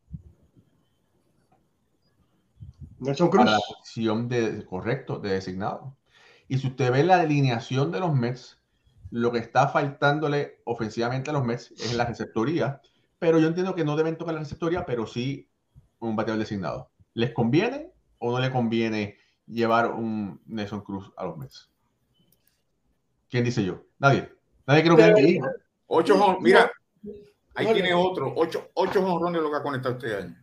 Nelson 3.03 3.31
Cruz. 3.31 3.45
para 3.45 3.59
la 3.59 3.65
posición 3.67 4.29
de 4.29 4.65
correcto 4.65 5.19
de 5.19 5.31
designado. 5.31 5.97
Y 6.49 6.59
si 6.59 6.69
usted 6.69 6.93
ve 6.93 7.03
la 7.03 7.21
alineación 7.21 7.91
de 7.91 8.01
los 8.01 8.15
Mets, 8.15 8.61
lo 9.11 9.33
que 9.33 9.39
está 9.39 9.69
faltándole 9.69 10.61
ofensivamente 10.65 11.31
a 11.31 11.33
los 11.33 11.45
Mets 11.45 11.73
es 11.73 11.95
la 11.95 12.05
receptoría. 12.05 12.81
Pero 13.19 13.39
yo 13.39 13.49
entiendo 13.49 13.75
que 13.75 13.85
no 13.85 13.97
deben 13.97 14.17
tocar 14.17 14.35
la 14.35 14.41
receptoría, 14.41 14.87
pero 14.87 15.07
sí 15.07 15.49
un 15.99 16.17
bateador 16.17 16.39
designado. 16.39 16.91
¿Les 17.15 17.33
conviene 17.33 17.93
o 18.19 18.33
no 18.33 18.39
le 18.39 18.51
conviene 18.51 19.17
llevar 19.47 19.93
un 19.93 20.41
Nelson 20.47 20.83
Cruz 20.83 21.13
a 21.17 21.25
los 21.25 21.37
Mets? 21.37 21.71
¿Quién 23.29 23.45
dice 23.45 23.65
yo? 23.65 23.85
Nadie. 23.99 24.33
Nadie. 24.67 25.41
Ocho 25.87 26.39
mira, 26.41 26.71
ahí 27.55 27.67
No, 27.67 27.73
tiene 27.75 27.95
otro. 27.95 28.33
Ocho, 28.37 28.69
ocho 28.75 29.05
honrones 29.05 29.43
lo 29.43 29.51
que 29.51 29.57
ha 29.57 29.63
conectado 29.63 29.95
este 29.97 30.17
año. 30.17 30.37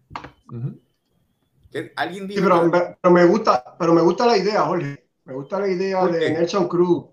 Alguien 1.95 2.27
Sí, 2.27 2.35
pero, 2.41 2.69
que- 2.71 2.95
pero 3.01 3.13
me 3.13 3.25
gusta, 3.25 3.75
pero 3.77 3.93
me 3.93 4.01
gusta 4.01 4.25
la 4.25 4.37
idea, 4.37 4.61
Jorge. 4.63 5.05
Me 5.25 5.33
gusta 5.33 5.59
la 5.59 5.67
idea 5.67 6.01
¿Por 6.01 6.11
de 6.13 6.19
qué? 6.19 6.31
Nelson 6.31 6.67
Cruz. 6.67 7.05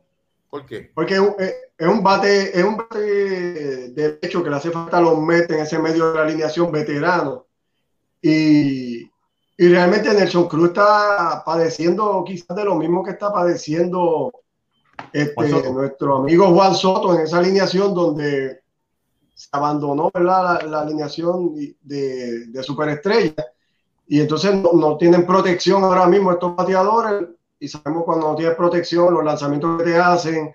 ¿Por 0.49 0.65
qué? 0.65 0.91
Porque 0.95 1.15
es 1.15 1.21
un, 1.21 1.35
es- 1.39 1.55
es 1.77 1.87
un 1.87 2.03
bate, 2.03 2.59
es 2.59 2.65
un 2.65 2.77
bate 2.77 3.91
derecho 3.91 4.43
que 4.43 4.49
le 4.51 4.57
hace 4.57 4.71
falta 4.71 4.97
a 4.99 5.03
los 5.03 5.19
Mets 5.21 5.51
en 5.51 5.61
ese 5.61 5.79
medio 5.79 6.09
de 6.11 6.15
la 6.15 6.23
alineación 6.23 6.73
veterano. 6.73 7.47
Y, 8.23 9.03
y 9.59 9.69
realmente 9.69 10.13
Nelson 10.15 10.49
Cruz 10.49 10.69
está 10.69 11.43
padeciendo 11.45 12.25
quizás 12.27 12.57
de 12.57 12.65
lo 12.65 12.77
mismo 12.77 13.05
que 13.05 13.11
está 13.11 13.31
padeciendo 13.33 14.33
este, 15.23 15.73
nuestro 15.73 16.19
amigo 16.19 16.49
Juan 16.49 16.75
Soto 16.75 17.15
en 17.15 17.23
esa 17.23 17.39
alineación 17.39 17.95
donde 17.95 18.61
se 19.35 19.49
abandonó. 19.53 20.11
La, 20.15 20.61
la 20.67 20.81
alineación 20.81 21.55
de, 21.83 22.47
de 22.47 22.63
superestrella. 22.63 23.35
Y 24.09 24.21
entonces 24.21 24.55
no, 24.55 24.73
no 24.73 24.97
tienen 24.97 25.27
protección 25.27 25.83
ahora 25.83 26.07
mismo 26.07 26.31
estos 26.31 26.55
bateadores 26.55 27.29
y 27.59 27.69
sabemos 27.69 28.05
cuando 28.05 28.29
no 28.29 28.37
tienes 28.37 28.55
protección, 28.57 29.13
los 29.13 29.25
lanzamientos 29.25 29.79
que 29.79 29.85
te 29.85 29.97
hacen 29.97 30.55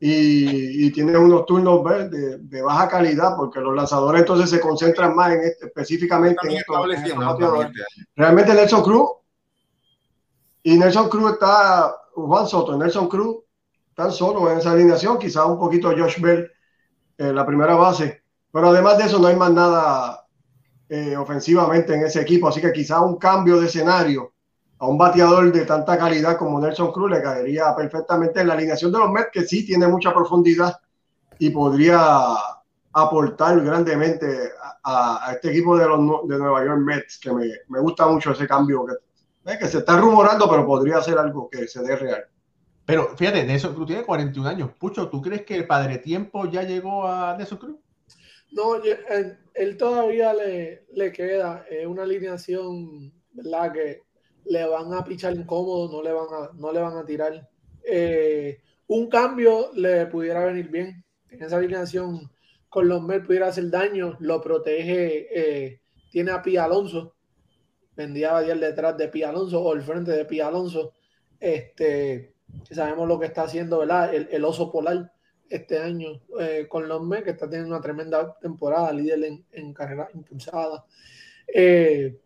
y, 0.00 0.86
y 0.86 0.90
tienes 0.90 1.16
unos 1.16 1.44
turnos 1.44 1.84
de, 2.10 2.38
de 2.38 2.62
baja 2.62 2.88
calidad, 2.88 3.36
porque 3.36 3.60
los 3.60 3.76
lanzadores 3.76 4.22
entonces 4.22 4.48
se 4.48 4.58
concentran 4.58 5.14
más 5.14 5.32
en 5.34 5.42
este, 5.42 5.66
específicamente 5.66 6.36
También 6.36 6.64
en 6.66 6.96
estos 6.96 7.24
bateadores. 7.24 7.72
Realmente 8.16 8.54
Nelson 8.54 8.82
Cruz 8.82 9.10
y 10.62 10.78
Nelson 10.78 11.08
Cruz 11.10 11.32
está, 11.32 11.94
Juan 12.14 12.46
Soto 12.48 12.76
Nelson 12.76 13.08
Cruz 13.08 13.36
están 14.00 14.12
solos 14.12 14.50
en 14.50 14.58
esa 14.58 14.72
alineación, 14.72 15.18
quizás 15.18 15.44
un 15.44 15.58
poquito 15.58 15.90
Josh 15.90 16.20
Bell 16.20 16.50
en 17.18 17.34
la 17.34 17.44
primera 17.44 17.74
base, 17.74 18.22
pero 18.50 18.68
además 18.68 18.96
de 18.96 19.04
eso 19.04 19.18
no 19.18 19.26
hay 19.26 19.36
más 19.36 19.50
nada 19.52 20.24
eh, 20.88 21.14
ofensivamente 21.18 21.94
en 21.94 22.06
ese 22.06 22.22
equipo, 22.22 22.48
así 22.48 22.62
que 22.62 22.72
quizás 22.72 23.00
un 23.00 23.16
cambio 23.16 23.60
de 23.60 23.66
escenario 23.66 24.32
a 24.78 24.86
un 24.86 24.96
bateador 24.96 25.52
de 25.52 25.66
tanta 25.66 25.98
calidad 25.98 26.38
como 26.38 26.58
Nelson 26.58 26.90
Cruz 26.92 27.10
le 27.10 27.22
caería 27.22 27.76
perfectamente 27.76 28.40
en 28.40 28.48
la 28.48 28.54
alineación 28.54 28.90
de 28.90 28.98
los 29.00 29.10
Mets, 29.10 29.28
que 29.30 29.42
sí 29.42 29.66
tiene 29.66 29.86
mucha 29.86 30.14
profundidad 30.14 30.80
y 31.38 31.50
podría 31.50 32.34
aportar 32.94 33.60
grandemente 33.60 34.50
a, 34.82 35.28
a 35.28 35.32
este 35.34 35.50
equipo 35.50 35.76
de 35.76 35.86
los 35.86 36.26
de 36.26 36.38
Nueva 36.38 36.64
York 36.64 36.80
Mets, 36.80 37.18
que 37.18 37.32
me, 37.34 37.50
me 37.68 37.80
gusta 37.80 38.06
mucho 38.06 38.32
ese 38.32 38.48
cambio 38.48 38.86
que, 38.86 39.52
eh, 39.52 39.58
que 39.58 39.68
se 39.68 39.78
está 39.78 40.00
rumorando, 40.00 40.48
pero 40.48 40.64
podría 40.64 41.02
ser 41.02 41.18
algo 41.18 41.50
que 41.50 41.68
se 41.68 41.82
dé 41.82 41.96
real. 41.96 42.24
Pero 42.90 43.16
fíjate, 43.16 43.44
Nelson 43.44 43.74
Cruz 43.74 43.86
tiene 43.86 44.02
41 44.04 44.48
años. 44.48 44.70
Pucho, 44.78 45.08
¿tú 45.08 45.22
crees 45.22 45.42
que 45.44 45.54
el 45.54 45.66
padre 45.66 45.98
tiempo 45.98 46.50
ya 46.50 46.64
llegó 46.64 47.06
a 47.06 47.36
Nelson 47.36 47.58
Cruz? 47.58 47.76
No, 48.50 48.82
yo- 48.82 48.94
él, 49.54 49.76
todavía 49.76 50.34
le, 50.34 50.86
le 50.92 51.12
queda 51.12 51.64
eh, 51.70 51.86
una 51.86 52.02
alineación, 52.02 53.12
¿verdad? 53.32 53.72
Que 53.72 54.02
le 54.46 54.66
van 54.66 54.92
a 54.92 55.04
pichar 55.04 55.34
incómodo, 55.36 55.88
no 55.92 56.02
le 56.02 56.12
van 56.12 56.26
a, 56.32 56.50
no 56.54 56.72
le 56.72 56.80
van 56.80 56.96
a 56.96 57.04
tirar. 57.04 57.48
Eh, 57.84 58.58
un 58.88 59.08
cambio 59.08 59.70
le 59.74 60.06
pudiera 60.06 60.44
venir 60.44 60.68
bien. 60.68 61.04
En 61.28 61.44
esa 61.44 61.58
alineación 61.58 62.28
con 62.68 62.88
los 62.88 63.00
Mets 63.02 63.24
pudiera 63.24 63.46
hacer 63.48 63.70
daño, 63.70 64.16
lo 64.18 64.40
protege, 64.40 65.28
eh, 65.32 65.80
tiene 66.10 66.32
a 66.32 66.42
Pia 66.42 66.64
Alonso, 66.64 67.14
vendía 67.94 68.36
a 68.36 68.42
detrás 68.42 68.96
de 68.96 69.08
Pia 69.08 69.28
Alonso 69.28 69.62
o 69.62 69.74
el 69.74 69.82
frente 69.82 70.10
de 70.10 70.24
Pia 70.24 70.48
Alonso, 70.48 70.92
este, 71.38 72.34
sabemos 72.70 73.08
lo 73.08 73.18
que 73.18 73.26
está 73.26 73.42
haciendo, 73.42 73.78
¿verdad? 73.78 74.14
El, 74.14 74.44
oso 74.44 74.70
polar 74.70 75.12
este 75.48 75.78
año 75.78 76.20
eh, 76.38 76.66
con 76.68 77.08
Mets, 77.08 77.24
que 77.24 77.30
está 77.30 77.48
teniendo 77.48 77.74
una 77.74 77.82
tremenda 77.82 78.36
temporada, 78.38 78.92
líder 78.92 79.24
en, 79.24 79.44
en 79.52 79.74
carrera 79.74 80.08
impulsada. 80.14 80.84
Eh, 81.52 82.16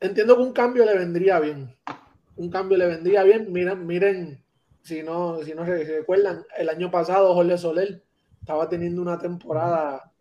entiendo 0.00 0.36
que 0.36 0.42
un 0.42 0.52
cambio 0.52 0.84
le 0.84 0.96
vendría 0.96 1.38
bien. 1.40 1.74
Un 2.36 2.50
cambio 2.50 2.78
le 2.78 2.86
vendría 2.86 3.22
bien. 3.24 3.52
Miren, 3.52 3.86
miren, 3.86 4.44
si 4.82 5.02
no, 5.02 5.42
si 5.42 5.54
no 5.54 5.64
se 5.64 5.84
recuerdan, 5.84 6.44
el 6.56 6.68
año 6.68 6.90
pasado 6.90 7.34
Jorge 7.34 7.58
Soler 7.58 8.02
estaba 8.40 8.68
teniendo 8.68 9.02
una 9.02 9.18
temporada, 9.18 10.12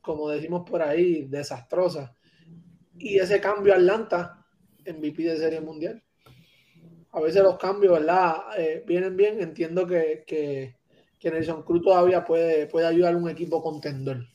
como 0.00 0.28
decimos 0.28 0.68
por 0.68 0.82
ahí, 0.82 1.24
desastrosa. 1.24 2.14
Y 2.98 3.18
ese 3.18 3.40
cambio 3.40 3.72
a 3.72 3.76
Atlanta, 3.76 4.46
MVP 4.86 5.22
de 5.22 5.38
Serie 5.38 5.60
Mundial. 5.60 6.02
A 7.12 7.20
veces 7.20 7.42
los 7.42 7.58
cambios, 7.58 7.94
¿verdad? 7.94 8.36
Eh, 8.56 8.84
vienen 8.86 9.16
bien. 9.16 9.40
Entiendo 9.40 9.86
que, 9.86 10.24
que, 10.26 10.76
Nelson 11.30 11.62
Cruz 11.62 11.82
todavía 11.82 12.24
puede, 12.24 12.66
puede 12.66 12.86
ayudar 12.86 13.14
a 13.14 13.16
un 13.16 13.28
equipo 13.28 13.62
contendor. 13.62 14.26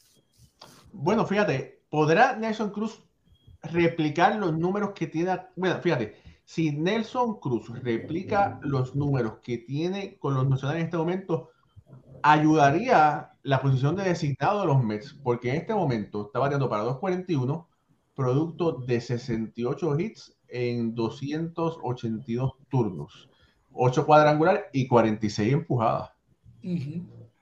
Bueno, 0.92 1.26
fíjate, 1.26 1.82
¿podrá 1.90 2.36
Nelson 2.36 2.72
Cruz 2.72 3.02
replicar 3.64 4.36
los 4.36 4.58
números 4.58 4.92
que 4.94 5.08
tiene? 5.08 5.40
Bueno, 5.56 5.80
fíjate, 5.82 6.16
si 6.46 6.72
Nelson 6.72 7.40
Cruz 7.40 7.70
replica 7.82 8.60
los 8.62 8.96
números 8.96 9.40
que 9.42 9.58
tiene 9.58 10.18
con 10.20 10.36
los 10.36 10.48
nacionales 10.48 10.82
en 10.82 10.86
este 10.86 10.98
momento, 10.98 11.50
ayudaría 12.22 13.32
la 13.44 13.62
posición 13.62 13.96
de 13.96 14.04
designado 14.04 14.62
de 14.62 14.68
los 14.68 14.84
Mets, 14.84 15.14
porque 15.24 15.50
en 15.50 15.58
este 15.58 15.74
momento 15.74 16.28
está 16.28 16.40
bateando 16.40 16.70
para 16.70 16.84
241, 16.84 17.68
producto 18.16 18.72
de 18.74 19.02
68 19.02 20.00
hits 20.00 20.38
en 20.56 20.96
282 20.96 22.54
turnos, 22.70 23.30
8 23.74 24.06
cuadrangular 24.06 24.70
y 24.72 24.88
46 24.88 25.54
empujadas. 25.54 26.12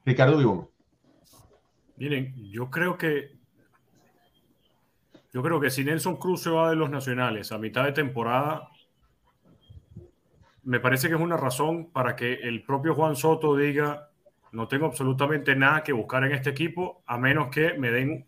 Ricardo 0.03 0.37
Vivón. 0.37 0.67
Miren, 1.95 2.33
yo 2.49 2.69
creo 2.69 2.97
que 2.97 3.37
yo 5.31 5.41
creo 5.41 5.59
que 5.59 5.69
si 5.69 5.83
Nelson 5.83 6.17
Cruz 6.17 6.41
se 6.41 6.49
va 6.49 6.69
de 6.69 6.75
los 6.75 6.89
nacionales 6.89 7.51
a 7.51 7.57
mitad 7.57 7.85
de 7.85 7.91
temporada, 7.91 8.69
me 10.63 10.79
parece 10.79 11.07
que 11.07 11.15
es 11.15 11.19
una 11.19 11.37
razón 11.37 11.91
para 11.91 12.15
que 12.15 12.33
el 12.33 12.63
propio 12.63 12.93
Juan 12.95 13.15
Soto 13.15 13.55
diga, 13.55 14.09
no 14.51 14.67
tengo 14.67 14.85
absolutamente 14.85 15.55
nada 15.55 15.83
que 15.83 15.91
buscar 15.91 16.23
en 16.23 16.33
este 16.33 16.51
equipo, 16.51 17.03
a 17.07 17.17
menos 17.17 17.49
que 17.49 17.73
me 17.73 17.89
den 17.89 18.27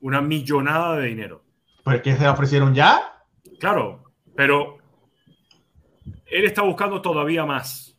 una 0.00 0.20
millonada 0.20 0.96
de 0.96 1.06
dinero. 1.06 1.44
¿Pero 1.84 2.02
qué 2.02 2.16
se 2.16 2.28
ofrecieron 2.28 2.74
ya? 2.74 3.24
Claro, 3.60 4.01
pero 4.34 4.78
él 6.26 6.44
está 6.44 6.62
buscando 6.62 7.02
todavía 7.02 7.44
más. 7.44 7.98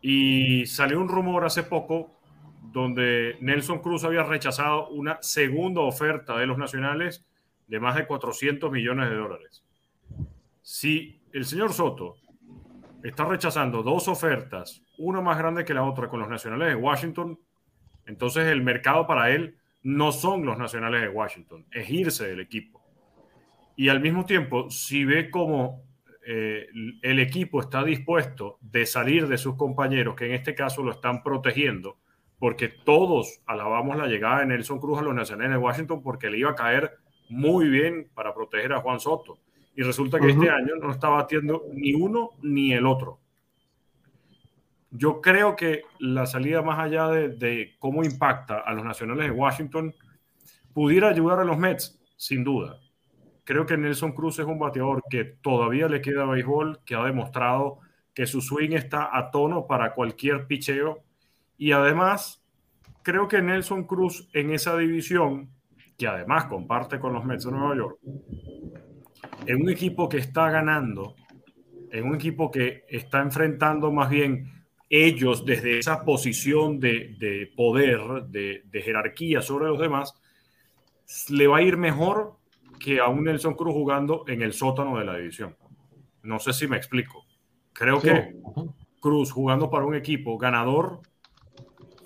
Y 0.00 0.66
salió 0.66 1.00
un 1.00 1.08
rumor 1.08 1.44
hace 1.44 1.62
poco 1.62 2.10
donde 2.72 3.36
Nelson 3.40 3.80
Cruz 3.80 4.04
había 4.04 4.22
rechazado 4.22 4.88
una 4.88 5.18
segunda 5.20 5.82
oferta 5.82 6.36
de 6.38 6.46
los 6.46 6.58
nacionales 6.58 7.24
de 7.66 7.80
más 7.80 7.96
de 7.96 8.06
400 8.06 8.70
millones 8.70 9.10
de 9.10 9.16
dólares. 9.16 9.64
Si 10.62 11.20
el 11.32 11.44
señor 11.44 11.72
Soto 11.72 12.16
está 13.02 13.24
rechazando 13.24 13.82
dos 13.82 14.08
ofertas, 14.08 14.82
una 14.98 15.20
más 15.20 15.38
grande 15.38 15.64
que 15.64 15.74
la 15.74 15.84
otra 15.84 16.08
con 16.08 16.20
los 16.20 16.28
nacionales 16.28 16.68
de 16.68 16.74
Washington, 16.76 17.38
entonces 18.06 18.46
el 18.46 18.62
mercado 18.62 19.06
para 19.06 19.30
él 19.30 19.56
no 19.82 20.12
son 20.12 20.44
los 20.44 20.56
nacionales 20.56 21.02
de 21.02 21.08
Washington, 21.08 21.66
es 21.72 21.90
irse 21.90 22.28
del 22.28 22.40
equipo. 22.40 22.81
Y 23.82 23.88
al 23.88 23.98
mismo 23.98 24.24
tiempo, 24.24 24.70
si 24.70 25.04
ve 25.04 25.28
cómo 25.28 25.82
eh, 26.24 26.68
el 27.02 27.18
equipo 27.18 27.60
está 27.60 27.82
dispuesto 27.82 28.58
de 28.60 28.86
salir 28.86 29.26
de 29.26 29.36
sus 29.36 29.56
compañeros, 29.56 30.14
que 30.14 30.26
en 30.26 30.34
este 30.34 30.54
caso 30.54 30.84
lo 30.84 30.92
están 30.92 31.24
protegiendo, 31.24 31.98
porque 32.38 32.68
todos 32.68 33.40
alabamos 33.44 33.96
la 33.96 34.06
llegada 34.06 34.38
de 34.38 34.46
Nelson 34.46 34.78
Cruz 34.78 35.00
a 35.00 35.02
los 35.02 35.16
nacionales 35.16 35.50
de 35.50 35.58
Washington 35.58 36.00
porque 36.00 36.30
le 36.30 36.38
iba 36.38 36.52
a 36.52 36.54
caer 36.54 36.92
muy 37.28 37.68
bien 37.68 38.08
para 38.14 38.32
proteger 38.32 38.72
a 38.72 38.78
Juan 38.78 39.00
Soto 39.00 39.40
y 39.74 39.82
resulta 39.82 40.20
que 40.20 40.28
este 40.28 40.48
año 40.48 40.76
no 40.80 40.92
está 40.92 41.08
batiendo 41.08 41.64
ni 41.74 41.92
uno 41.92 42.30
ni 42.40 42.72
el 42.72 42.86
otro. 42.86 43.18
Yo 44.92 45.20
creo 45.20 45.56
que 45.56 45.82
la 45.98 46.26
salida 46.26 46.62
más 46.62 46.78
allá 46.78 47.08
de, 47.08 47.74
cómo 47.80 48.04
impacta 48.04 48.60
a 48.60 48.72
los 48.74 48.84
nacionales 48.84 49.24
de 49.24 49.32
Washington 49.32 49.92
pudiera 50.72 51.08
ayudar 51.08 51.40
a 51.40 51.44
los 51.44 51.58
Mets, 51.58 52.00
sin 52.16 52.44
duda. 52.44 52.78
Creo 53.44 53.66
que 53.66 53.76
Nelson 53.76 54.12
Cruz 54.12 54.38
es 54.38 54.46
un 54.46 54.58
bateador 54.58 55.02
que 55.10 55.24
todavía 55.24 55.88
le 55.88 56.00
queda 56.00 56.24
béisbol, 56.24 56.80
que 56.84 56.94
ha 56.94 57.04
demostrado 57.04 57.80
que 58.14 58.26
su 58.26 58.40
swing 58.40 58.72
está 58.72 59.16
a 59.16 59.30
tono 59.30 59.66
para 59.66 59.94
cualquier 59.94 60.46
picheo. 60.46 61.02
Y 61.56 61.72
además, 61.72 62.44
creo 63.02 63.28
que 63.28 63.42
Nelson 63.42 63.84
Cruz 63.84 64.28
en 64.32 64.52
esa 64.52 64.76
división, 64.76 65.50
que 65.98 66.06
además 66.06 66.46
comparte 66.46 67.00
con 67.00 67.12
los 67.12 67.24
Mets 67.24 67.44
de 67.44 67.52
Nueva 67.52 67.76
York, 67.76 67.98
en 69.46 69.62
un 69.62 69.70
equipo 69.70 70.08
que 70.08 70.18
está 70.18 70.50
ganando, 70.50 71.14
en 71.90 72.04
un 72.04 72.14
equipo 72.14 72.50
que 72.50 72.84
está 72.88 73.20
enfrentando 73.20 73.92
más 73.92 74.08
bien 74.08 74.62
ellos 74.88 75.44
desde 75.44 75.78
esa 75.78 76.04
posición 76.04 76.78
de, 76.78 77.50
poder, 77.56 78.00
de, 78.28 78.82
jerarquía 78.82 79.40
sobre 79.40 79.66
los 79.66 79.80
demás, 79.80 80.14
le 81.30 81.46
va 81.46 81.58
a 81.58 81.62
ir 81.62 81.76
mejor 81.76 82.36
que 82.82 83.00
a 83.00 83.08
un 83.08 83.24
Nelson 83.24 83.54
Cruz 83.54 83.72
jugando 83.72 84.24
en 84.26 84.42
el 84.42 84.52
sótano 84.52 84.98
de 84.98 85.04
la 85.04 85.16
división. 85.16 85.56
No 86.22 86.38
sé 86.38 86.52
si 86.52 86.66
me 86.66 86.76
explico. 86.76 87.24
Creo 87.72 88.00
que 88.00 88.36
Cruz 89.00 89.32
jugando 89.32 89.70
para 89.70 89.84
un 89.84 89.94
equipo 89.94 90.38
ganador 90.38 91.00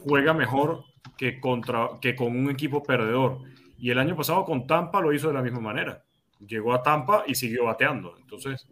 juega 0.05 0.35
mejor 0.35 0.85
que, 1.17 1.41
contra, 1.41 1.91
que 2.01 2.15
con 2.15 2.37
un 2.37 2.51
equipo 2.51 2.83
perdedor. 2.83 3.41
Y 3.79 3.91
el 3.91 3.99
año 3.99 4.17
pasado 4.17 4.45
con 4.45 4.67
Tampa 4.67 5.01
lo 5.01 5.13
hizo 5.13 5.29
de 5.29 5.35
la 5.35 5.43
misma 5.43 5.61
manera 5.61 6.03
llegó 6.41 6.75
a 6.75 6.83
Tampa 6.83 7.25
y 7.27 7.35
siguió 7.35 7.65
bateando. 7.65 8.17
Entonces, 8.19 8.67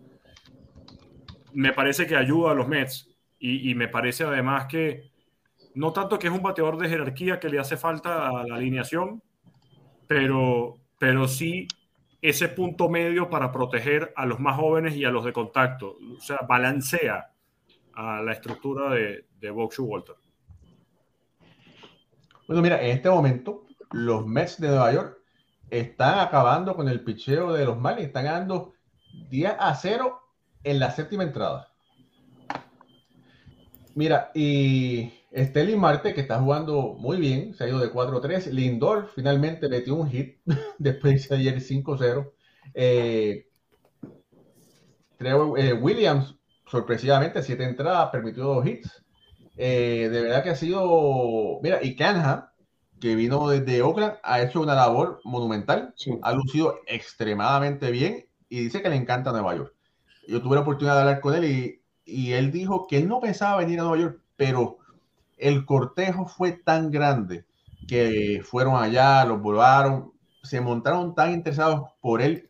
me 1.52 1.72
parece 1.72 2.06
que 2.06 2.16
ayuda 2.16 2.50
a 2.50 2.54
los 2.54 2.68
Mets 2.68 3.10
y, 3.38 3.74
me 3.74 3.88
parece 3.88 4.24
además 4.24 4.66
que 4.66 5.10
no 5.74 5.92
tanto 5.92 6.18
que 6.18 6.28
es 6.28 6.32
un 6.32 6.42
bateador 6.42 6.78
de 6.78 6.88
jerarquía 6.88 7.38
que 7.38 7.50
le 7.50 7.58
hace 7.58 7.76
falta 7.76 8.28
a 8.28 8.46
la 8.46 8.54
alineación, 8.54 9.22
pero, 10.06 10.78
pero 10.98 11.28
sí 11.28 11.68
ese 12.24 12.48
punto 12.48 12.88
medio 12.88 13.28
para 13.28 13.52
proteger 13.52 14.14
a 14.16 14.24
los 14.24 14.40
más 14.40 14.56
jóvenes 14.56 14.96
y 14.96 15.04
a 15.04 15.10
los 15.10 15.26
de 15.26 15.34
contacto. 15.34 15.98
O 16.16 16.20
sea, 16.20 16.38
balancea 16.48 17.30
a 17.92 18.22
la 18.22 18.32
estructura 18.32 18.88
de, 18.94 19.26
de 19.38 19.50
Box 19.50 19.78
Walter. 19.78 20.16
Bueno, 22.48 22.62
mira, 22.62 22.82
en 22.82 22.96
este 22.96 23.10
momento 23.10 23.66
los 23.92 24.26
Mets 24.26 24.58
de 24.58 24.68
Nueva 24.68 24.90
York 24.94 25.18
están 25.68 26.18
acabando 26.18 26.74
con 26.74 26.88
el 26.88 27.04
picheo 27.04 27.52
de 27.52 27.66
los 27.66 27.78
Marlins. 27.78 28.06
Están 28.06 28.24
ganando 28.24 28.72
10 29.28 29.56
a 29.58 29.74
0 29.74 30.18
en 30.62 30.80
la 30.80 30.90
séptima 30.92 31.24
entrada. 31.24 31.68
Mira, 33.94 34.30
y 34.34 35.12
Stelly 35.36 35.76
Marte, 35.76 36.14
que 36.14 36.20
está 36.20 36.38
jugando 36.40 36.94
muy 36.98 37.16
bien, 37.18 37.54
se 37.54 37.64
ha 37.64 37.68
ido 37.68 37.80
de 37.80 37.90
4-3. 37.92 38.46
Lindor 38.52 39.10
finalmente 39.14 39.68
metió 39.68 39.94
un 39.96 40.08
hit 40.10 40.38
después 40.78 41.28
de 41.28 41.36
ayer 41.36 41.60
5-0. 41.60 42.32
Eh, 42.74 43.46
eh, 45.20 45.72
Williams, 45.72 46.36
sorpresivamente, 46.66 47.42
siete 47.42 47.64
entradas, 47.64 48.10
permitió 48.10 48.44
dos 48.44 48.66
hits. 48.66 49.04
Eh, 49.56 50.08
de 50.10 50.20
verdad 50.22 50.42
que 50.42 50.50
ha 50.50 50.56
sido. 50.56 51.60
Mira, 51.62 51.82
y 51.82 51.96
Canham, 51.96 52.46
que 53.00 53.14
vino 53.14 53.48
desde 53.48 53.82
Oakland, 53.82 54.14
ha 54.22 54.42
hecho 54.42 54.60
una 54.60 54.74
labor 54.74 55.20
monumental, 55.24 55.94
ha 56.22 56.32
lucido 56.32 56.76
extremadamente 56.86 57.90
bien 57.90 58.26
y 58.48 58.64
dice 58.64 58.82
que 58.82 58.88
le 58.88 58.96
encanta 58.96 59.32
Nueva 59.32 59.56
York. 59.56 59.74
Yo 60.28 60.42
tuve 60.42 60.56
la 60.56 60.62
oportunidad 60.62 60.94
de 60.94 61.00
hablar 61.00 61.20
con 61.20 61.34
él 61.34 61.44
y, 61.44 61.82
y 62.04 62.32
él 62.32 62.50
dijo 62.50 62.86
que 62.86 62.98
él 62.98 63.08
no 63.08 63.20
pensaba 63.20 63.58
venir 63.58 63.80
a 63.80 63.84
Nueva 63.84 63.98
York, 64.02 64.20
pero 64.36 64.78
el 65.36 65.64
cortejo 65.64 66.26
fue 66.26 66.52
tan 66.52 66.90
grande 66.90 67.44
que 67.86 68.42
fueron 68.44 68.76
allá, 68.76 69.24
los 69.24 69.40
volaron, 69.40 70.12
se 70.42 70.60
montaron 70.60 71.14
tan 71.14 71.32
interesados 71.32 71.90
por 72.00 72.22
él 72.22 72.48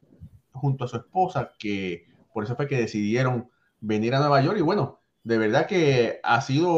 junto 0.52 0.84
a 0.84 0.88
su 0.88 0.96
esposa 0.96 1.52
que 1.58 2.06
por 2.32 2.44
eso 2.44 2.56
fue 2.56 2.66
que 2.66 2.76
decidieron 2.76 3.48
venir 3.80 4.14
a 4.14 4.20
Nueva 4.20 4.42
York 4.42 4.58
y 4.58 4.62
bueno, 4.62 5.00
de 5.22 5.38
verdad 5.38 5.66
que 5.66 6.20
ha 6.22 6.40
sido 6.40 6.70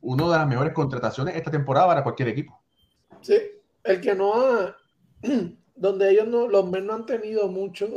una 0.00 0.24
de 0.24 0.38
las 0.38 0.46
mejores 0.46 0.72
contrataciones 0.72 1.36
esta 1.36 1.50
temporada 1.50 1.86
para 1.86 2.02
cualquier 2.02 2.28
equipo. 2.28 2.60
Sí, 3.20 3.38
el 3.82 4.00
que 4.00 4.14
no 4.14 4.34
ha, 4.34 4.76
donde 5.76 6.10
ellos 6.10 6.28
no, 6.28 6.48
los 6.48 6.70
no 6.70 6.94
han 6.94 7.06
tenido 7.06 7.48
mucho, 7.48 7.88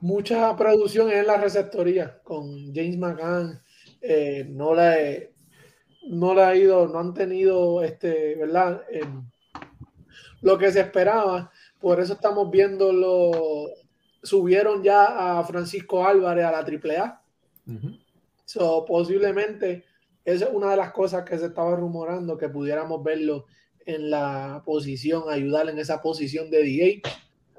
mucha 0.00 0.56
producción 0.56 1.10
en 1.10 1.26
la 1.26 1.36
receptoría, 1.36 2.20
con 2.22 2.74
James 2.74 2.98
McCann, 2.98 3.60
eh, 4.00 4.46
no 4.48 4.74
la 4.74 4.96
no 6.08 6.34
le 6.34 6.42
ha 6.42 6.56
ido, 6.56 6.86
no 6.88 6.98
han 6.98 7.14
tenido 7.14 7.82
este, 7.82 8.34
¿verdad? 8.36 8.82
lo 10.42 10.58
que 10.58 10.70
se 10.70 10.80
esperaba. 10.80 11.50
Por 11.80 12.00
eso 12.00 12.14
estamos 12.14 12.50
viendo 12.50 12.92
lo 12.92 13.68
subieron 14.22 14.82
ya 14.82 15.38
a 15.38 15.44
Francisco 15.44 16.04
Álvarez 16.04 16.44
a 16.44 16.52
la 16.52 16.58
AAA. 16.58 17.22
so, 18.44 18.84
posiblemente 18.84 19.84
esa 20.24 20.46
es 20.46 20.50
una 20.52 20.70
de 20.70 20.76
las 20.76 20.92
cosas 20.92 21.24
que 21.24 21.38
se 21.38 21.46
estaba 21.46 21.76
rumorando 21.76 22.36
que 22.36 22.48
pudiéramos 22.48 23.02
verlo 23.02 23.46
en 23.84 24.10
la 24.10 24.62
posición, 24.64 25.24
ayudar 25.30 25.68
en 25.68 25.78
esa 25.78 26.02
posición 26.02 26.50
de 26.50 26.64
DH. 26.64 27.08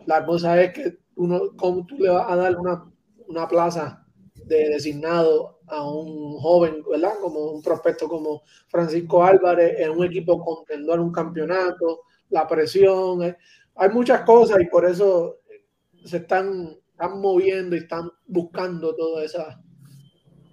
La 0.05 0.25
cosa 0.25 0.61
es 0.61 0.73
que 0.73 0.97
uno, 1.15 1.55
¿cómo 1.55 1.85
tú 1.85 1.97
le 1.97 2.09
vas 2.09 2.29
a 2.29 2.35
dar 2.35 2.57
una, 2.57 2.83
una 3.27 3.47
plaza 3.47 4.05
de 4.47 4.69
designado 4.69 5.59
a 5.67 5.83
un 5.83 6.37
joven, 6.39 6.83
¿verdad? 6.89 7.13
Como 7.21 7.51
un 7.51 7.61
prospecto 7.61 8.07
como 8.07 8.43
Francisco 8.67 9.23
Álvarez 9.23 9.79
en 9.79 9.91
un 9.91 10.05
equipo 10.05 10.43
contendor 10.43 10.99
un 10.99 11.11
campeonato, 11.11 12.03
la 12.29 12.47
presión, 12.47 13.23
eh, 13.23 13.37
hay 13.75 13.89
muchas 13.89 14.21
cosas 14.21 14.59
y 14.61 14.65
por 14.65 14.85
eso 14.85 15.37
se 16.03 16.17
están, 16.17 16.75
están 16.91 17.19
moviendo 17.19 17.75
y 17.75 17.79
están 17.79 18.09
buscando 18.25 18.95
toda 18.95 19.23
esa. 19.23 19.61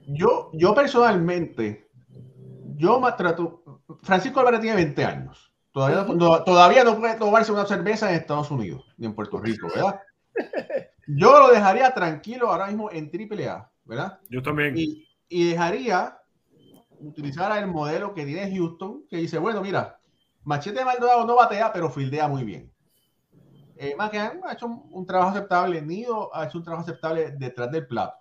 Yo, 0.07 0.51
yo 0.53 0.75
personalmente, 0.75 1.89
yo 2.77 3.01
me 3.01 3.13
trato, 3.13 3.81
Francisco 4.03 4.41
Álvarez 4.41 4.61
tiene 4.61 4.77
20 4.77 5.05
años. 5.05 5.53
Todavía, 5.73 6.05
no, 6.15 6.45
todavía 6.45 6.85
no 6.85 6.99
puede 6.99 7.15
tomarse 7.15 7.51
una 7.51 7.67
cerveza 7.67 8.09
en 8.09 8.17
Estados 8.17 8.51
Unidos 8.51 8.85
ni 8.97 9.07
en 9.07 9.15
Puerto 9.15 9.41
Rico, 9.41 9.69
¿verdad? 9.75 10.01
Yo 11.07 11.39
lo 11.39 11.49
dejaría 11.49 11.93
tranquilo 11.93 12.51
ahora 12.51 12.69
mismo 12.69 12.91
en 12.93 13.11
AAA, 13.13 13.71
¿verdad? 13.85 14.21
Yo 14.29 14.43
también. 14.43 14.75
Y, 14.77 15.07
y 15.29 15.51
dejaría 15.51 16.19
utilizar 16.99 17.57
el 17.59 17.67
modelo 17.67 18.15
que 18.15 18.25
tiene 18.25 18.55
Houston, 18.55 19.05
que 19.09 19.19
dice, 19.19 19.39
bueno, 19.39 19.61
mira, 19.61 19.99
Machete 20.45 20.85
Maldonado 20.85 21.27
no 21.27 21.37
batea, 21.37 21.73
pero 21.73 21.91
fildea 21.91 22.29
muy 22.29 22.45
bien. 22.45 22.71
Eh, 23.77 23.97
ha 23.99 24.53
hecho 24.53 24.67
un, 24.67 25.07
trabajo 25.07 25.31
aceptable, 25.31 25.83
Nido 25.83 26.35
ha 26.35 26.47
hecho 26.47 26.59
un 26.59 26.65
trabajo 26.65 26.85
aceptable 26.85 27.33
detrás 27.33 27.71
del 27.71 27.87
plato. 27.87 28.17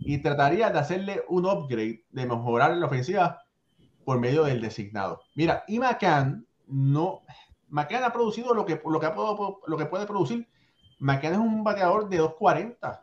Y 0.00 0.18
trataría 0.18 0.70
de 0.70 0.78
hacerle 0.78 1.24
un 1.28 1.46
upgrade, 1.46 2.04
de 2.10 2.26
mejorar 2.26 2.76
la 2.76 2.86
ofensiva 2.86 3.42
por 4.04 4.18
medio 4.20 4.44
del 4.44 4.60
designado. 4.60 5.22
Mira, 5.34 5.64
y 5.66 5.78
McCann 5.78 6.46
no. 6.66 7.22
McCann 7.68 8.04
ha 8.04 8.12
producido 8.12 8.54
lo 8.54 8.64
que, 8.64 8.80
lo 8.84 9.00
que, 9.00 9.12
lo 9.66 9.76
que 9.76 9.86
puede 9.86 10.06
producir. 10.06 10.48
McCann 10.98 11.34
es 11.34 11.38
un 11.38 11.64
bateador 11.64 12.08
de 12.08 12.20
2.40. 12.20 13.00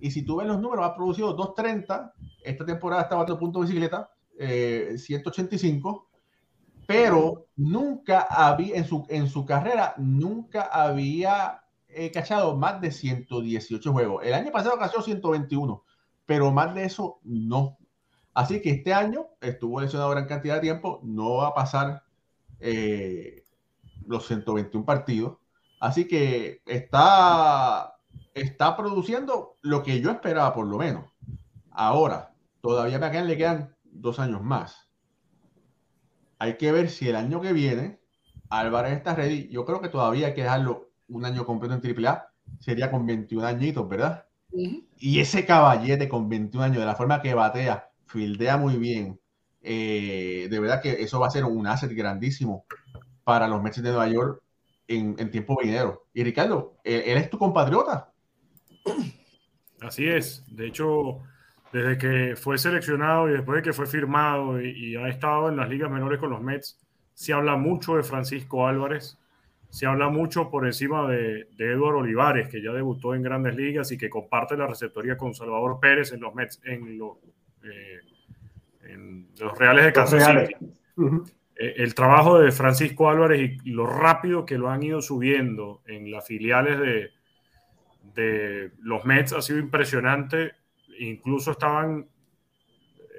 Y 0.00 0.10
si 0.10 0.22
tú 0.22 0.36
ves 0.36 0.46
los 0.46 0.60
números, 0.60 0.84
ha 0.84 0.94
producido 0.94 1.36
2.30. 1.36 2.12
Esta 2.42 2.64
temporada 2.64 3.02
está 3.02 3.16
batiendo 3.16 3.40
punto 3.40 3.60
de 3.60 3.66
bicicleta, 3.66 4.10
185 4.38 6.08
eh, 6.10 6.84
pero 6.86 7.48
nunca 7.56 8.20
había, 8.30 8.76
en 8.76 8.86
su, 8.86 9.04
en 9.10 9.28
su 9.28 9.44
carrera, 9.44 9.94
nunca 9.98 10.62
había 10.62 11.62
eh, 11.88 12.10
cachado 12.10 12.56
más 12.56 12.80
de 12.80 12.90
118 12.90 13.92
juegos. 13.92 14.24
El 14.24 14.32
año 14.32 14.50
pasado 14.50 14.78
cachó 14.78 15.02
121, 15.02 15.84
pero 16.24 16.50
más 16.50 16.74
de 16.74 16.84
eso 16.84 17.20
no. 17.24 17.76
Así 18.32 18.62
que 18.62 18.70
este 18.70 18.94
año 18.94 19.26
estuvo 19.40 19.80
lesionado 19.80 20.10
gran 20.10 20.26
cantidad 20.26 20.54
de 20.54 20.60
tiempo, 20.62 21.00
no 21.02 21.36
va 21.36 21.48
a 21.48 21.54
pasar 21.54 22.04
eh, 22.60 23.44
los 24.06 24.26
121 24.26 24.86
partidos. 24.86 25.36
Así 25.80 26.08
que 26.08 26.62
está, 26.64 27.97
está 28.40 28.76
produciendo 28.76 29.56
lo 29.62 29.82
que 29.82 30.00
yo 30.00 30.10
esperaba, 30.10 30.54
por 30.54 30.66
lo 30.66 30.78
menos. 30.78 31.04
Ahora, 31.70 32.34
todavía 32.60 32.98
me 32.98 33.24
le 33.24 33.36
quedan 33.36 33.76
dos 33.84 34.18
años 34.18 34.42
más 34.42 34.88
hay 36.38 36.56
que 36.56 36.72
ver 36.72 36.88
si 36.88 37.08
el 37.08 37.16
año 37.16 37.40
que 37.40 37.52
viene 37.52 38.00
Álvarez 38.50 38.96
está 38.96 39.14
ready. 39.14 39.48
Yo 39.48 39.64
creo 39.64 39.80
que 39.80 39.88
todavía 39.88 40.28
hay 40.28 40.34
que 40.34 40.42
dejarlo 40.42 40.90
un 41.08 41.24
año 41.24 41.44
completo 41.44 41.74
en 41.74 42.06
AAA. 42.06 42.28
Sería 42.60 42.90
con 42.90 43.04
21 43.04 43.46
añitos, 43.46 43.86
¿verdad? 43.88 44.24
Y 44.96 45.20
ese 45.20 45.44
caballete 45.44 46.08
con 46.08 46.28
21 46.28 46.64
años, 46.64 46.78
de 46.78 46.86
la 46.86 46.94
forma 46.94 47.20
que 47.20 47.34
batea, 47.34 47.90
fildea 48.06 48.56
muy 48.56 48.76
bien. 48.76 49.20
Eh, 49.60 50.48
de 50.50 50.60
verdad 50.60 50.80
que 50.80 51.02
eso 51.02 51.20
va 51.20 51.26
a 51.26 51.30
ser 51.30 51.44
un 51.44 51.66
asset 51.66 51.92
grandísimo 51.92 52.64
para 53.24 53.48
los 53.48 53.62
Mets 53.62 53.82
de 53.82 53.90
Nueva 53.90 54.08
York 54.08 54.42
en, 54.86 55.30
tiempo 55.30 55.58
venidero. 55.58 56.06
Y 56.14 56.24
Ricardo, 56.24 56.78
él, 56.84 57.02
él 57.04 57.18
es 57.18 57.28
tu 57.28 57.38
compatriota. 57.38 58.07
Así 59.80 60.06
es. 60.06 60.44
De 60.48 60.66
hecho, 60.66 61.20
desde 61.72 61.98
que 61.98 62.36
fue 62.36 62.58
seleccionado 62.58 63.28
y 63.28 63.32
después 63.32 63.56
de 63.56 63.62
que 63.62 63.72
fue 63.72 63.86
firmado 63.86 64.60
y, 64.60 64.96
ha 64.96 65.08
estado 65.08 65.48
en 65.48 65.56
las 65.56 65.68
ligas 65.68 65.90
menores 65.90 66.18
con 66.18 66.30
los 66.30 66.40
Mets, 66.40 66.78
se 67.14 67.32
habla 67.32 67.56
mucho 67.56 67.96
de 67.96 68.02
Francisco 68.02 68.66
Álvarez, 68.66 69.18
se 69.70 69.86
habla 69.86 70.08
mucho 70.08 70.50
por 70.50 70.66
encima 70.66 71.08
de, 71.08 71.48
de 71.56 71.72
Eduardo 71.72 71.98
Olivares, 71.98 72.48
que 72.48 72.62
ya 72.62 72.72
debutó 72.72 73.14
en 73.14 73.22
grandes 73.22 73.54
ligas 73.54 73.92
y 73.92 73.98
que 73.98 74.08
comparte 74.08 74.56
la 74.56 74.66
receptoría 74.66 75.16
con 75.16 75.34
Salvador 75.34 75.78
Pérez 75.80 76.12
en 76.12 76.20
los 76.20 76.34
Mets, 76.34 76.60
en 76.64 76.98
los, 76.98 77.18
eh, 77.64 78.00
los 79.38 79.58
Reales 79.58 79.84
de 79.84 79.92
Kansas 79.92 80.24
City. 80.24 80.54
Eh, 81.56 81.74
el 81.78 81.94
trabajo 81.94 82.38
de 82.38 82.50
Francisco 82.52 83.10
Álvarez 83.10 83.58
y 83.64 83.70
lo 83.70 83.84
rápido 83.86 84.46
que 84.46 84.56
lo 84.56 84.70
han 84.70 84.82
ido 84.82 85.02
subiendo 85.02 85.82
en 85.86 86.10
las 86.10 86.26
filiales 86.26 86.78
de, 86.78 87.10
los 88.80 89.04
Mets 89.04 89.32
ha 89.32 89.42
sido 89.42 89.58
impresionante 89.58 90.52
incluso 91.00 91.52
estaban, 91.52 92.06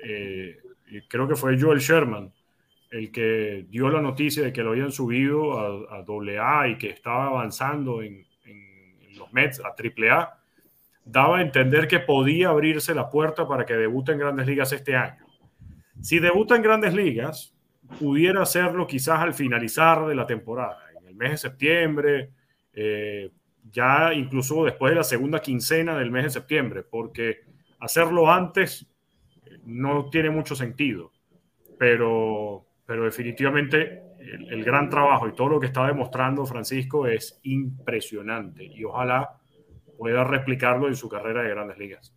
eh, 0.03 0.57
creo 1.07 1.27
que 1.27 1.35
fue 1.35 1.59
Joel 1.59 1.79
Sherman, 1.79 2.31
el 2.91 3.11
que 3.11 3.65
dio 3.69 3.89
la 3.89 4.01
noticia 4.01 4.43
de 4.43 4.51
que 4.51 4.63
lo 4.63 4.71
habían 4.71 4.91
subido 4.91 5.59
a, 5.59 5.97
a 5.97 6.05
AA 6.05 6.69
y 6.69 6.77
que 6.77 6.89
estaba 6.89 7.27
avanzando 7.27 8.01
en, 8.01 8.27
los 9.17 9.33
Mets 9.33 9.59
a 9.59 9.75
AAA, 9.75 10.39
daba 11.03 11.39
a 11.39 11.41
entender 11.41 11.89
que 11.89 11.99
podía 11.99 12.49
abrirse 12.49 12.95
la 12.95 13.09
puerta 13.09 13.45
para 13.45 13.65
que 13.65 13.73
debute 13.73 14.13
en 14.13 14.19
grandes 14.19 14.47
ligas 14.47 14.71
este 14.71 14.95
año. 14.95 15.25
Si 15.99 16.19
debuta 16.19 16.55
en 16.55 16.61
grandes 16.61 16.93
ligas, 16.93 17.53
pudiera 17.99 18.41
hacerlo 18.41 18.87
quizás 18.87 19.19
al 19.19 19.33
finalizar 19.33 20.05
de 20.05 20.15
la 20.15 20.25
temporada, 20.25 20.79
en 20.97 21.05
el 21.05 21.15
mes 21.15 21.31
de 21.31 21.37
septiembre, 21.37 22.31
eh, 22.71 23.29
ya 23.71 24.13
incluso 24.13 24.65
después 24.65 24.91
de 24.91 24.97
la 24.97 25.03
segunda 25.03 25.39
quincena 25.39 25.97
del 25.97 26.11
mes 26.11 26.25
de 26.25 26.29
septiembre, 26.31 26.83
porque 26.83 27.41
hacerlo 27.79 28.31
antes 28.31 28.87
no 29.65 30.09
tiene 30.09 30.29
mucho 30.29 30.55
sentido, 30.55 31.11
pero, 31.77 32.65
pero 32.85 33.05
definitivamente 33.05 34.03
el, 34.19 34.63
gran 34.63 34.89
trabajo 34.89 35.27
y 35.27 35.33
todo 35.33 35.49
lo 35.49 35.59
que 35.59 35.67
está 35.67 35.87
demostrando 35.87 36.45
Francisco 36.45 37.07
es 37.07 37.39
impresionante 37.43 38.65
y 38.65 38.83
ojalá 38.83 39.39
pueda 39.97 40.23
replicarlo 40.23 40.87
en 40.87 40.95
su 40.95 41.09
carrera 41.09 41.43
de 41.43 41.49
grandes 41.49 41.77
ligas. 41.77 42.13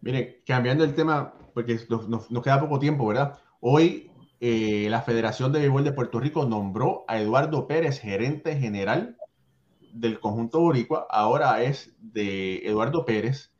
Mire, 0.00 0.42
cambiando 0.46 0.84
el 0.84 0.94
tema, 0.94 1.34
porque 1.54 1.78
nos, 1.88 2.42
queda 2.42 2.60
poco 2.60 2.78
tiempo, 2.78 3.06
¿verdad? 3.06 3.38
Hoy 3.60 4.10
eh, 4.40 4.88
la 4.90 5.00
Federación 5.02 5.52
de 5.52 5.60
Béisbol 5.60 5.84
de 5.84 5.92
Puerto 5.92 6.20
Rico 6.20 6.44
nombró 6.44 7.04
a 7.08 7.18
Eduardo 7.18 7.66
Pérez 7.66 8.00
gerente 8.00 8.56
general 8.56 9.16
del 9.94 10.18
conjunto 10.18 10.60
boricua, 10.60 11.06
ahora 11.08 11.62
es 11.62 11.94
de 12.00 12.66
Eduardo 12.66 13.04
Pérez, 13.04 13.52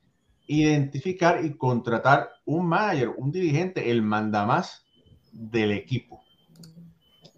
identificar 0.47 1.45
y 1.45 1.57
contratar 1.57 2.28
un 2.45 2.66
manager, 2.66 3.14
un 3.16 3.30
dirigente, 3.30 3.91
el 3.91 4.03
mandamás 4.03 4.85
del 5.32 5.70
equipo. 5.72 6.22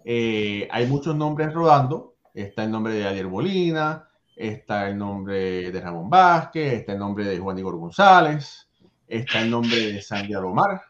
Eh, 0.03 0.67
hay 0.71 0.87
muchos 0.87 1.15
nombres 1.15 1.53
rodando. 1.53 2.15
Está 2.33 2.63
el 2.63 2.71
nombre 2.71 2.93
de 2.93 3.07
Ayer 3.07 3.25
Bolina, 3.25 4.07
está 4.35 4.87
el 4.87 4.97
nombre 4.97 5.71
de 5.71 5.81
Ramón 5.81 6.09
Vázquez, 6.09 6.73
está 6.73 6.93
el 6.93 6.99
nombre 6.99 7.25
de 7.25 7.39
Juan 7.39 7.57
Igor 7.57 7.77
González, 7.77 8.69
está 9.07 9.41
el 9.41 9.49
nombre 9.49 9.75
de 9.75 10.01
Sandy 10.01 10.33
Alomar. 10.33 10.81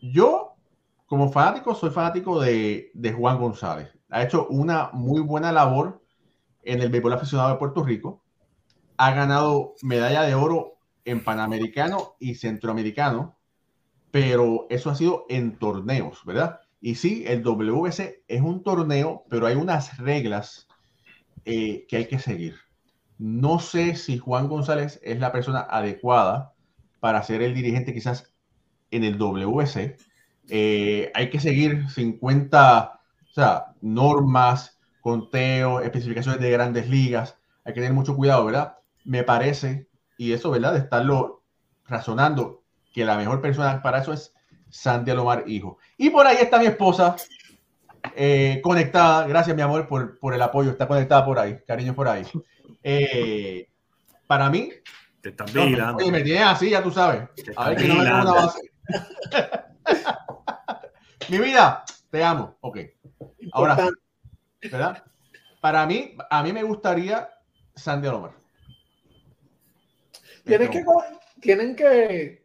Yo, 0.00 0.54
como 1.06 1.30
fanático, 1.30 1.74
soy 1.74 1.90
fanático 1.90 2.40
de, 2.40 2.90
de 2.94 3.12
Juan 3.12 3.38
González. 3.38 3.88
Ha 4.10 4.22
hecho 4.22 4.46
una 4.48 4.90
muy 4.92 5.20
buena 5.20 5.50
labor 5.50 6.00
en 6.68 6.82
el 6.82 6.90
béisbol 6.90 7.14
aficionado 7.14 7.50
de 7.50 7.56
Puerto 7.56 7.82
Rico. 7.82 8.22
Ha 8.96 9.12
ganado 9.12 9.74
medalla 9.82 10.22
de 10.22 10.34
oro 10.34 10.78
en 11.04 11.24
Panamericano 11.24 12.16
y 12.18 12.34
Centroamericano, 12.34 13.36
pero 14.10 14.66
eso 14.70 14.90
ha 14.90 14.94
sido 14.94 15.24
en 15.28 15.58
torneos, 15.58 16.24
¿verdad? 16.24 16.60
Y 16.80 16.96
sí, 16.96 17.24
el 17.26 17.42
WBC 17.42 18.22
es 18.28 18.40
un 18.40 18.62
torneo, 18.62 19.24
pero 19.28 19.46
hay 19.46 19.56
unas 19.56 19.96
reglas 19.98 20.68
eh, 21.44 21.86
que 21.88 21.96
hay 21.96 22.06
que 22.06 22.18
seguir. 22.18 22.56
No 23.18 23.58
sé 23.58 23.96
si 23.96 24.18
Juan 24.18 24.48
González 24.48 25.00
es 25.02 25.18
la 25.18 25.32
persona 25.32 25.60
adecuada 25.60 26.52
para 27.00 27.22
ser 27.22 27.42
el 27.42 27.54
dirigente 27.54 27.94
quizás 27.94 28.32
en 28.90 29.04
el 29.04 29.18
WBC. 29.18 29.96
Eh, 30.50 31.10
hay 31.14 31.30
que 31.30 31.40
seguir 31.40 31.88
50 31.90 32.98
o 33.30 33.32
sea, 33.32 33.74
normas, 33.80 34.77
conteos, 35.08 35.82
especificaciones 35.84 36.38
de 36.38 36.50
grandes 36.50 36.90
ligas. 36.90 37.38
Hay 37.64 37.72
que 37.72 37.80
tener 37.80 37.94
mucho 37.94 38.14
cuidado, 38.14 38.44
¿verdad? 38.44 38.76
Me 39.04 39.22
parece 39.22 39.88
y 40.18 40.32
eso, 40.32 40.50
¿verdad? 40.50 40.74
De 40.74 40.80
estarlo 40.80 41.44
razonando, 41.86 42.62
que 42.92 43.06
la 43.06 43.16
mejor 43.16 43.40
persona 43.40 43.80
para 43.80 44.00
eso 44.00 44.12
es 44.12 44.34
Sandy 44.68 45.12
Alomar, 45.12 45.44
hijo. 45.46 45.78
Y 45.96 46.10
por 46.10 46.26
ahí 46.26 46.36
está 46.38 46.58
mi 46.58 46.66
esposa, 46.66 47.16
eh, 48.14 48.60
conectada. 48.62 49.26
Gracias, 49.26 49.56
mi 49.56 49.62
amor, 49.62 49.88
por, 49.88 50.18
por, 50.18 50.34
el 50.34 50.42
apoyo. 50.42 50.72
Está 50.72 50.86
conectada 50.86 51.24
por 51.24 51.38
ahí. 51.38 51.58
Cariño 51.66 51.94
por 51.94 52.06
ahí. 52.06 52.26
Eh, 52.82 53.66
para 54.26 54.50
mí. 54.50 54.70
Te 55.22 55.30
están 55.30 55.46
vigilando. 55.46 56.06
me 56.10 56.20
tienes 56.20 56.42
así, 56.42 56.68
ya 56.68 56.82
tú 56.82 56.90
sabes. 56.90 57.22
A 57.56 57.70
ver 57.70 57.78
que 57.78 57.88
no 57.88 57.94
me 57.94 58.00
una 58.02 58.24
base. 58.24 58.60
mi 61.30 61.38
vida, 61.38 61.82
te 62.10 62.22
amo. 62.22 62.58
Ok. 62.60 62.80
Ahora, 63.52 63.88
¿verdad? 64.62 65.04
Para 65.60 65.86
mí, 65.86 66.16
a 66.30 66.42
mí 66.42 66.52
me 66.52 66.62
gustaría 66.62 67.30
Sandy 67.74 68.08
Alomar. 68.08 68.32
Tienes 70.44 70.70
que, 70.70 70.84
tienen 71.40 71.76
que 71.76 72.44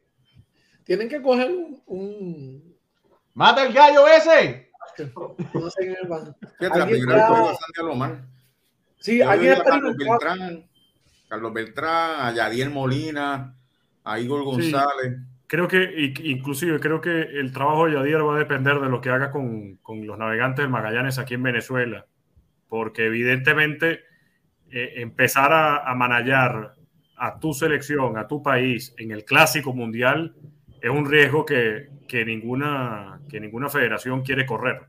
tienen 0.84 1.07
que 1.07 1.22
coger 1.22 1.49
un, 1.86 2.76
¡Mata 3.34 3.66
el 3.66 3.74
gallo 3.74 4.07
ese! 4.07 4.72
No 5.53 5.70
sé 5.70 5.88
qué 5.88 6.07
va. 6.07 6.18
a 6.18 6.76
Sandy 6.89 7.80
Alomar. 7.80 8.26
Sí, 8.99 9.22
alguien 9.22 9.53
a 9.53 9.64
Carlos 9.64 9.95
Beltrán, 9.97 10.70
Carlos 11.28 11.53
Beltrán, 11.53 12.22
a 12.22 12.32
Yadiel 12.34 12.70
Molina, 12.70 13.55
a 14.03 14.20
Igor 14.20 14.43
González. 14.43 15.18
Creo 15.54 15.68
que, 15.68 16.12
inclusive, 16.24 16.80
creo 16.80 16.99
que 16.99 17.12
el 17.22 17.51
trabajo 17.51 17.86
de 17.86 17.93
Yadier 17.93 18.26
va 18.26 18.38
a 18.38 18.39
depender 18.39 18.80
de 18.80 18.89
lo 18.89 19.01
que 19.01 19.12
haga 19.12 19.30
con, 19.30 19.76
con 19.84 20.04
los 20.08 20.18
navegantes 20.18 20.64
del 20.64 20.72
Magallanes 20.72 21.20
aquí 21.20 21.36
en 21.36 21.43
Venezuela 21.43 22.08
porque 22.68 23.06
evidentemente 23.06 23.99
eh, 24.72 24.93
empezar 24.95 25.54
a, 25.54 25.88
a 25.88 25.93
manallar 25.93 26.74
a 27.18 27.39
tu 27.39 27.54
selección, 27.54 28.18
a 28.18 28.28
tu 28.28 28.41
país 28.41 28.95
en 28.97 29.12
el 29.12 29.26
clásico 29.26 29.76
mundial 29.76 30.36
es 30.82 30.89
un 30.89 31.08
riesgo 31.08 31.45
que, 31.45 31.89
que 32.08 32.26
ninguna, 32.26 33.22
que 33.30 33.39
ninguna 33.39 33.70
federación 33.70 34.24
quiere 34.24 34.47
correr. 34.47 34.88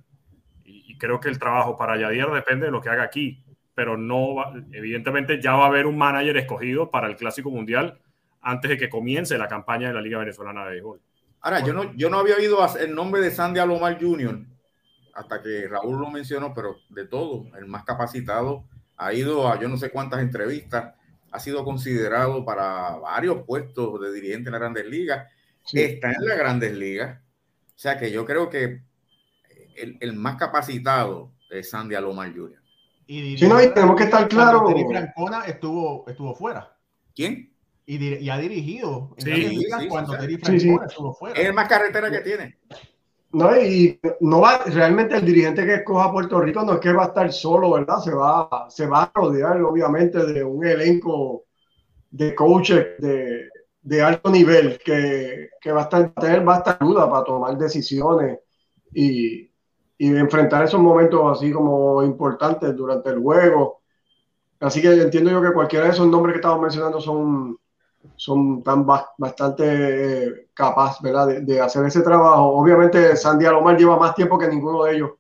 Y, 0.64 0.96
creo 0.96 1.20
que 1.20 1.28
el 1.28 1.38
trabajo 1.38 1.76
para 1.76 1.98
Yadier 1.98 2.30
depende 2.30 2.64
de 2.64 2.72
lo 2.72 2.80
que 2.80 2.88
haga 2.88 3.02
aquí, 3.02 3.44
pero 3.74 3.98
no 3.98 4.36
evidentemente 4.72 5.42
ya 5.42 5.52
va 5.52 5.64
a 5.64 5.68
haber 5.68 5.84
un 5.84 5.98
manager 5.98 6.38
escogido 6.38 6.90
para 6.90 7.08
el 7.08 7.16
clásico 7.16 7.50
mundial 7.50 8.00
antes 8.45 8.70
de 8.70 8.78
que 8.78 8.88
comience 8.88 9.36
la 9.38 9.49
campaña 9.49 9.88
de 9.88 9.95
la 9.95 10.01
Liga 10.01 10.18
Venezolana 10.18 10.64
de 10.64 10.70
Béisbol. 10.72 11.01
Ahora, 11.40 11.61
yo 11.61 11.72
no, 11.72 11.95
yo 11.95 12.09
no 12.09 12.18
había 12.18 12.36
oído 12.36 12.59
el 12.78 12.95
nombre 12.95 13.20
de 13.20 13.30
Sandy 13.30 13.61
Alomar 13.61 14.01
Jr 14.01 14.47
hasta 15.14 15.40
que 15.40 15.68
Raúl 15.68 16.01
lo 16.01 16.11
mencionó, 16.11 16.53
pero 16.53 16.76
de 16.88 17.07
todo, 17.07 17.47
el 17.57 17.66
más 17.66 17.84
capacitado, 17.84 18.64
ha 18.97 19.12
ido 19.12 19.49
a 19.49 19.61
yo 19.61 19.68
no 19.68 19.76
sé 19.76 19.90
cuántas 19.90 20.20
entrevistas, 20.20 20.95
ha 21.30 21.40
sido 21.40 21.64
considerado 21.64 22.45
para 22.45 22.97
varios 22.97 23.42
puestos 23.45 24.01
de 24.01 24.12
dirigente 24.12 24.49
en 24.49 24.53
las 24.53 24.61
grandes 24.61 24.86
ligas, 24.86 25.30
está 25.72 26.12
en 26.12 26.24
las 26.24 26.38
grandes 26.38 26.76
ligas, 26.76 27.20
o 27.20 27.78
sea 27.78 27.99
que 27.99 28.11
yo 28.11 28.24
creo 28.24 28.51
que 28.51 28.82
el, 29.76 30.12
más 30.14 30.36
capacitado 30.36 31.32
es 31.51 31.70
Sandy 31.70 31.95
Alomar 31.95 32.32
Jr. 32.32 32.62
Y 33.07 33.36
sí, 33.36 33.49
no, 33.49 33.62
y 33.62 33.72
tenemos 33.74 33.97
que 33.97 34.05
estar 34.05 34.28
claros. 34.28 34.62
Francona 34.88 35.45
estuvo, 35.45 36.09
estuvo 36.09 36.34
fuera. 36.34 36.74
¿Quién? 37.14 37.53
Y, 37.87 38.28
ha 38.30 38.39
dirigido 38.39 39.11
en 39.18 39.24
sí, 39.24 39.30
ligas 39.30 39.85
cuando 39.89 40.16
Terry 40.16 40.39
Francona 40.39 40.87
estuvo 40.87 41.12
fuera. 41.12 41.39
Es 41.39 41.47
el 41.47 41.53
más 41.53 41.68
carretera 41.68 42.11
que 42.11 42.20
tiene. 42.20 42.59
No, 43.32 43.55
y 43.61 44.01
no 44.20 44.41
va, 44.41 44.64
realmente 44.66 45.16
el 45.16 45.24
dirigente 45.26 45.66
que 45.66 45.74
escoja 45.74 46.12
Puerto 46.12 46.41
Rico 46.41 46.62
no 46.62 46.74
es 46.74 46.80
que 46.80 46.93
va 46.93 47.05
a 47.05 47.07
estar 47.09 47.32
solo, 47.32 47.72
¿verdad? 47.72 47.99
Se 47.99 48.14
va, 48.14 48.66
se 48.70 48.87
va 48.87 49.03
a 49.03 49.12
rodear, 49.12 49.61
obviamente, 49.61 50.24
de 50.24 50.45
un 50.45 50.64
elenco 50.64 51.45
de 52.11 52.35
coaches 52.35 52.87
de, 52.99 53.49
de 53.82 54.03
alto 54.03 54.30
nivel 54.30 54.78
que, 54.85 55.51
que, 55.61 55.72
va 55.72 55.80
a 55.80 55.85
estar, 55.85 56.14
tener 56.14 56.45
bastante 56.45 56.85
ayuda 56.85 57.11
para 57.11 57.24
tomar 57.24 57.59
decisiones 57.59 58.39
y, 58.95 59.51
y 59.99 60.16
enfrentar 60.16 60.64
esos 60.64 60.80
momentos 60.80 61.37
así 61.37 61.51
como 61.51 62.03
importantes 62.05 62.74
durante 62.76 63.11
el 63.11 63.18
juego. 63.18 63.82
Así 64.61 64.80
que 64.80 64.93
entiendo 64.93 65.30
yo 65.30 65.43
que 65.43 65.53
cualquiera 65.53 65.87
de 65.87 65.91
esos 65.91 66.07
nombres 66.07 66.35
que 66.35 66.39
estamos 66.39 66.61
mencionando 66.61 67.01
son 67.01 67.59
son 68.16 68.62
tan 68.62 68.86
bastante 68.86 70.24
eh, 70.24 70.48
¿verdad? 71.02 71.40
De, 71.42 71.61
hacer 71.61 71.84
ese 71.86 72.02
trabajo. 72.02 72.48
Obviamente 72.55 73.16
Sandy 73.16 73.46
Alomar 73.46 73.76
lleva 73.76 73.98
más 73.98 74.14
tiempo 74.14 74.38
que 74.38 74.48
ninguno 74.48 74.84
de 74.84 74.96
ellos 74.96 75.11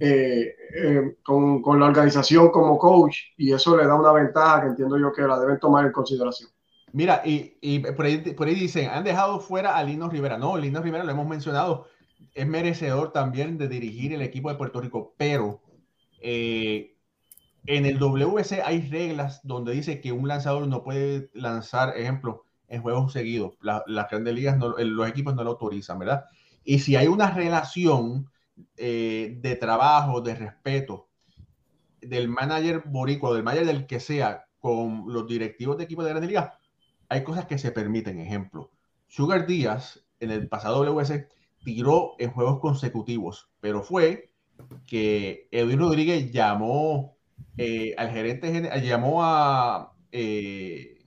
eh, 0.00 0.54
eh, 0.76 1.16
con, 1.22 1.60
con, 1.60 1.80
la 1.80 1.86
organización 1.86 2.50
como 2.50 2.78
coach 2.78 3.16
y 3.36 3.52
eso 3.52 3.76
le 3.76 3.86
da 3.86 3.96
una 3.96 4.12
ventaja 4.12 4.62
que 4.62 4.68
entiendo 4.68 4.96
yo 4.98 5.12
que 5.12 5.22
la 5.22 5.38
deben 5.38 5.58
tomar 5.58 5.84
en 5.84 5.92
consideración. 5.92 6.50
Mira, 6.92 7.22
y, 7.24 7.58
y 7.60 7.80
por, 7.80 8.06
ahí, 8.06 8.18
por, 8.18 8.46
ahí, 8.46 8.54
dicen, 8.54 8.88
han 8.88 9.02
dejado 9.02 9.40
fuera 9.40 9.76
a 9.76 9.82
Lino 9.82 10.08
Rivera. 10.08 10.38
No, 10.38 10.56
Lino 10.56 10.80
Rivera 10.80 11.02
lo 11.02 11.10
hemos 11.10 11.26
mencionado, 11.26 11.88
es 12.34 12.46
merecedor 12.46 13.10
también 13.12 13.58
de 13.58 13.66
dirigir 13.66 14.12
el 14.12 14.22
equipo 14.22 14.48
de 14.48 14.54
Puerto 14.54 14.80
Rico, 14.80 15.14
pero 15.18 15.60
en 17.66 17.86
el 17.86 17.98
WC 17.98 18.62
hay 18.62 18.82
reglas 18.82 19.40
donde 19.42 19.72
dice 19.72 20.00
que 20.00 20.12
un 20.12 20.28
lanzador 20.28 20.66
no 20.68 20.82
puede 20.82 21.30
lanzar, 21.32 21.96
ejemplo, 21.96 22.44
en 22.68 22.82
juegos 22.82 23.12
seguidos. 23.12 23.54
las 23.60 24.10
grandes 24.10 24.34
ligas, 24.34 24.58
los 24.58 25.08
equipos 25.08 25.34
no 25.34 25.44
lo 25.44 25.50
autorizan, 25.50 25.98
¿verdad? 25.98 26.24
Y 26.64 26.80
si 26.80 26.96
hay 26.96 27.06
una 27.06 27.30
relación 27.30 28.30
eh, 28.76 29.38
de 29.40 29.56
trabajo, 29.56 30.20
de 30.20 30.34
respeto 30.34 31.08
del 32.00 32.28
manager 32.28 32.82
boricua, 32.86 33.34
del 33.34 33.42
manager 33.42 33.66
del 33.66 33.86
que 33.86 34.00
sea, 34.00 34.46
con 34.58 35.04
los 35.12 35.26
directivos 35.26 35.76
de 35.76 35.84
equipos 35.84 36.04
de 36.04 36.10
grandes 36.10 36.28
ligas, 36.28 36.54
hay 37.08 37.22
cosas 37.22 37.46
que 37.46 37.58
se 37.58 37.70
permiten. 37.70 38.18
Ejemplo, 38.18 38.70
Sugar 39.06 39.46
Díaz 39.46 40.04
en 40.20 40.30
el 40.30 40.48
pasado 40.48 40.84
WC 40.84 41.28
tiró 41.62 42.14
en 42.18 42.30
juegos 42.30 42.60
consecutivos, 42.60 43.50
pero 43.60 43.82
fue 43.82 44.32
que 44.86 45.48
Edwin 45.50 45.80
Rodríguez 45.80 46.30
llamó 46.32 47.13
eh, 47.56 47.94
al 47.96 48.10
gerente 48.10 48.52
general, 48.52 48.82
llamó 48.82 49.24
a, 49.24 49.94
eh, 50.12 50.98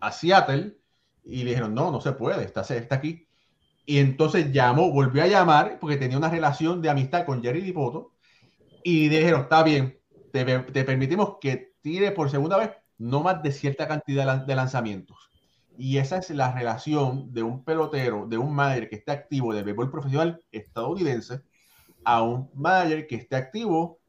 a 0.00 0.12
Seattle 0.12 0.76
y 1.24 1.44
le 1.44 1.50
dijeron, 1.50 1.74
no, 1.74 1.90
no 1.90 2.00
se 2.00 2.12
puede, 2.12 2.44
está, 2.44 2.62
está 2.62 2.96
aquí. 2.96 3.26
Y 3.86 3.98
entonces 3.98 4.52
llamó, 4.52 4.92
volvió 4.92 5.22
a 5.22 5.26
llamar 5.26 5.78
porque 5.80 5.96
tenía 5.96 6.18
una 6.18 6.30
relación 6.30 6.82
de 6.82 6.90
amistad 6.90 7.24
con 7.24 7.42
Jerry 7.42 7.60
Dipoto 7.60 8.12
y 8.82 9.08
dijeron, 9.08 9.42
está 9.42 9.62
bien, 9.62 9.98
te, 10.32 10.44
te 10.44 10.84
permitimos 10.84 11.36
que 11.40 11.72
tire 11.80 12.10
por 12.12 12.30
segunda 12.30 12.58
vez 12.58 12.70
no 12.98 13.22
más 13.22 13.42
de 13.42 13.52
cierta 13.52 13.86
cantidad 13.86 14.44
de 14.44 14.54
lanzamientos. 14.56 15.30
Y 15.78 15.98
esa 15.98 16.18
es 16.18 16.30
la 16.30 16.52
relación 16.52 17.32
de 17.32 17.44
un 17.44 17.64
pelotero, 17.64 18.26
de 18.26 18.36
un 18.36 18.52
manager 18.52 18.88
que 18.88 18.96
esté 18.96 19.12
activo 19.12 19.54
de 19.54 19.62
béisbol 19.62 19.90
profesional 19.90 20.42
estadounidense 20.50 21.42
a 22.04 22.22
un 22.22 22.50
manager 22.54 23.06
que 23.06 23.14
esté 23.14 23.36
activo 23.36 24.00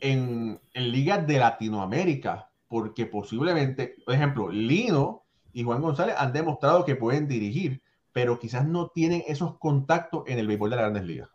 en, 0.00 0.60
ligas 0.74 1.26
de 1.26 1.38
Latinoamérica, 1.38 2.50
porque 2.68 3.06
posiblemente, 3.06 3.96
por 4.04 4.14
ejemplo, 4.14 4.50
Lino 4.50 5.24
y 5.52 5.62
Juan 5.62 5.82
González 5.82 6.14
han 6.18 6.32
demostrado 6.32 6.84
que 6.84 6.96
pueden 6.96 7.28
dirigir, 7.28 7.82
pero 8.12 8.38
quizás 8.38 8.66
no 8.66 8.88
tienen 8.88 9.22
esos 9.26 9.58
contactos 9.58 10.24
en 10.26 10.38
el 10.38 10.46
béisbol 10.46 10.70
de 10.70 10.76
las 10.76 10.82
grandes 10.84 11.04
ligas. 11.04 11.28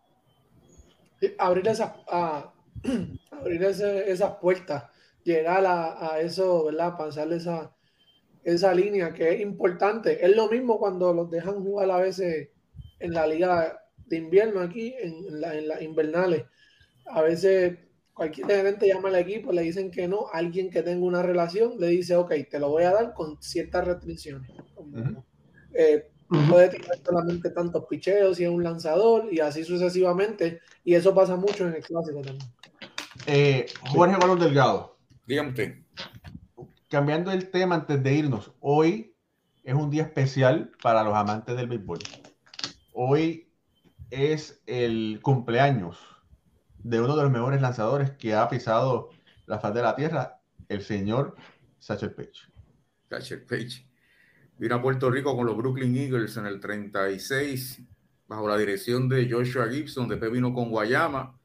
abrir 1.37 1.67
esas, 1.67 1.91
abrir 3.31 3.63
esas 3.63 4.31
puertas, 4.37 4.85
llegar 5.23 5.65
a, 5.65 6.19
eso, 6.19 6.65
¿verdad? 6.65 6.97
Pasar 6.97 7.31
esa, 7.33 7.75
esa 8.43 8.73
línea 8.73 9.13
que 9.13 9.33
es 9.33 9.41
importante. 9.41 10.25
Es 10.25 10.35
lo 10.35 10.49
mismo 10.49 10.77
cuando 10.77 11.13
los 11.13 11.29
dejan 11.29 11.63
jugar 11.63 11.91
a 11.91 11.97
veces 11.97 12.49
en 12.99 13.13
la 13.13 13.27
liga 13.27 13.81
de 14.05 14.17
invierno 14.17 14.61
aquí, 14.61 14.93
en, 14.99 15.43
en 15.43 15.67
las 15.67 15.81
invernales. 15.81 16.45
A 17.07 17.21
veces 17.21 17.77
cualquier 18.15 18.47
gerente 18.47 18.87
llama 18.87 19.09
al 19.09 19.15
equipo, 19.15 19.51
le 19.51 19.61
dicen 19.61 19.91
que 19.91 20.07
no, 20.07 20.27
alguien 20.31 20.71
que 20.71 20.81
tenga 20.81 21.05
una 21.05 21.21
relación 21.21 21.73
le 21.77 21.87
dice, 21.87 22.15
ok, 22.15 22.33
te 22.49 22.59
lo 22.59 22.69
voy 22.69 22.83
a 22.83 22.93
dar 22.93 23.13
con 23.13 23.39
ciertas 23.41 23.85
restricciones. 23.85 24.49
Eh, 25.73 26.09
puede 26.49 26.69
tirar 26.69 26.97
solamente 27.05 27.49
tantos 27.51 27.85
picheos 27.89 28.39
y 28.39 28.45
es 28.45 28.49
un 28.49 28.63
lanzador 28.63 29.31
y 29.31 29.41
así 29.41 29.65
sucesivamente. 29.65 30.61
Y 30.83 30.95
eso 30.95 31.13
pasa 31.13 31.35
mucho 31.35 31.67
en 31.67 31.75
el 31.75 31.83
clásico 31.83 32.21
también. 32.21 32.49
Eh, 33.27 33.65
Jorge 33.81 34.17
Balón 34.17 34.39
Delgado. 34.39 34.97
Dígame 35.27 35.49
usted. 35.49 35.75
Cambiando 36.89 37.31
el 37.31 37.51
tema 37.51 37.75
antes 37.75 38.01
de 38.01 38.13
irnos, 38.13 38.53
hoy 38.61 39.13
es 39.63 39.73
un 39.73 39.89
día 39.89 40.03
especial 40.03 40.71
para 40.81 41.03
los 41.03 41.13
amantes 41.13 41.57
del 41.57 41.67
béisbol. 41.67 41.99
Hoy 42.93 43.51
es 44.09 44.61
el 44.67 45.19
cumpleaños 45.21 46.14
de 46.85 47.01
uno 47.01 47.15
de 47.15 47.23
los 47.23 47.31
mejores 47.31 47.61
lanzadores 47.61 48.11
que 48.11 48.35
ha 48.35 48.47
pisado 48.47 49.09
la 49.47 49.57
faz 49.57 49.73
de 49.73 49.81
la 49.81 49.95
tierra, 49.95 50.39
el 50.69 50.83
señor 50.83 51.35
Satchel 51.79 52.13
Page. 52.13 52.43
Satchel 53.09 53.41
Page. 53.41 53.89
Vino 54.59 54.75
a 54.75 54.81
Puerto 54.83 55.09
Rico 55.09 55.35
con 55.35 55.47
los 55.47 55.57
Brooklyn 55.57 55.97
Eagles 55.97 56.37
en 56.37 56.45
el 56.45 56.59
36, 56.59 57.81
bajo 58.27 58.47
la 58.47 58.55
dirección 58.55 59.09
de 59.09 59.27
Joshua 59.27 59.67
Gibson. 59.67 60.07
Después 60.07 60.31
vino 60.31 60.53
con 60.53 60.69
Guayama. 60.69 61.35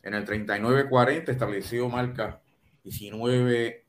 En 0.00 0.14
el 0.14 0.24
39-40 0.24 1.28
estableció 1.30 1.88
marca 1.88 2.40
19 2.84 3.84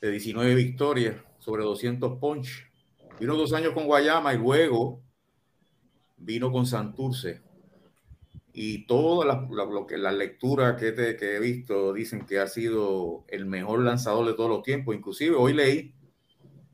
de 0.00 0.10
19 0.10 0.54
victorias 0.56 1.14
sobre 1.38 1.62
200 1.62 2.18
punch. 2.18 2.68
Vino 3.20 3.36
dos 3.36 3.52
años 3.52 3.74
con 3.74 3.86
Guayama 3.86 4.34
y 4.34 4.38
luego 4.38 5.00
vino 6.16 6.50
con 6.50 6.66
Santurce. 6.66 7.47
Y 8.60 8.86
toda 8.86 9.24
la, 9.24 9.46
lo 9.48 9.86
que, 9.86 9.96
la 9.96 10.10
lectura 10.10 10.74
que, 10.74 10.92
que 10.92 11.36
he 11.36 11.38
visto 11.38 11.92
dicen 11.92 12.26
que 12.26 12.40
ha 12.40 12.48
sido 12.48 13.24
el 13.28 13.46
mejor 13.46 13.84
lanzador 13.84 14.26
de 14.26 14.34
todos 14.34 14.50
los 14.50 14.64
tiempos. 14.64 14.96
Inclusive 14.96 15.36
hoy 15.36 15.52
leí 15.52 15.94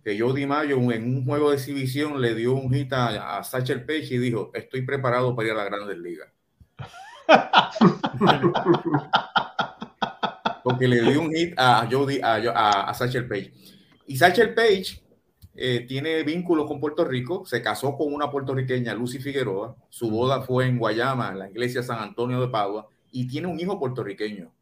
que 0.02 0.18
Joe 0.18 0.46
Mayo 0.46 0.78
en 0.92 1.04
un 1.04 1.26
juego 1.26 1.50
de 1.50 1.56
exhibición 1.56 2.22
le 2.22 2.34
dio 2.34 2.54
un 2.54 2.72
hit 2.72 2.90
a, 2.94 3.36
a 3.36 3.44
Satchel 3.44 3.84
Page 3.84 4.14
y 4.14 4.16
dijo, 4.16 4.50
estoy 4.54 4.80
preparado 4.80 5.36
para 5.36 5.48
ir 5.48 5.52
a 5.52 5.56
la 5.58 5.64
Grandes 5.64 5.98
Ligas. 5.98 6.32
Porque 10.64 10.88
le 10.88 11.02
dio 11.02 11.20
un 11.20 11.34
hit 11.34 11.52
a, 11.58 11.86
Jody, 11.92 12.18
a, 12.22 12.36
a, 12.36 12.88
a 12.88 12.94
Satchel 12.94 13.28
Page. 13.28 13.52
Y 14.06 14.16
Satchel 14.16 14.54
Page 14.54 15.03
eh, 15.56 15.84
tiene 15.86 16.22
vínculos 16.24 16.66
con 16.66 16.80
Puerto 16.80 17.04
Rico, 17.04 17.44
se 17.46 17.62
casó 17.62 17.96
con 17.96 18.12
una 18.12 18.30
puertorriqueña, 18.30 18.92
Lucy 18.94 19.20
Figueroa, 19.20 19.76
su 19.88 20.10
boda 20.10 20.42
fue 20.42 20.66
en 20.66 20.78
Guayama, 20.78 21.30
en 21.30 21.38
la 21.38 21.50
iglesia 21.50 21.82
San 21.82 22.00
Antonio 22.00 22.40
de 22.40 22.48
Padua, 22.48 22.88
y 23.12 23.28
tiene 23.28 23.46
un 23.46 23.60
hijo 23.60 23.78
puertorriqueño, 23.78 24.52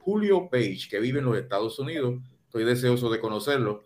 Julio 0.00 0.48
Page, 0.50 0.88
que 0.90 0.98
vive 0.98 1.20
en 1.20 1.26
los 1.26 1.36
Estados 1.36 1.78
Unidos, 1.78 2.20
estoy 2.46 2.64
deseoso 2.64 3.10
de 3.10 3.20
conocerlo, 3.20 3.84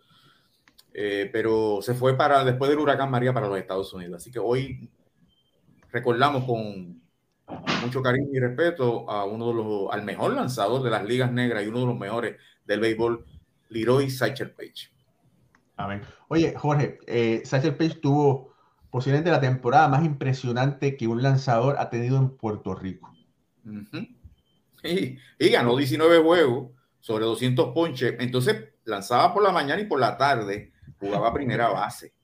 eh, 0.95 1.29
pero 1.33 1.81
se 1.83 1.93
fue 1.93 2.17
para 2.17 2.45
después 2.45 2.71
del 2.71 2.79
huracán 2.79 3.11
María 3.11 3.35
para 3.35 3.49
los 3.49 3.59
Estados 3.59 3.93
Unidos, 3.93 4.23
así 4.23 4.31
que 4.31 4.39
hoy 4.39 4.89
recordamos 5.93 6.45
con 6.45 7.03
mucho 7.83 8.01
cariño 8.01 8.31
y 8.33 8.41
respeto 8.41 9.11
a 9.11 9.27
uno 9.27 9.49
de 9.49 9.55
los, 9.55 9.93
al 9.93 10.03
mejor 10.03 10.33
lanzador 10.33 10.83
de 10.83 10.89
las 10.89 11.05
ligas 11.05 11.31
negras 11.31 11.63
y 11.63 11.69
uno 11.69 11.81
de 11.81 11.87
los 11.87 11.99
mejores 11.99 12.37
del 12.65 12.81
béisbol, 12.81 13.23
Leroy 13.69 14.09
Satchel 14.09 14.53
Page. 14.53 14.94
Amén. 15.77 16.03
Oye, 16.29 16.55
Jorge, 16.57 16.99
eh, 17.07 17.43
Satchel 17.45 17.77
Page 17.77 17.97
tuvo 17.97 18.55
posiblemente 18.91 19.31
la 19.31 19.41
temporada 19.41 19.89
más 19.89 20.05
impresionante 20.05 20.97
que 20.97 21.09
un 21.09 21.21
lanzador 21.21 21.77
ha 21.79 21.91
tenido 21.91 22.17
en 22.17 22.37
Puerto 22.37 22.75
Rico. 22.75 23.13
y, 24.83 25.19
ganó 25.51 25.77
19 25.77 26.23
juegos 26.23 26.71
sobre 27.01 27.25
200 27.25 27.75
ponches. 27.75 28.15
Entonces 28.21 28.69
lanzaba 28.85 29.35
por 29.35 29.43
la 29.43 29.51
mañana 29.51 29.83
y 29.83 29.87
por 29.87 29.99
la 29.99 30.17
tarde 30.17 30.73
jugaba 31.01 31.33
primera 31.33 31.69
base. 31.69 32.15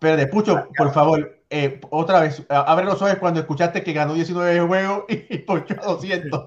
Pero 0.00 0.16
de 0.16 0.26
Pucho, 0.26 0.68
por 0.76 0.92
favor, 0.92 1.42
eh, 1.50 1.80
otra 1.90 2.20
vez, 2.20 2.44
abre 2.48 2.84
los 2.84 3.00
ojos 3.00 3.16
cuando 3.16 3.40
escuchaste 3.40 3.82
que 3.82 3.92
ganó 3.92 4.14
19 4.14 4.60
juegos 4.60 5.04
y 5.08 5.38
ponchó 5.38 5.74
200. 5.74 6.46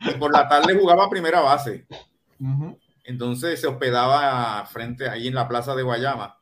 y 0.00 0.10
por 0.18 0.32
la 0.32 0.48
tarde 0.48 0.78
jugaba 0.78 1.08
primera 1.08 1.40
base. 1.40 1.86
Entonces 3.04 3.60
se 3.60 3.66
hospedaba 3.66 4.64
frente 4.66 5.08
ahí 5.08 5.28
en 5.28 5.34
la 5.34 5.48
plaza 5.48 5.74
de 5.74 5.82
Guayama 5.82 6.38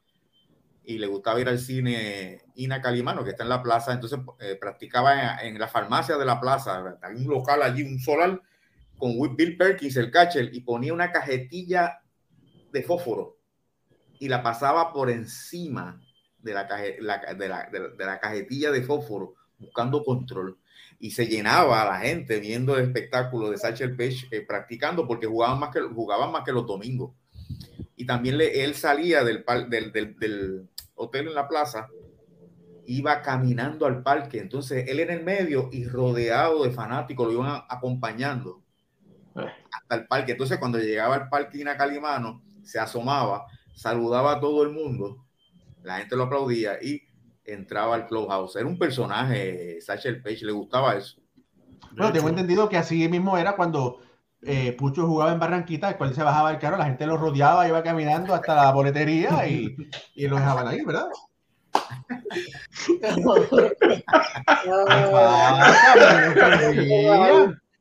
y 0.85 0.99
le 0.99 1.07
gustaba 1.07 1.41
ir 1.41 1.49
al 1.49 1.59
cine 1.59 2.43
Ina 2.55 2.81
Calimano, 2.81 3.23
que 3.23 3.31
está 3.31 3.43
en 3.43 3.51
la 3.51 3.63
plaza. 3.63 3.93
Entonces 3.93 4.19
eh, 4.41 4.57
practicaba 4.57 5.43
en, 5.43 5.59
la 5.59 5.69
farmacia 5.69 6.17
de 6.17 6.25
la 6.25 6.41
plaza, 6.41 6.99
hay 7.03 7.17
un 7.17 7.29
local 7.29 7.63
allí, 7.63 7.83
un 7.83 7.99
solar, 7.99 8.41
con 8.97 9.15
Bill 9.37 9.57
Perkins, 9.57 9.97
el 9.97 10.11
catcher, 10.11 10.51
y 10.53 10.61
ponía 10.61 10.93
una 10.93 11.13
cajetilla 11.13 12.01
de 12.73 12.83
fósforo 12.83 13.39
y 14.19 14.29
la 14.29 14.43
pasaba 14.43 14.93
por 14.93 15.11
encima 15.11 16.01
de 16.39 16.55
la, 16.55 16.65
de 16.65 18.05
la 18.07 18.21
cajetilla 18.21 18.71
de 18.71 18.83
fósforo, 18.83 19.35
buscando 19.59 20.03
control 20.05 20.59
y 21.01 21.13
se 21.13 21.27
llenaba 21.27 21.85
la 21.85 21.99
gente 21.99 22.41
viendo 22.41 22.77
el 22.77 22.85
espectáculo 22.85 23.51
de 23.51 23.59
Satchel 23.59 23.97
Page 23.97 24.27
eh, 24.31 24.41
practicando 24.41 25.07
porque 25.07 25.27
jugaban 25.27 25.61
más 25.61 25.71
que, 25.71 25.81
jugaban 25.81 26.33
más 26.33 26.45
que 26.45 26.53
los 26.53 26.67
domingos. 26.67 27.13
Y 27.95 28.05
también 28.07 28.41
él 28.41 28.75
salía 28.75 29.25
del, 29.25 29.45
hotel 30.95 31.29
en 31.29 31.35
la 31.35 31.49
plaza, 31.49 31.89
iba 32.87 33.23
caminando 33.23 33.87
al 33.87 34.03
parque. 34.03 34.39
Entonces 34.39 34.85
él 34.89 35.01
en 35.01 35.11
el 35.11 35.25
medio 35.25 35.69
y 35.73 35.85
rodeado 35.85 36.65
de 36.65 36.71
fanáticos 36.71 37.27
lo 37.27 37.33
iban 37.33 37.63
acompañando 37.69 38.63
hasta 39.35 39.95
el 39.95 40.07
parque. 40.07 40.33
Entonces 40.33 40.59
cuando 40.59 40.79
llegaba 40.79 41.15
al 41.15 41.29
parque 41.29 41.59
Ina 41.59 41.77
Calimano, 41.77 42.43
se 42.63 42.79
asomaba, 42.79 43.47
saludaba 43.75 44.33
a 44.33 44.41
todo 44.41 44.63
el 44.63 44.71
mundo, 44.71 45.25
la 45.83 45.99
gente 45.99 46.17
lo 46.17 46.25
aplaudía 46.25 46.83
y 46.83 47.08
entraba 47.53 47.95
al 47.95 48.07
Clubhouse. 48.07 48.57
Era 48.57 48.67
un 48.67 48.79
personaje, 48.79 49.81
Satchel 49.81 50.23
Page, 50.23 50.45
le 50.45 50.53
gustaba 50.53 50.95
eso. 50.95 51.21
Bueno, 51.93 52.13
tengo 52.13 52.29
entendido 52.29 52.69
que 52.69 52.77
así 52.77 53.09
mismo 53.09 53.39
era 53.39 53.57
cuando 53.57 54.01
eh, 54.43 54.73
Pucho 54.73 55.07
jugaba 55.07 55.33
en 55.33 55.41
Barranquita, 55.41 55.97
cuando 55.97 56.15
se 56.15 56.23
bajaba 56.23 56.51
el 56.51 56.59
carro, 56.59 56.77
la 56.77 56.85
gente 56.85 57.07
lo 57.07 57.17
rodeaba, 57.17 57.67
iba 57.67 57.83
caminando 57.83 58.35
hasta 58.35 58.55
la 58.55 58.71
boletería 58.73 59.49
y, 59.49 59.75
y 60.15 60.29
lo 60.29 60.37
dejaban 60.37 60.69
ahí, 60.69 60.85
¿verdad? 60.85 61.09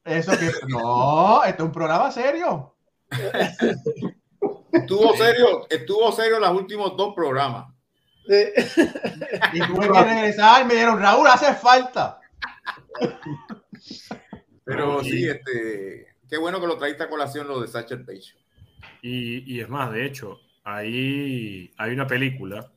Eso 0.05 0.31
que 0.31 0.51
no, 0.67 1.43
esto 1.43 1.63
es 1.63 1.67
un 1.67 1.71
programa 1.71 2.11
serio. 2.11 2.73
Estuvo 4.71 5.15
serio, 5.15 5.67
estuvo 5.69 6.11
serio 6.11 6.39
los 6.39 6.51
últimos 6.51 6.95
dos 6.97 7.13
programas. 7.13 7.67
Y 9.53 9.59
tuve 9.59 9.91
que 9.91 10.03
regresar, 10.03 10.65
me 10.65 10.75
dieron, 10.75 10.99
Raúl, 10.99 11.27
hace 11.27 11.53
falta. 11.55 12.19
Pero 14.63 15.03
sí, 15.03 15.27
este, 15.27 16.07
qué 16.29 16.37
bueno 16.37 16.59
que 16.59 16.67
lo 16.67 16.77
traíste 16.77 17.03
a 17.03 17.09
colación 17.09 17.47
lo 17.47 17.61
de 17.61 17.67
Satchel 17.67 18.03
Page. 18.03 18.35
Y, 19.01 19.53
y, 19.53 19.61
es 19.61 19.69
más, 19.69 19.91
de 19.91 20.05
hecho, 20.05 20.39
ahí 20.63 21.71
hay 21.77 21.91
una 21.93 22.07
película 22.07 22.71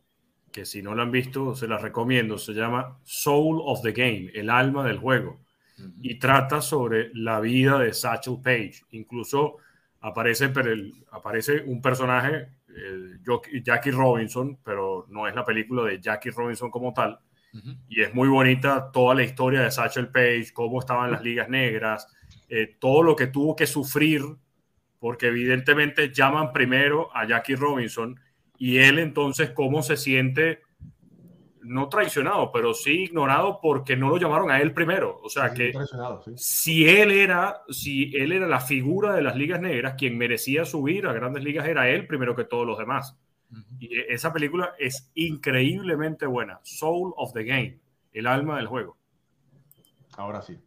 que 0.53 0.64
si 0.64 0.82
no 0.82 0.94
la 0.94 1.03
han 1.03 1.11
visto, 1.11 1.55
se 1.55 1.68
la 1.68 1.78
recomiendo, 1.78 2.38
se 2.38 2.53
llama 2.53 2.98
Soul 3.05 3.61
of 3.64 3.82
the 3.82 3.92
Game, 3.92 4.30
el 4.34 4.51
alma 4.51 4.86
del 4.86 4.98
juego, 4.98 5.40
y 6.03 6.18
trata 6.18 6.61
sobre 6.61 7.11
la 7.14 7.40
vida 7.40 7.78
de 7.78 7.94
Satchel 7.94 8.38
Page. 8.42 8.82
Incluso 8.90 9.57
aparece, 10.01 10.48
pero 10.51 10.72
aparece 11.11 11.62
un 11.64 11.80
personaje 11.80 12.48
Jackie 13.62 13.91
Robinson, 13.91 14.59
pero 14.64 15.07
no 15.09 15.27
es 15.29 15.35
la 15.35 15.45
película 15.45 15.85
de 15.85 16.01
Jackie 16.01 16.31
Robinson 16.31 16.71
como 16.71 16.93
tal. 16.93 17.18
Y 17.89 18.01
es 18.03 18.14
muy 18.14 18.29
bonita 18.29 18.91
toda 18.93 19.14
la 19.14 19.25
historia 19.25 19.62
de 19.62 19.71
Satchel 19.71 20.09
Page, 20.09 20.53
cómo 20.53 20.79
estaban 20.79 21.11
las 21.11 21.23
ligas 21.23 21.49
negras, 21.49 22.07
eh, 22.49 22.77
todo 22.79 23.03
lo 23.03 23.16
que 23.16 23.27
tuvo 23.27 23.57
que 23.57 23.66
sufrir, 23.66 24.23
porque 25.01 25.29
evidentemente 25.29 26.12
llaman 26.12 26.53
primero 26.53 27.14
a 27.16 27.27
Jackie 27.27 27.57
Robinson 27.57 28.21
y 28.57 28.79
él 28.79 28.99
entonces 28.99 29.51
cómo 29.51 29.83
se 29.83 29.97
siente 29.97 30.61
no 31.63 31.89
traicionado, 31.89 32.51
pero 32.53 32.75
sí 32.75 33.05
ignorado 33.05 33.61
porque 33.61 33.97
no 33.97 34.09
lo 34.09 34.17
llamaron 34.17 34.51
a 34.51 34.61
él 34.61 34.73
primero. 34.73 35.21
O 35.23 35.29
sea 35.29 35.53
que 35.53 35.73
si 36.37 36.89
él 36.89 37.11
era, 37.11 37.63
si 37.69 38.15
él 38.17 38.33
era 38.33 38.47
la 38.47 38.61
figura 38.61 39.15
de 39.15 39.23
las 39.23 39.37
ligas 39.37 39.61
negras, 39.61 39.95
quien 39.97 40.17
merecía 40.17 40.65
subir 40.65 41.07
a 41.07 41.13
grandes 41.13 41.45
ligas 41.45 41.67
era 41.67 41.89
él 41.89 42.07
primero 42.07 42.35
que 42.35 42.45
todos 42.45 42.67
los 42.67 42.79
demás. 42.79 43.17
Y 43.79 43.99
esa 44.09 44.33
película 44.33 44.75
es 44.79 45.11
increíblemente 45.15 46.27
buena. 46.27 46.61
Soul 46.63 47.13
of 47.17 47.33
the 47.33 47.45
Game, 47.45 47.81
el 48.13 48.27
alma 48.27 48.57
del 48.57 48.67
juego. 48.67 48.97
Ahora 50.17 50.43
sí. 50.43 50.59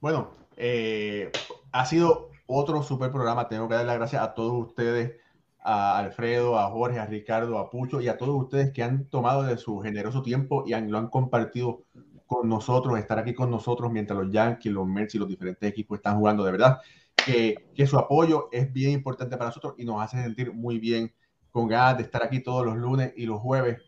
Bueno, 0.00 0.34
eh, 0.56 1.30
ha 1.70 1.86
sido 1.86 2.30
otro 2.46 2.82
super 2.82 3.10
programa. 3.10 3.48
Tengo 3.48 3.68
que 3.68 3.74
dar 3.74 3.86
las 3.86 3.96
gracias 3.96 4.22
a 4.22 4.34
todos 4.34 4.68
ustedes 4.68 5.21
a 5.64 5.98
Alfredo, 5.98 6.58
a 6.58 6.70
Jorge, 6.70 6.98
a 6.98 7.06
Ricardo, 7.06 7.58
a 7.58 7.70
Pucho 7.70 8.00
y 8.00 8.08
a 8.08 8.16
todos 8.16 8.34
ustedes 8.42 8.72
que 8.72 8.82
han 8.82 9.06
tomado 9.06 9.44
de 9.44 9.56
su 9.56 9.78
generoso 9.80 10.22
tiempo 10.22 10.64
y 10.66 10.72
han, 10.72 10.90
lo 10.90 10.98
han 10.98 11.08
compartido 11.08 11.84
con 12.26 12.48
nosotros, 12.48 12.98
estar 12.98 13.18
aquí 13.18 13.34
con 13.34 13.50
nosotros 13.50 13.92
mientras 13.92 14.18
los 14.18 14.32
Yankees, 14.32 14.72
los 14.72 14.86
Mets 14.86 15.14
y 15.14 15.18
los 15.18 15.28
diferentes 15.28 15.68
equipos 15.68 15.98
están 15.98 16.18
jugando. 16.18 16.44
De 16.44 16.52
verdad 16.52 16.78
que, 17.14 17.68
que 17.74 17.86
su 17.86 17.98
apoyo 17.98 18.48
es 18.50 18.72
bien 18.72 18.92
importante 18.92 19.36
para 19.36 19.50
nosotros 19.50 19.74
y 19.78 19.84
nos 19.84 20.02
hace 20.02 20.22
sentir 20.22 20.52
muy 20.52 20.78
bien 20.78 21.12
con 21.50 21.68
ganas 21.68 21.98
de 21.98 22.04
estar 22.04 22.22
aquí 22.22 22.40
todos 22.40 22.64
los 22.64 22.76
lunes 22.76 23.12
y 23.16 23.26
los 23.26 23.40
jueves 23.40 23.78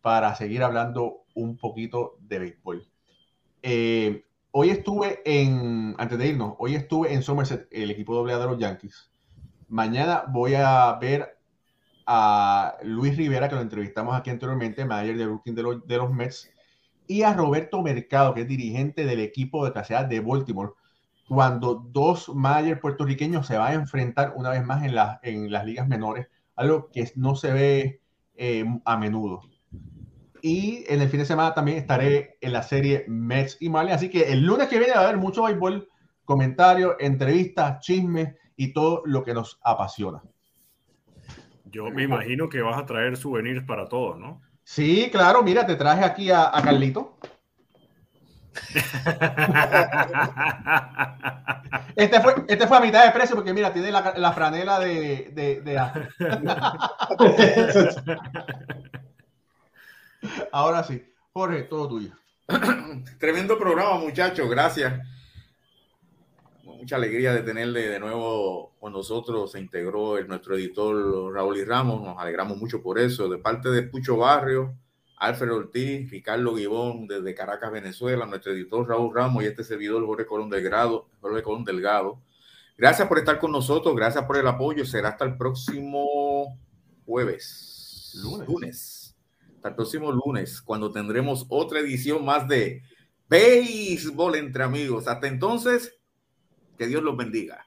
para 0.00 0.34
seguir 0.34 0.62
hablando 0.62 1.22
un 1.34 1.56
poquito 1.56 2.16
de 2.20 2.38
béisbol. 2.40 2.86
Eh, 3.62 4.24
hoy 4.50 4.70
estuve 4.70 5.22
en, 5.24 5.94
antes 5.96 6.18
de 6.18 6.26
irnos, 6.26 6.56
hoy 6.58 6.74
estuve 6.74 7.14
en 7.14 7.22
Somerset, 7.22 7.68
el 7.70 7.92
equipo 7.92 8.14
doble 8.14 8.36
de 8.36 8.44
los 8.44 8.58
Yankees 8.58 9.11
Mañana 9.72 10.24
voy 10.28 10.54
a 10.54 10.92
ver 11.00 11.38
a 12.06 12.76
Luis 12.82 13.16
Rivera, 13.16 13.48
que 13.48 13.54
lo 13.54 13.62
entrevistamos 13.62 14.14
aquí 14.14 14.28
anteriormente, 14.28 14.84
manager 14.84 15.16
de 15.16 15.24
Brooklyn 15.24 15.54
de 15.54 15.80
de 15.86 15.96
los 15.96 16.12
Mets, 16.12 16.52
y 17.06 17.22
a 17.22 17.32
Roberto 17.32 17.80
Mercado, 17.80 18.34
que 18.34 18.42
es 18.42 18.48
dirigente 18.48 19.06
del 19.06 19.20
equipo 19.20 19.64
de 19.64 19.72
clase 19.72 19.94
de 19.94 20.20
Baltimore, 20.20 20.72
cuando 21.26 21.86
dos 21.90 22.28
managers 22.34 22.82
puertorriqueños 22.82 23.46
se 23.46 23.56
van 23.56 23.72
a 23.72 23.74
enfrentar 23.76 24.34
una 24.36 24.50
vez 24.50 24.62
más 24.62 24.84
en, 24.84 24.94
en 25.22 25.50
las 25.50 25.64
ligas 25.64 25.88
menores, 25.88 26.26
algo 26.54 26.90
que 26.92 27.10
no 27.16 27.34
se 27.34 27.50
ve 27.54 28.00
eh, 28.36 28.66
a 28.84 28.98
menudo. 28.98 29.40
Y 30.42 30.84
en 30.86 31.00
el 31.00 31.08
fin 31.08 31.20
de 31.20 31.24
semana 31.24 31.54
también 31.54 31.78
estaré 31.78 32.36
en 32.42 32.52
la 32.52 32.62
serie 32.62 33.06
Mets 33.08 33.56
y 33.58 33.70
Marlins, 33.70 33.96
así 33.96 34.10
que 34.10 34.34
el 34.34 34.44
lunes 34.44 34.68
que 34.68 34.76
viene 34.76 34.92
va 34.92 35.00
a 35.00 35.04
haber 35.04 35.16
mucho 35.16 35.44
béisbol, 35.44 35.88
comentarios, 36.26 36.94
entrevistas, 37.00 37.80
chismes 37.80 38.34
y 38.62 38.72
todo 38.72 39.02
lo 39.06 39.24
que 39.24 39.34
nos 39.34 39.58
apasiona. 39.64 40.22
Yo 41.64 41.90
me 41.90 42.04
imagino 42.04 42.48
que 42.48 42.62
vas 42.62 42.78
a 42.78 42.86
traer 42.86 43.16
souvenirs 43.16 43.64
para 43.64 43.88
todos, 43.88 44.20
¿no? 44.20 44.40
Sí, 44.62 45.08
claro, 45.10 45.42
mira, 45.42 45.66
te 45.66 45.74
traje 45.74 46.04
aquí 46.04 46.30
a, 46.30 46.56
a 46.56 46.62
Carlito. 46.62 47.18
Este 51.96 52.20
fue, 52.20 52.44
este 52.48 52.68
fue 52.68 52.76
a 52.76 52.80
mitad 52.80 53.04
de 53.04 53.10
precio 53.10 53.34
porque 53.34 53.52
mira, 53.52 53.72
tiene 53.72 53.90
la, 53.90 54.14
la 54.16 54.32
franela 54.32 54.78
de, 54.78 55.30
de, 55.32 55.60
de... 55.60 55.76
Ahora 60.52 60.84
sí, 60.84 61.04
Jorge, 61.32 61.62
todo 61.62 61.88
tuyo. 61.88 62.12
Tremendo 63.18 63.58
programa, 63.58 63.98
muchachos, 63.98 64.48
gracias. 64.48 65.00
Mucha 66.82 66.96
alegría 66.96 67.32
de 67.32 67.42
tenerle 67.42 67.88
de 67.88 68.00
nuevo 68.00 68.74
con 68.80 68.92
nosotros. 68.92 69.52
Se 69.52 69.60
integró 69.60 70.18
el, 70.18 70.26
nuestro 70.26 70.56
editor 70.56 71.32
Raúl 71.32 71.58
y 71.58 71.64
Ramos, 71.64 72.02
nos 72.02 72.18
alegramos 72.18 72.58
mucho 72.58 72.82
por 72.82 72.98
eso. 72.98 73.28
De 73.28 73.38
parte 73.38 73.70
de 73.70 73.84
Pucho 73.84 74.16
Barrio, 74.16 74.76
Alfredo 75.16 75.58
Ortiz, 75.58 76.10
Ricardo 76.10 76.54
Guibón 76.54 77.06
desde 77.06 77.36
Caracas, 77.36 77.70
Venezuela, 77.70 78.26
nuestro 78.26 78.50
editor 78.50 78.88
Raúl 78.88 79.14
Ramos 79.14 79.44
y 79.44 79.46
este 79.46 79.62
servidor 79.62 80.04
Jorge 80.04 80.26
Colón 80.26 80.50
Delgado, 80.50 81.06
Jorge 81.20 81.44
Colón 81.44 81.64
Delgado. 81.64 82.20
Gracias 82.76 83.06
por 83.06 83.18
estar 83.18 83.38
con 83.38 83.52
nosotros, 83.52 83.94
gracias 83.94 84.24
por 84.24 84.36
el 84.36 84.48
apoyo. 84.48 84.84
Será 84.84 85.10
hasta 85.10 85.24
el 85.24 85.36
próximo 85.36 86.58
jueves, 87.06 88.12
Lunes. 88.24 88.48
lunes. 88.48 89.16
Hasta 89.54 89.68
el 89.68 89.74
próximo 89.76 90.10
lunes, 90.10 90.60
cuando 90.60 90.90
tendremos 90.90 91.46
otra 91.48 91.78
edición 91.78 92.24
más 92.24 92.48
de 92.48 92.82
Béisbol 93.28 94.34
entre 94.34 94.64
amigos. 94.64 95.06
Hasta 95.06 95.28
entonces, 95.28 95.94
que 96.82 96.88
Dios 96.88 97.02
los 97.02 97.16
bendiga. 97.16 97.64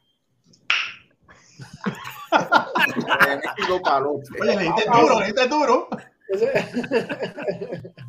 Oye, 4.41 4.55
le 4.57 4.63
diste 4.63 4.83
duro, 4.91 5.19
le 5.19 5.25
diste 5.27 5.47
duro. 5.47 5.87
Ese- 6.27 7.93